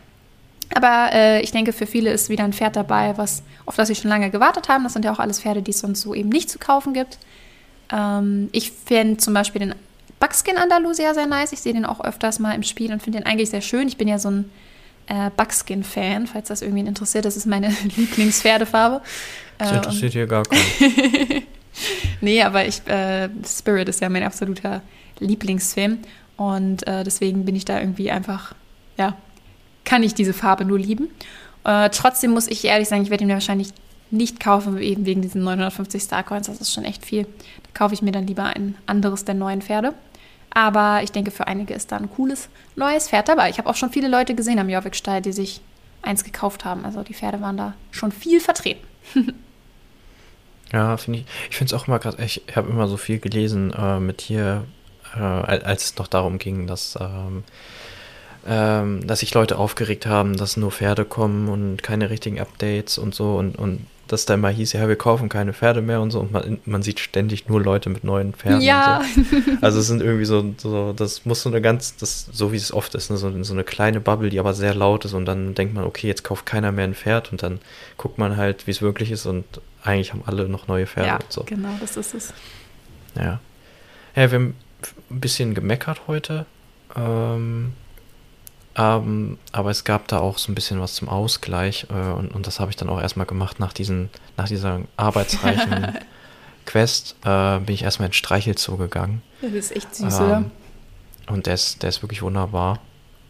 Aber 0.74 1.11
äh, 1.12 1.40
ich 1.40 1.50
denke, 1.50 1.72
für 1.72 1.87
viele 1.87 2.11
ist 2.11 2.28
wieder 2.28 2.44
ein 2.44 2.52
Pferd 2.52 2.76
dabei, 2.76 3.16
was, 3.16 3.42
auf 3.66 3.76
das 3.76 3.88
sie 3.88 3.94
schon 3.94 4.11
lange 4.11 4.31
gewartet 4.31 4.68
haben. 4.68 4.85
Das 4.85 4.92
sind 4.92 5.04
ja 5.04 5.12
auch 5.12 5.18
alles 5.18 5.40
Pferde, 5.40 5.62
die 5.62 5.70
es 5.70 5.81
sonst 5.81 6.02
so 6.02 6.14
eben 6.14 6.28
nicht 6.28 6.50
zu 6.50 6.59
kaufen 6.59 6.92
gibt. 6.92 7.18
Ähm, 7.90 8.48
ich 8.52 8.72
fände 8.72 9.16
zum 9.16 9.35
Beispiel 9.35 9.61
den 9.61 9.74
Buckskin 10.20 10.57
Andalusia 10.57 11.14
sehr 11.14 11.26
nice. 11.26 11.52
Ich 11.52 11.61
sehe 11.61 11.72
den 11.72 11.87
auch 11.87 12.00
öfters 12.04 12.38
mal 12.38 12.54
im 12.54 12.62
Spiel 12.62 12.92
und 12.92 13.02
finde 13.02 13.18
den 13.18 13.26
eigentlich 13.26 13.50
sehr 13.50 13.61
schön. 13.61 13.88
Ich 13.88 13.96
bin 13.96 14.09
ja 14.09 14.18
so 14.18 14.31
ein 14.31 14.50
äh, 15.07 15.31
Buckskin-Fan, 15.37 16.26
falls 16.26 16.48
das 16.48 16.62
irgendwie 16.62 16.87
interessiert. 16.87 17.24
Das 17.24 17.37
ist 17.37 17.46
meine 17.46 17.68
Lieblingspferdefarbe. 17.96 19.00
Das 19.59 19.72
interessiert 19.72 20.12
hier 20.12 20.26
gar 20.26 20.44
keinen. 20.44 20.62
nee, 22.20 22.42
aber 22.42 22.66
ich, 22.66 22.87
äh, 22.87 23.28
Spirit 23.46 23.88
ist 23.88 24.00
ja 24.00 24.09
mein 24.09 24.22
absoluter 24.22 24.83
Lieblingsfilm. 25.18 25.98
Und 26.37 26.87
äh, 26.87 27.02
deswegen 27.04 27.44
bin 27.44 27.57
ich 27.57 27.64
da 27.64 27.81
irgendwie 27.81 28.11
einfach, 28.11 28.54
ja, 28.96 29.16
kann 29.88 30.03
ich 30.03 30.14
diese 30.14 30.35
Farbe 30.35 30.66
nur 30.66 30.79
lieben. 30.79 31.09
Äh, 31.64 31.88
trotzdem 31.90 32.33
muss 32.33 32.46
ich 32.46 32.64
ehrlich 32.64 32.88
sagen, 32.88 33.03
ich 33.03 33.11
werde 33.11 33.24
ihn 33.24 33.29
mir 33.29 33.35
wahrscheinlich 33.35 33.70
nicht 34.11 34.38
kaufen, 34.38 34.79
eben 34.79 35.07
wegen 35.07 35.22
diesen 35.22 35.42
950 35.42 36.03
Starcoins. 36.03 36.46
Das 36.46 36.61
ist 36.61 36.72
schon 36.72 36.85
echt 36.85 37.05
viel. 37.05 37.24
Da 37.24 37.70
kaufe 37.72 37.94
ich 37.94 38.03
mir 38.03 38.12
dann 38.12 38.27
lieber 38.27 38.44
ein 38.44 38.74
anderes 38.87 39.24
der 39.24 39.35
neuen 39.35 39.62
Pferde. 39.62 39.94
Aber 40.51 41.03
ich 41.03 41.12
denke, 41.12 41.31
für 41.31 41.46
einige 41.46 41.72
ist 41.72 41.90
da 41.90 41.96
ein 41.96 42.11
cooles 42.11 42.48
neues 42.77 43.09
Pferd 43.09 43.29
dabei. 43.29 43.48
Ich 43.48 43.59
habe 43.59 43.68
auch 43.68 43.77
schon 43.77 43.90
viele 43.90 44.09
Leute 44.09 44.35
gesehen 44.35 44.59
am 44.59 44.68
Jorvik-Stall, 44.68 45.22
die 45.22 45.33
sich 45.33 45.61
eins 46.03 46.22
gekauft 46.22 46.64
haben. 46.64 46.85
Also 46.85 47.03
die 47.03 47.14
Pferde 47.14 47.40
waren 47.40 47.57
da 47.57 47.74
schon 47.90 48.12
viel 48.12 48.40
vertreten. 48.40 48.87
ja, 50.72 50.96
finde 50.98 51.20
ich. 51.20 51.27
Ich 51.51 51.57
finde 51.57 51.74
es 51.74 51.81
auch 51.81 51.88
immer 51.88 51.98
gerade, 51.98 52.22
ich 52.22 52.42
habe 52.55 52.68
immer 52.68 52.88
so 52.88 52.98
viel 52.98 53.18
gelesen 53.18 53.72
äh, 53.72 54.01
mit 54.01 54.20
hier, 54.20 54.64
äh, 55.16 55.20
als 55.20 55.85
es 55.85 55.96
noch 55.96 56.09
darum 56.09 56.38
ging, 56.38 56.66
dass, 56.66 56.96
ähm, 57.01 57.44
ähm, 58.48 59.06
dass 59.06 59.20
sich 59.20 59.34
Leute 59.34 59.58
aufgeregt 59.58 60.06
haben, 60.06 60.37
dass 60.37 60.56
nur 60.56 60.72
Pferde 60.72 61.04
kommen 61.04 61.48
und 61.48 61.82
keine 61.82 62.11
richtigen 62.11 62.40
Updates 62.40 62.96
und 62.98 63.14
so 63.14 63.37
und, 63.37 63.56
und 63.56 63.87
dass 64.08 64.24
da 64.24 64.34
immer 64.34 64.48
hieß, 64.48 64.72
ja, 64.72 64.88
wir 64.88 64.96
kaufen 64.96 65.28
keine 65.28 65.52
Pferde 65.52 65.82
mehr 65.82 66.00
und 66.00 66.11
so. 66.11 66.20
Und 66.20 66.32
man, 66.32 66.58
man 66.64 66.82
sieht 66.82 66.98
ständig 66.98 67.48
nur 67.48 67.61
Leute 67.61 67.90
mit 67.90 68.04
neuen 68.04 68.32
Pferden. 68.32 68.62
Ja. 68.62 69.02
So. 69.14 69.37
Also 69.61 69.80
es 69.80 69.87
sind 69.87 70.00
irgendwie 70.00 70.24
so, 70.24 70.54
so, 70.56 70.94
das 70.94 71.26
muss 71.26 71.42
so 71.42 71.50
eine 71.50 71.61
ganz, 71.61 71.96
das, 71.96 72.26
so 72.32 72.50
wie 72.52 72.56
es 72.56 72.72
oft 72.72 72.94
ist, 72.94 73.11
ne, 73.11 73.18
so, 73.18 73.44
so 73.44 73.52
eine 73.52 73.64
kleine 73.64 74.00
Bubble, 74.00 74.30
die 74.30 74.40
aber 74.40 74.54
sehr 74.54 74.74
laut 74.74 75.04
ist. 75.04 75.12
Und 75.12 75.26
dann 75.26 75.54
denkt 75.54 75.74
man, 75.74 75.84
okay, 75.84 76.06
jetzt 76.06 76.24
kauft 76.24 76.46
keiner 76.46 76.72
mehr 76.72 76.84
ein 76.84 76.94
Pferd. 76.94 77.32
Und 77.32 77.42
dann 77.42 77.61
guckt 77.98 78.16
man 78.16 78.38
halt, 78.38 78.66
wie 78.66 78.70
es 78.70 78.80
wirklich 78.80 79.11
ist. 79.11 79.26
Und 79.26 79.44
eigentlich 79.82 80.12
haben 80.12 80.22
alle 80.24 80.48
noch 80.48 80.68
neue 80.68 80.87
Pferde 80.87 81.08
ja, 81.08 81.16
und 81.16 81.30
so. 81.30 81.42
genau, 81.44 81.76
das 81.78 81.98
ist 81.98 82.14
es. 82.14 82.32
Ja. 83.14 83.40
Ja, 84.16 84.30
wir 84.30 84.38
haben 84.38 84.54
ein 85.11 85.20
bisschen 85.20 85.54
gemeckert 85.54 86.02
heute. 86.06 86.46
Ähm, 86.96 87.74
Ähm, 88.79 89.38
aber 89.51 89.71
es 89.71 89.83
gab 89.83 90.07
da 90.07 90.21
auch 90.21 90.38
so 90.38 90.53
ein 90.53 90.55
bisschen 90.55 90.81
was 90.81 90.95
zum 90.95 91.09
Ausgleich 91.09 91.88
äh, 91.91 92.12
und, 92.12 92.33
und 92.33 92.47
das 92.47 92.61
habe 92.61 92.71
ich 92.71 92.77
dann 92.77 92.88
auch 92.88 93.01
erstmal 93.01 93.27
gemacht 93.27 93.59
nach, 93.59 93.73
diesen, 93.73 94.09
nach 94.37 94.47
dieser 94.47 94.83
arbeitsreichen 94.97 95.99
Quest. 96.64 97.17
Äh, 97.25 97.59
bin 97.59 97.75
ich 97.75 97.83
erstmal 97.83 98.07
in 98.07 98.12
Streichelzoo 98.12 98.77
gegangen. 98.77 99.23
Das 99.43 99.53
ist 99.53 99.75
echt 99.75 99.95
süß, 99.97 100.19
ähm, 100.21 100.25
oder? 100.25 100.45
Und 101.27 101.47
der 101.47 101.55
ist, 101.55 101.83
der 101.83 101.88
ist 101.88 102.03
wirklich 102.03 102.23
wunderbar. 102.23 102.79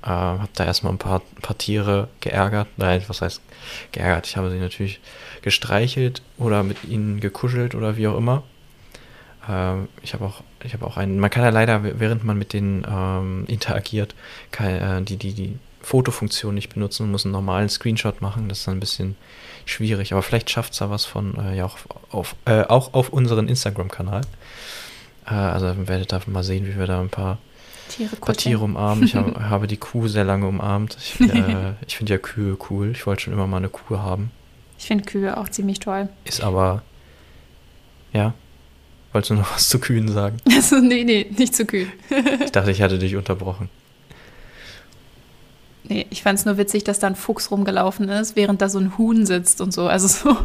Äh, 0.02 0.08
hab 0.08 0.52
da 0.52 0.66
erstmal 0.66 0.92
ein 0.92 0.98
paar, 0.98 1.22
ein 1.36 1.42
paar 1.42 1.56
Tiere 1.56 2.08
geärgert. 2.20 2.68
Nein, 2.76 3.02
was 3.08 3.22
heißt 3.22 3.40
geärgert? 3.92 4.26
Ich 4.26 4.36
habe 4.36 4.50
sie 4.50 4.58
natürlich 4.58 5.00
gestreichelt 5.40 6.20
oder 6.36 6.62
mit 6.62 6.84
ihnen 6.84 7.20
gekuschelt 7.20 7.74
oder 7.74 7.96
wie 7.96 8.06
auch 8.06 8.18
immer. 8.18 8.42
Äh, 9.48 9.76
ich 10.02 10.14
habe 10.14 10.24
auch, 10.24 10.42
ich 10.64 10.74
habe 10.74 10.86
auch 10.86 10.96
einen, 10.96 11.18
man 11.18 11.30
kann 11.30 11.42
ja 11.42 11.50
leider, 11.50 11.82
während 11.98 12.24
man 12.24 12.38
mit 12.38 12.52
denen 12.52 12.86
ähm, 12.88 13.44
interagiert, 13.46 14.14
kann, 14.50 14.68
äh, 14.68 15.02
die, 15.02 15.16
die, 15.16 15.32
die 15.32 15.58
Fotofunktion 15.80 16.54
nicht 16.54 16.72
benutzen 16.74 17.04
und 17.04 17.12
muss 17.12 17.24
einen 17.24 17.32
normalen 17.32 17.68
Screenshot 17.68 18.20
machen. 18.20 18.48
Das 18.48 18.58
ist 18.58 18.66
dann 18.66 18.76
ein 18.76 18.80
bisschen 18.80 19.16
schwierig. 19.64 20.12
Aber 20.12 20.22
vielleicht 20.22 20.50
schafft 20.50 20.72
es 20.72 20.78
da 20.78 20.90
was 20.90 21.04
von, 21.04 21.38
äh, 21.38 21.56
ja, 21.56 21.64
auch 21.64 21.78
auf, 22.10 22.36
äh, 22.44 22.62
auch 22.62 22.94
auf 22.94 23.10
unseren 23.10 23.48
Instagram-Kanal. 23.48 24.22
Äh, 25.26 25.34
also 25.34 25.88
werdet 25.88 26.12
da 26.12 26.20
mal 26.26 26.44
sehen, 26.44 26.66
wie 26.66 26.78
wir 26.78 26.86
da 26.86 27.00
ein 27.00 27.08
paar 27.08 27.38
Tiere, 27.88 28.16
paar 28.16 28.34
Tiere 28.34 28.64
umarmen. 28.64 29.04
Ich 29.04 29.14
hab, 29.14 29.40
habe 29.40 29.66
die 29.66 29.76
Kuh 29.76 30.08
sehr 30.08 30.24
lange 30.24 30.46
umarmt. 30.46 30.96
Ich, 31.00 31.20
äh, 31.20 31.74
ich 31.86 31.96
finde 31.96 32.12
ja 32.12 32.18
Kühe 32.18 32.56
cool. 32.70 32.90
Ich 32.92 33.06
wollte 33.06 33.22
schon 33.22 33.32
immer 33.32 33.46
mal 33.46 33.58
eine 33.58 33.68
Kuh 33.68 33.98
haben. 33.98 34.30
Ich 34.78 34.86
finde 34.86 35.04
Kühe 35.04 35.36
auch 35.36 35.48
ziemlich 35.48 35.80
toll. 35.80 36.08
Ist 36.24 36.42
aber, 36.42 36.82
ja, 38.12 38.34
Wolltest 39.12 39.30
du 39.30 39.34
noch 39.34 39.54
was 39.54 39.68
zu 39.68 39.78
Kühen 39.78 40.08
sagen? 40.08 40.36
Also, 40.54 40.76
nee, 40.80 41.04
nee, 41.04 41.26
nicht 41.36 41.54
zu 41.54 41.64
Kühen. 41.64 41.90
ich 42.44 42.52
dachte, 42.52 42.70
ich 42.70 42.82
hatte 42.82 42.98
dich 42.98 43.16
unterbrochen. 43.16 43.70
Nee, 45.84 46.06
ich 46.10 46.22
fand 46.22 46.38
es 46.38 46.44
nur 46.44 46.58
witzig, 46.58 46.84
dass 46.84 46.98
da 46.98 47.06
ein 47.06 47.16
Fuchs 47.16 47.50
rumgelaufen 47.50 48.08
ist, 48.08 48.36
während 48.36 48.60
da 48.60 48.68
so 48.68 48.78
ein 48.78 48.98
Huhn 48.98 49.24
sitzt 49.24 49.60
und 49.60 49.72
so. 49.72 49.88
Also 49.88 50.06
so, 50.08 50.36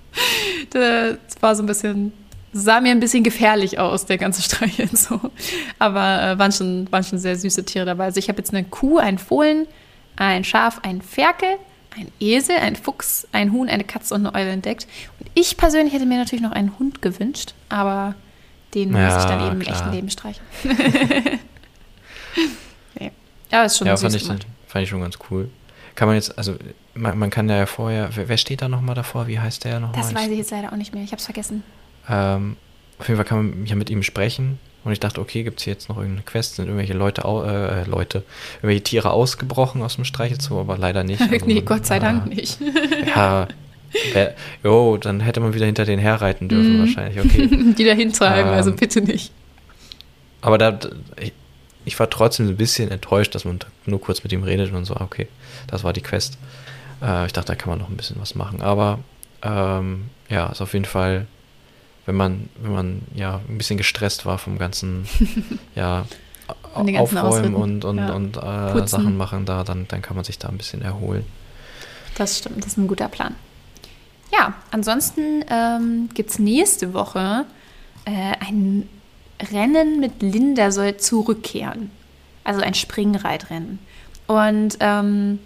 das 0.70 1.18
war 1.40 1.54
so 1.54 1.62
ein 1.62 1.66
bisschen, 1.66 2.12
sah 2.52 2.80
mir 2.80 2.92
ein 2.92 3.00
bisschen 3.00 3.22
gefährlich 3.22 3.78
aus, 3.78 4.06
der 4.06 4.16
ganze 4.16 4.40
Streicheln 4.42 4.88
so. 4.94 5.20
Aber 5.78 6.22
äh, 6.22 6.38
waren, 6.38 6.52
schon, 6.52 6.90
waren 6.90 7.04
schon 7.04 7.18
sehr 7.18 7.36
süße 7.36 7.64
Tiere 7.64 7.84
dabei. 7.84 8.04
Also 8.04 8.18
ich 8.18 8.28
habe 8.30 8.38
jetzt 8.38 8.54
eine 8.54 8.64
Kuh, 8.64 8.96
einen 8.98 9.18
Fohlen, 9.18 9.66
ein 10.16 10.44
Schaf, 10.44 10.80
einen 10.82 11.02
Ferkel, 11.02 11.56
ein 11.96 12.10
Esel, 12.20 12.56
ein 12.56 12.76
Fuchs, 12.76 13.26
ein 13.32 13.52
Huhn, 13.52 13.68
eine 13.68 13.84
Katze 13.84 14.14
und 14.14 14.26
eine 14.26 14.34
Eule 14.36 14.50
entdeckt. 14.50 14.86
Und 15.18 15.30
ich 15.34 15.56
persönlich 15.56 15.92
hätte 15.92 16.06
mir 16.06 16.18
natürlich 16.18 16.42
noch 16.42 16.52
einen 16.52 16.78
Hund 16.78 17.02
gewünscht, 17.02 17.54
aber 17.68 18.14
den 18.74 18.94
ja, 18.94 19.06
muss 19.06 19.22
ich 19.22 19.28
dann 19.28 19.46
eben 19.46 19.60
klar. 19.60 19.76
im 19.76 19.82
echten 19.82 19.92
Leben 19.92 20.10
streichen. 20.10 20.44
nee. 22.98 23.12
Ja, 23.50 23.64
ist 23.64 23.78
schon 23.78 23.86
ja, 23.86 23.96
süß 23.96 24.26
fand 24.26 24.40
ich, 24.44 24.46
fand 24.66 24.82
ich 24.82 24.88
schon 24.88 25.00
ganz 25.00 25.18
cool. 25.30 25.50
Kann 25.94 26.06
man 26.06 26.14
jetzt, 26.16 26.36
also 26.38 26.54
man, 26.94 27.18
man 27.18 27.30
kann 27.30 27.48
ja 27.48 27.66
vorher, 27.66 28.10
wer, 28.14 28.28
wer 28.28 28.36
steht 28.36 28.62
da 28.62 28.68
nochmal 28.68 28.94
davor? 28.94 29.26
Wie 29.26 29.40
heißt 29.40 29.64
der 29.64 29.80
nochmal? 29.80 30.00
Das 30.00 30.14
weiß 30.14 30.28
ich 30.28 30.38
jetzt 30.38 30.50
leider 30.50 30.72
auch 30.72 30.76
nicht 30.76 30.94
mehr, 30.94 31.02
ich 31.02 31.10
habe 31.10 31.18
es 31.18 31.24
vergessen. 31.24 31.64
Ähm, 32.08 32.56
auf 32.98 33.08
jeden 33.08 33.16
Fall 33.16 33.24
kann 33.24 33.38
man 33.38 33.66
ja 33.66 33.74
mit 33.74 33.90
ihm 33.90 34.02
sprechen 34.02 34.58
und 34.88 34.92
ich 34.94 35.00
dachte, 35.00 35.20
okay, 35.20 35.42
gibt 35.42 35.58
es 35.58 35.64
hier 35.64 35.74
jetzt 35.74 35.90
noch 35.90 35.98
irgendeine 35.98 36.22
Quest? 36.22 36.56
Sind 36.56 36.64
irgendwelche 36.64 36.94
Leute, 36.94 37.20
äh, 37.22 37.84
Leute, 37.84 38.22
irgendwelche 38.56 38.82
Tiere 38.84 39.10
ausgebrochen 39.10 39.82
aus 39.82 39.96
dem 39.96 40.06
Streichelzoo? 40.06 40.58
Aber 40.58 40.78
leider 40.78 41.04
nicht. 41.04 41.20
Also, 41.30 41.44
nee, 41.44 41.60
Gott 41.60 41.84
sei 41.84 41.98
Dank 41.98 42.26
nicht. 42.34 42.58
ja, 43.14 43.48
wär, 44.14 44.34
jo, 44.64 44.96
dann 44.96 45.20
hätte 45.20 45.40
man 45.40 45.52
wieder 45.52 45.66
hinter 45.66 45.84
den 45.84 45.98
herreiten 45.98 46.48
dürfen, 46.48 46.78
mm. 46.78 46.80
wahrscheinlich. 46.80 47.22
Okay. 47.22 47.74
Die 47.78 47.84
dahin 47.84 48.14
treiben, 48.14 48.48
also 48.48 48.50
ähm, 48.50 48.56
also 48.56 48.72
bitte 48.72 49.02
nicht. 49.02 49.30
Aber 50.40 50.56
da, 50.56 50.78
ich, 51.20 51.34
ich, 51.84 52.00
war 52.00 52.08
trotzdem 52.08 52.48
ein 52.48 52.56
bisschen 52.56 52.90
enttäuscht, 52.90 53.34
dass 53.34 53.44
man 53.44 53.58
nur 53.84 54.00
kurz 54.00 54.22
mit 54.22 54.32
ihm 54.32 54.42
redet 54.42 54.72
und 54.72 54.86
so, 54.86 54.96
okay, 54.96 55.28
das 55.66 55.84
war 55.84 55.92
die 55.92 56.00
Quest. 56.00 56.38
Äh, 57.02 57.26
ich 57.26 57.34
dachte, 57.34 57.48
da 57.48 57.56
kann 57.56 57.68
man 57.68 57.78
noch 57.78 57.90
ein 57.90 57.96
bisschen 57.98 58.16
was 58.20 58.34
machen. 58.34 58.62
Aber 58.62 59.00
ähm, 59.42 60.04
ja, 60.30 60.46
ist 60.46 60.62
auf 60.62 60.72
jeden 60.72 60.86
Fall 60.86 61.26
wenn 62.08 62.16
man, 62.16 62.48
wenn 62.58 62.72
man 62.72 63.02
ja 63.14 63.42
ein 63.50 63.58
bisschen 63.58 63.76
gestresst 63.76 64.24
war 64.24 64.38
vom 64.38 64.56
ganzen, 64.56 65.06
ja, 65.74 66.06
und 66.74 66.96
aufräumen 66.96 67.54
und, 67.54 67.84
und, 67.84 67.98
ja. 67.98 68.14
und 68.14 68.38
äh, 68.38 68.86
Sachen 68.88 69.18
machen 69.18 69.44
da, 69.44 69.62
dann, 69.62 69.86
dann 69.88 70.00
kann 70.00 70.16
man 70.16 70.24
sich 70.24 70.38
da 70.38 70.48
ein 70.48 70.56
bisschen 70.56 70.80
erholen. 70.80 71.26
Das 72.16 72.38
stimmt, 72.38 72.64
das 72.64 72.68
ist 72.68 72.78
ein 72.78 72.88
guter 72.88 73.08
Plan. 73.08 73.34
Ja, 74.32 74.54
ansonsten 74.70 75.44
ähm, 75.50 76.08
gibt 76.14 76.30
es 76.30 76.38
nächste 76.38 76.94
Woche 76.94 77.44
äh, 78.06 78.34
ein 78.40 78.88
Rennen 79.52 80.00
mit 80.00 80.22
Linda 80.22 80.70
soll 80.70 80.96
zurückkehren. 80.96 81.90
Also 82.42 82.62
ein 82.62 82.72
Springreitrennen. 82.72 83.80
Und 84.26 84.78
ähm, 84.80 85.40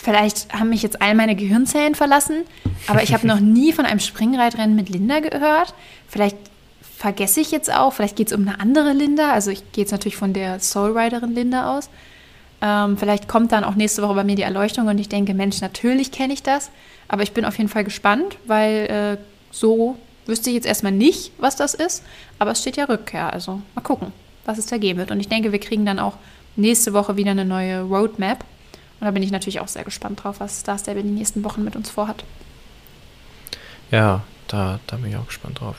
Vielleicht 0.00 0.52
haben 0.54 0.70
mich 0.70 0.82
jetzt 0.82 1.02
all 1.02 1.14
meine 1.14 1.34
Gehirnzellen 1.34 1.96
verlassen, 1.96 2.44
aber 2.86 3.02
ich 3.02 3.12
habe 3.12 3.26
noch 3.26 3.40
nie 3.40 3.72
von 3.72 3.84
einem 3.84 4.00
Springreitrennen 4.00 4.74
mit 4.76 4.88
Linda 4.88 5.18
gehört. 5.18 5.74
Vielleicht 6.06 6.36
vergesse 6.96 7.40
ich 7.40 7.50
jetzt 7.50 7.72
auch, 7.72 7.92
vielleicht 7.92 8.16
geht 8.16 8.28
es 8.28 8.32
um 8.32 8.46
eine 8.46 8.60
andere 8.60 8.92
Linda. 8.92 9.32
Also 9.32 9.50
ich 9.50 9.72
gehe 9.72 9.82
jetzt 9.82 9.90
natürlich 9.90 10.16
von 10.16 10.32
der 10.32 10.60
Soulriderin 10.60 11.34
Linda 11.34 11.76
aus. 11.76 11.90
Ähm, 12.62 12.96
vielleicht 12.96 13.28
kommt 13.28 13.52
dann 13.52 13.64
auch 13.64 13.74
nächste 13.74 14.02
Woche 14.02 14.14
bei 14.14 14.24
mir 14.24 14.36
die 14.36 14.42
Erleuchtung 14.42 14.86
und 14.86 14.98
ich 14.98 15.08
denke, 15.08 15.34
Mensch, 15.34 15.60
natürlich 15.60 16.12
kenne 16.12 16.32
ich 16.32 16.42
das. 16.42 16.70
Aber 17.08 17.22
ich 17.22 17.32
bin 17.32 17.44
auf 17.44 17.58
jeden 17.58 17.68
Fall 17.68 17.84
gespannt, 17.84 18.36
weil 18.46 19.18
äh, 19.18 19.22
so 19.50 19.96
wüsste 20.26 20.50
ich 20.50 20.54
jetzt 20.54 20.66
erstmal 20.66 20.92
nicht, 20.92 21.32
was 21.38 21.56
das 21.56 21.74
ist. 21.74 22.04
Aber 22.38 22.52
es 22.52 22.60
steht 22.60 22.76
ja 22.76 22.84
Rückkehr. 22.84 23.32
Also 23.32 23.62
mal 23.74 23.82
gucken, 23.82 24.12
was 24.44 24.58
es 24.58 24.66
da 24.66 24.78
geben 24.78 24.98
wird. 25.00 25.10
Und 25.10 25.18
ich 25.20 25.28
denke, 25.28 25.50
wir 25.50 25.60
kriegen 25.60 25.86
dann 25.86 25.98
auch 25.98 26.14
nächste 26.56 26.92
Woche 26.92 27.16
wieder 27.16 27.32
eine 27.32 27.44
neue 27.44 27.82
Roadmap 27.82 28.44
und 29.00 29.04
da 29.04 29.10
bin 29.10 29.22
ich 29.22 29.30
natürlich 29.30 29.60
auch 29.60 29.68
sehr 29.68 29.84
gespannt 29.84 30.22
drauf, 30.22 30.40
was 30.40 30.60
Star 30.60 30.78
Stable 30.78 31.00
in 31.00 31.08
den 31.08 31.14
nächsten 31.14 31.44
Wochen 31.44 31.64
mit 31.64 31.76
uns 31.76 31.90
vorhat. 31.90 32.24
Ja, 33.90 34.22
da, 34.48 34.80
da 34.86 34.96
bin 34.96 35.10
ich 35.10 35.16
auch 35.16 35.26
gespannt 35.26 35.60
drauf. 35.60 35.76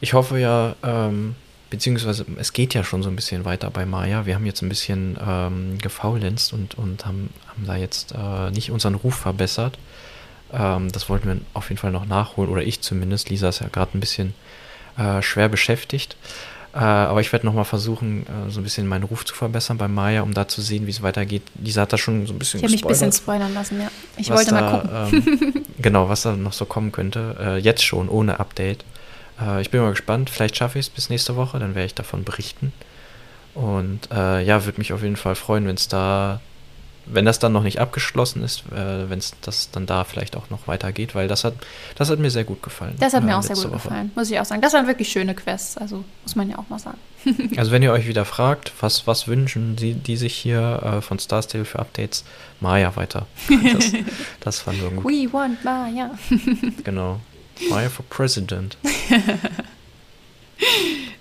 Ich 0.00 0.12
hoffe 0.12 0.38
ja, 0.38 0.76
ähm, 0.82 1.34
beziehungsweise 1.70 2.26
es 2.38 2.52
geht 2.52 2.74
ja 2.74 2.84
schon 2.84 3.02
so 3.02 3.08
ein 3.08 3.16
bisschen 3.16 3.44
weiter 3.44 3.70
bei 3.70 3.86
Maya. 3.86 4.26
Wir 4.26 4.34
haben 4.34 4.46
jetzt 4.46 4.62
ein 4.62 4.68
bisschen 4.68 5.18
ähm, 5.26 5.78
gefaulenzt 5.78 6.52
und, 6.52 6.76
und 6.76 7.06
haben, 7.06 7.30
haben 7.48 7.66
da 7.66 7.76
jetzt 7.76 8.12
äh, 8.12 8.50
nicht 8.50 8.70
unseren 8.70 8.94
Ruf 8.94 9.16
verbessert. 9.16 9.78
Ähm, 10.52 10.92
das 10.92 11.08
wollten 11.08 11.28
wir 11.28 11.40
auf 11.54 11.70
jeden 11.70 11.80
Fall 11.80 11.90
noch 11.90 12.06
nachholen, 12.06 12.50
oder 12.50 12.62
ich 12.62 12.82
zumindest. 12.82 13.30
Lisa 13.30 13.48
ist 13.48 13.60
ja 13.60 13.68
gerade 13.68 13.96
ein 13.96 14.00
bisschen 14.00 14.34
äh, 14.96 15.22
schwer 15.22 15.48
beschäftigt. 15.48 16.16
Äh, 16.76 16.80
aber 16.80 17.22
ich 17.22 17.32
werde 17.32 17.46
nochmal 17.46 17.64
versuchen, 17.64 18.26
äh, 18.26 18.50
so 18.50 18.60
ein 18.60 18.62
bisschen 18.62 18.86
meinen 18.86 19.04
Ruf 19.04 19.24
zu 19.24 19.34
verbessern 19.34 19.78
bei 19.78 19.88
Maya, 19.88 20.20
um 20.20 20.34
da 20.34 20.46
zu 20.46 20.60
sehen, 20.60 20.86
wie 20.86 20.90
es 20.90 21.00
weitergeht. 21.00 21.42
Lisa 21.58 21.80
hat 21.82 21.92
da 21.94 21.96
schon 21.96 22.26
so 22.26 22.34
ein 22.34 22.38
bisschen 22.38 22.58
Ich 22.58 22.64
habe 22.64 22.72
mich 22.72 22.84
ein 22.84 22.88
bisschen 22.88 23.12
spoilern 23.12 23.54
lassen, 23.54 23.80
ja. 23.80 23.88
Ich 24.18 24.28
wollte 24.30 24.50
da, 24.50 24.60
mal 24.60 24.80
gucken. 24.82 25.22
Ähm, 25.46 25.64
genau, 25.78 26.10
was 26.10 26.22
da 26.22 26.36
noch 26.36 26.52
so 26.52 26.66
kommen 26.66 26.92
könnte. 26.92 27.34
Äh, 27.40 27.56
jetzt 27.60 27.82
schon, 27.82 28.10
ohne 28.10 28.40
Update. 28.40 28.84
Äh, 29.40 29.62
ich 29.62 29.70
bin 29.70 29.80
mal 29.80 29.88
gespannt. 29.88 30.28
Vielleicht 30.28 30.58
schaffe 30.58 30.78
ich 30.78 30.86
es 30.86 30.90
bis 30.90 31.08
nächste 31.08 31.34
Woche, 31.34 31.58
dann 31.58 31.74
werde 31.74 31.86
ich 31.86 31.94
davon 31.94 32.24
berichten. 32.24 32.74
Und 33.54 34.10
äh, 34.12 34.42
ja, 34.44 34.66
würde 34.66 34.76
mich 34.76 34.92
auf 34.92 35.02
jeden 35.02 35.16
Fall 35.16 35.34
freuen, 35.34 35.66
wenn 35.66 35.76
es 35.76 35.88
da 35.88 36.42
wenn 37.06 37.24
das 37.24 37.38
dann 37.38 37.52
noch 37.52 37.62
nicht 37.62 37.80
abgeschlossen 37.80 38.42
ist, 38.42 38.64
äh, 38.72 39.08
wenn 39.08 39.18
es 39.18 39.34
das 39.40 39.70
dann 39.70 39.86
da 39.86 40.04
vielleicht 40.04 40.36
auch 40.36 40.50
noch 40.50 40.66
weitergeht, 40.66 41.14
weil 41.14 41.28
das 41.28 41.44
hat, 41.44 41.54
das 41.94 42.10
hat 42.10 42.18
mir 42.18 42.30
sehr 42.30 42.44
gut 42.44 42.62
gefallen. 42.62 42.94
Das 42.98 43.14
hat 43.14 43.22
mir 43.22 43.32
äh, 43.32 43.34
auch 43.34 43.42
sehr 43.42 43.56
gut 43.56 43.66
Woche. 43.66 43.74
gefallen, 43.74 44.10
muss 44.14 44.30
ich 44.30 44.38
auch 44.40 44.44
sagen. 44.44 44.60
Das 44.60 44.72
waren 44.72 44.86
wirklich 44.86 45.08
schöne 45.08 45.34
Quests, 45.34 45.76
also 45.76 46.04
muss 46.22 46.36
man 46.36 46.50
ja 46.50 46.58
auch 46.58 46.68
mal 46.68 46.78
sagen. 46.78 46.98
also 47.56 47.70
wenn 47.70 47.82
ihr 47.82 47.92
euch 47.92 48.08
wieder 48.08 48.24
fragt, 48.24 48.72
was, 48.80 49.06
was 49.06 49.28
wünschen 49.28 49.76
die, 49.76 49.94
die 49.94 50.16
sich 50.16 50.34
hier 50.34 50.82
äh, 50.82 51.00
von 51.00 51.18
Star 51.18 51.42
Stable 51.42 51.64
für 51.64 51.78
Updates, 51.78 52.24
Maya 52.60 52.94
weiter. 52.96 53.26
Das, 53.76 53.92
das 54.40 54.60
fand 54.60 54.80
wir 54.80 54.90
gut. 54.90 55.04
We 55.04 55.32
want 55.32 55.64
Maya. 55.64 56.10
genau. 56.84 57.20
Maya 57.68 57.88
for 57.88 58.04
President. 58.08 58.76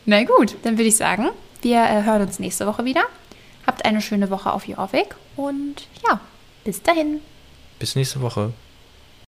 Na 0.05 0.23
gut, 0.23 0.55
dann 0.63 0.77
würde 0.77 0.89
ich 0.89 0.95
sagen, 0.95 1.29
wir 1.61 1.77
äh, 1.77 2.03
hören 2.03 2.21
uns 2.21 2.39
nächste 2.39 2.67
Woche 2.67 2.85
wieder. 2.85 3.03
Habt 3.65 3.85
eine 3.85 4.01
schöne 4.01 4.29
Woche 4.29 4.51
auf 4.51 4.67
Weg 4.93 5.15
und 5.35 5.87
ja, 6.07 6.19
bis 6.63 6.81
dahin. 6.81 7.21
Bis 7.79 7.95
nächste 7.95 8.21
Woche. 8.21 8.53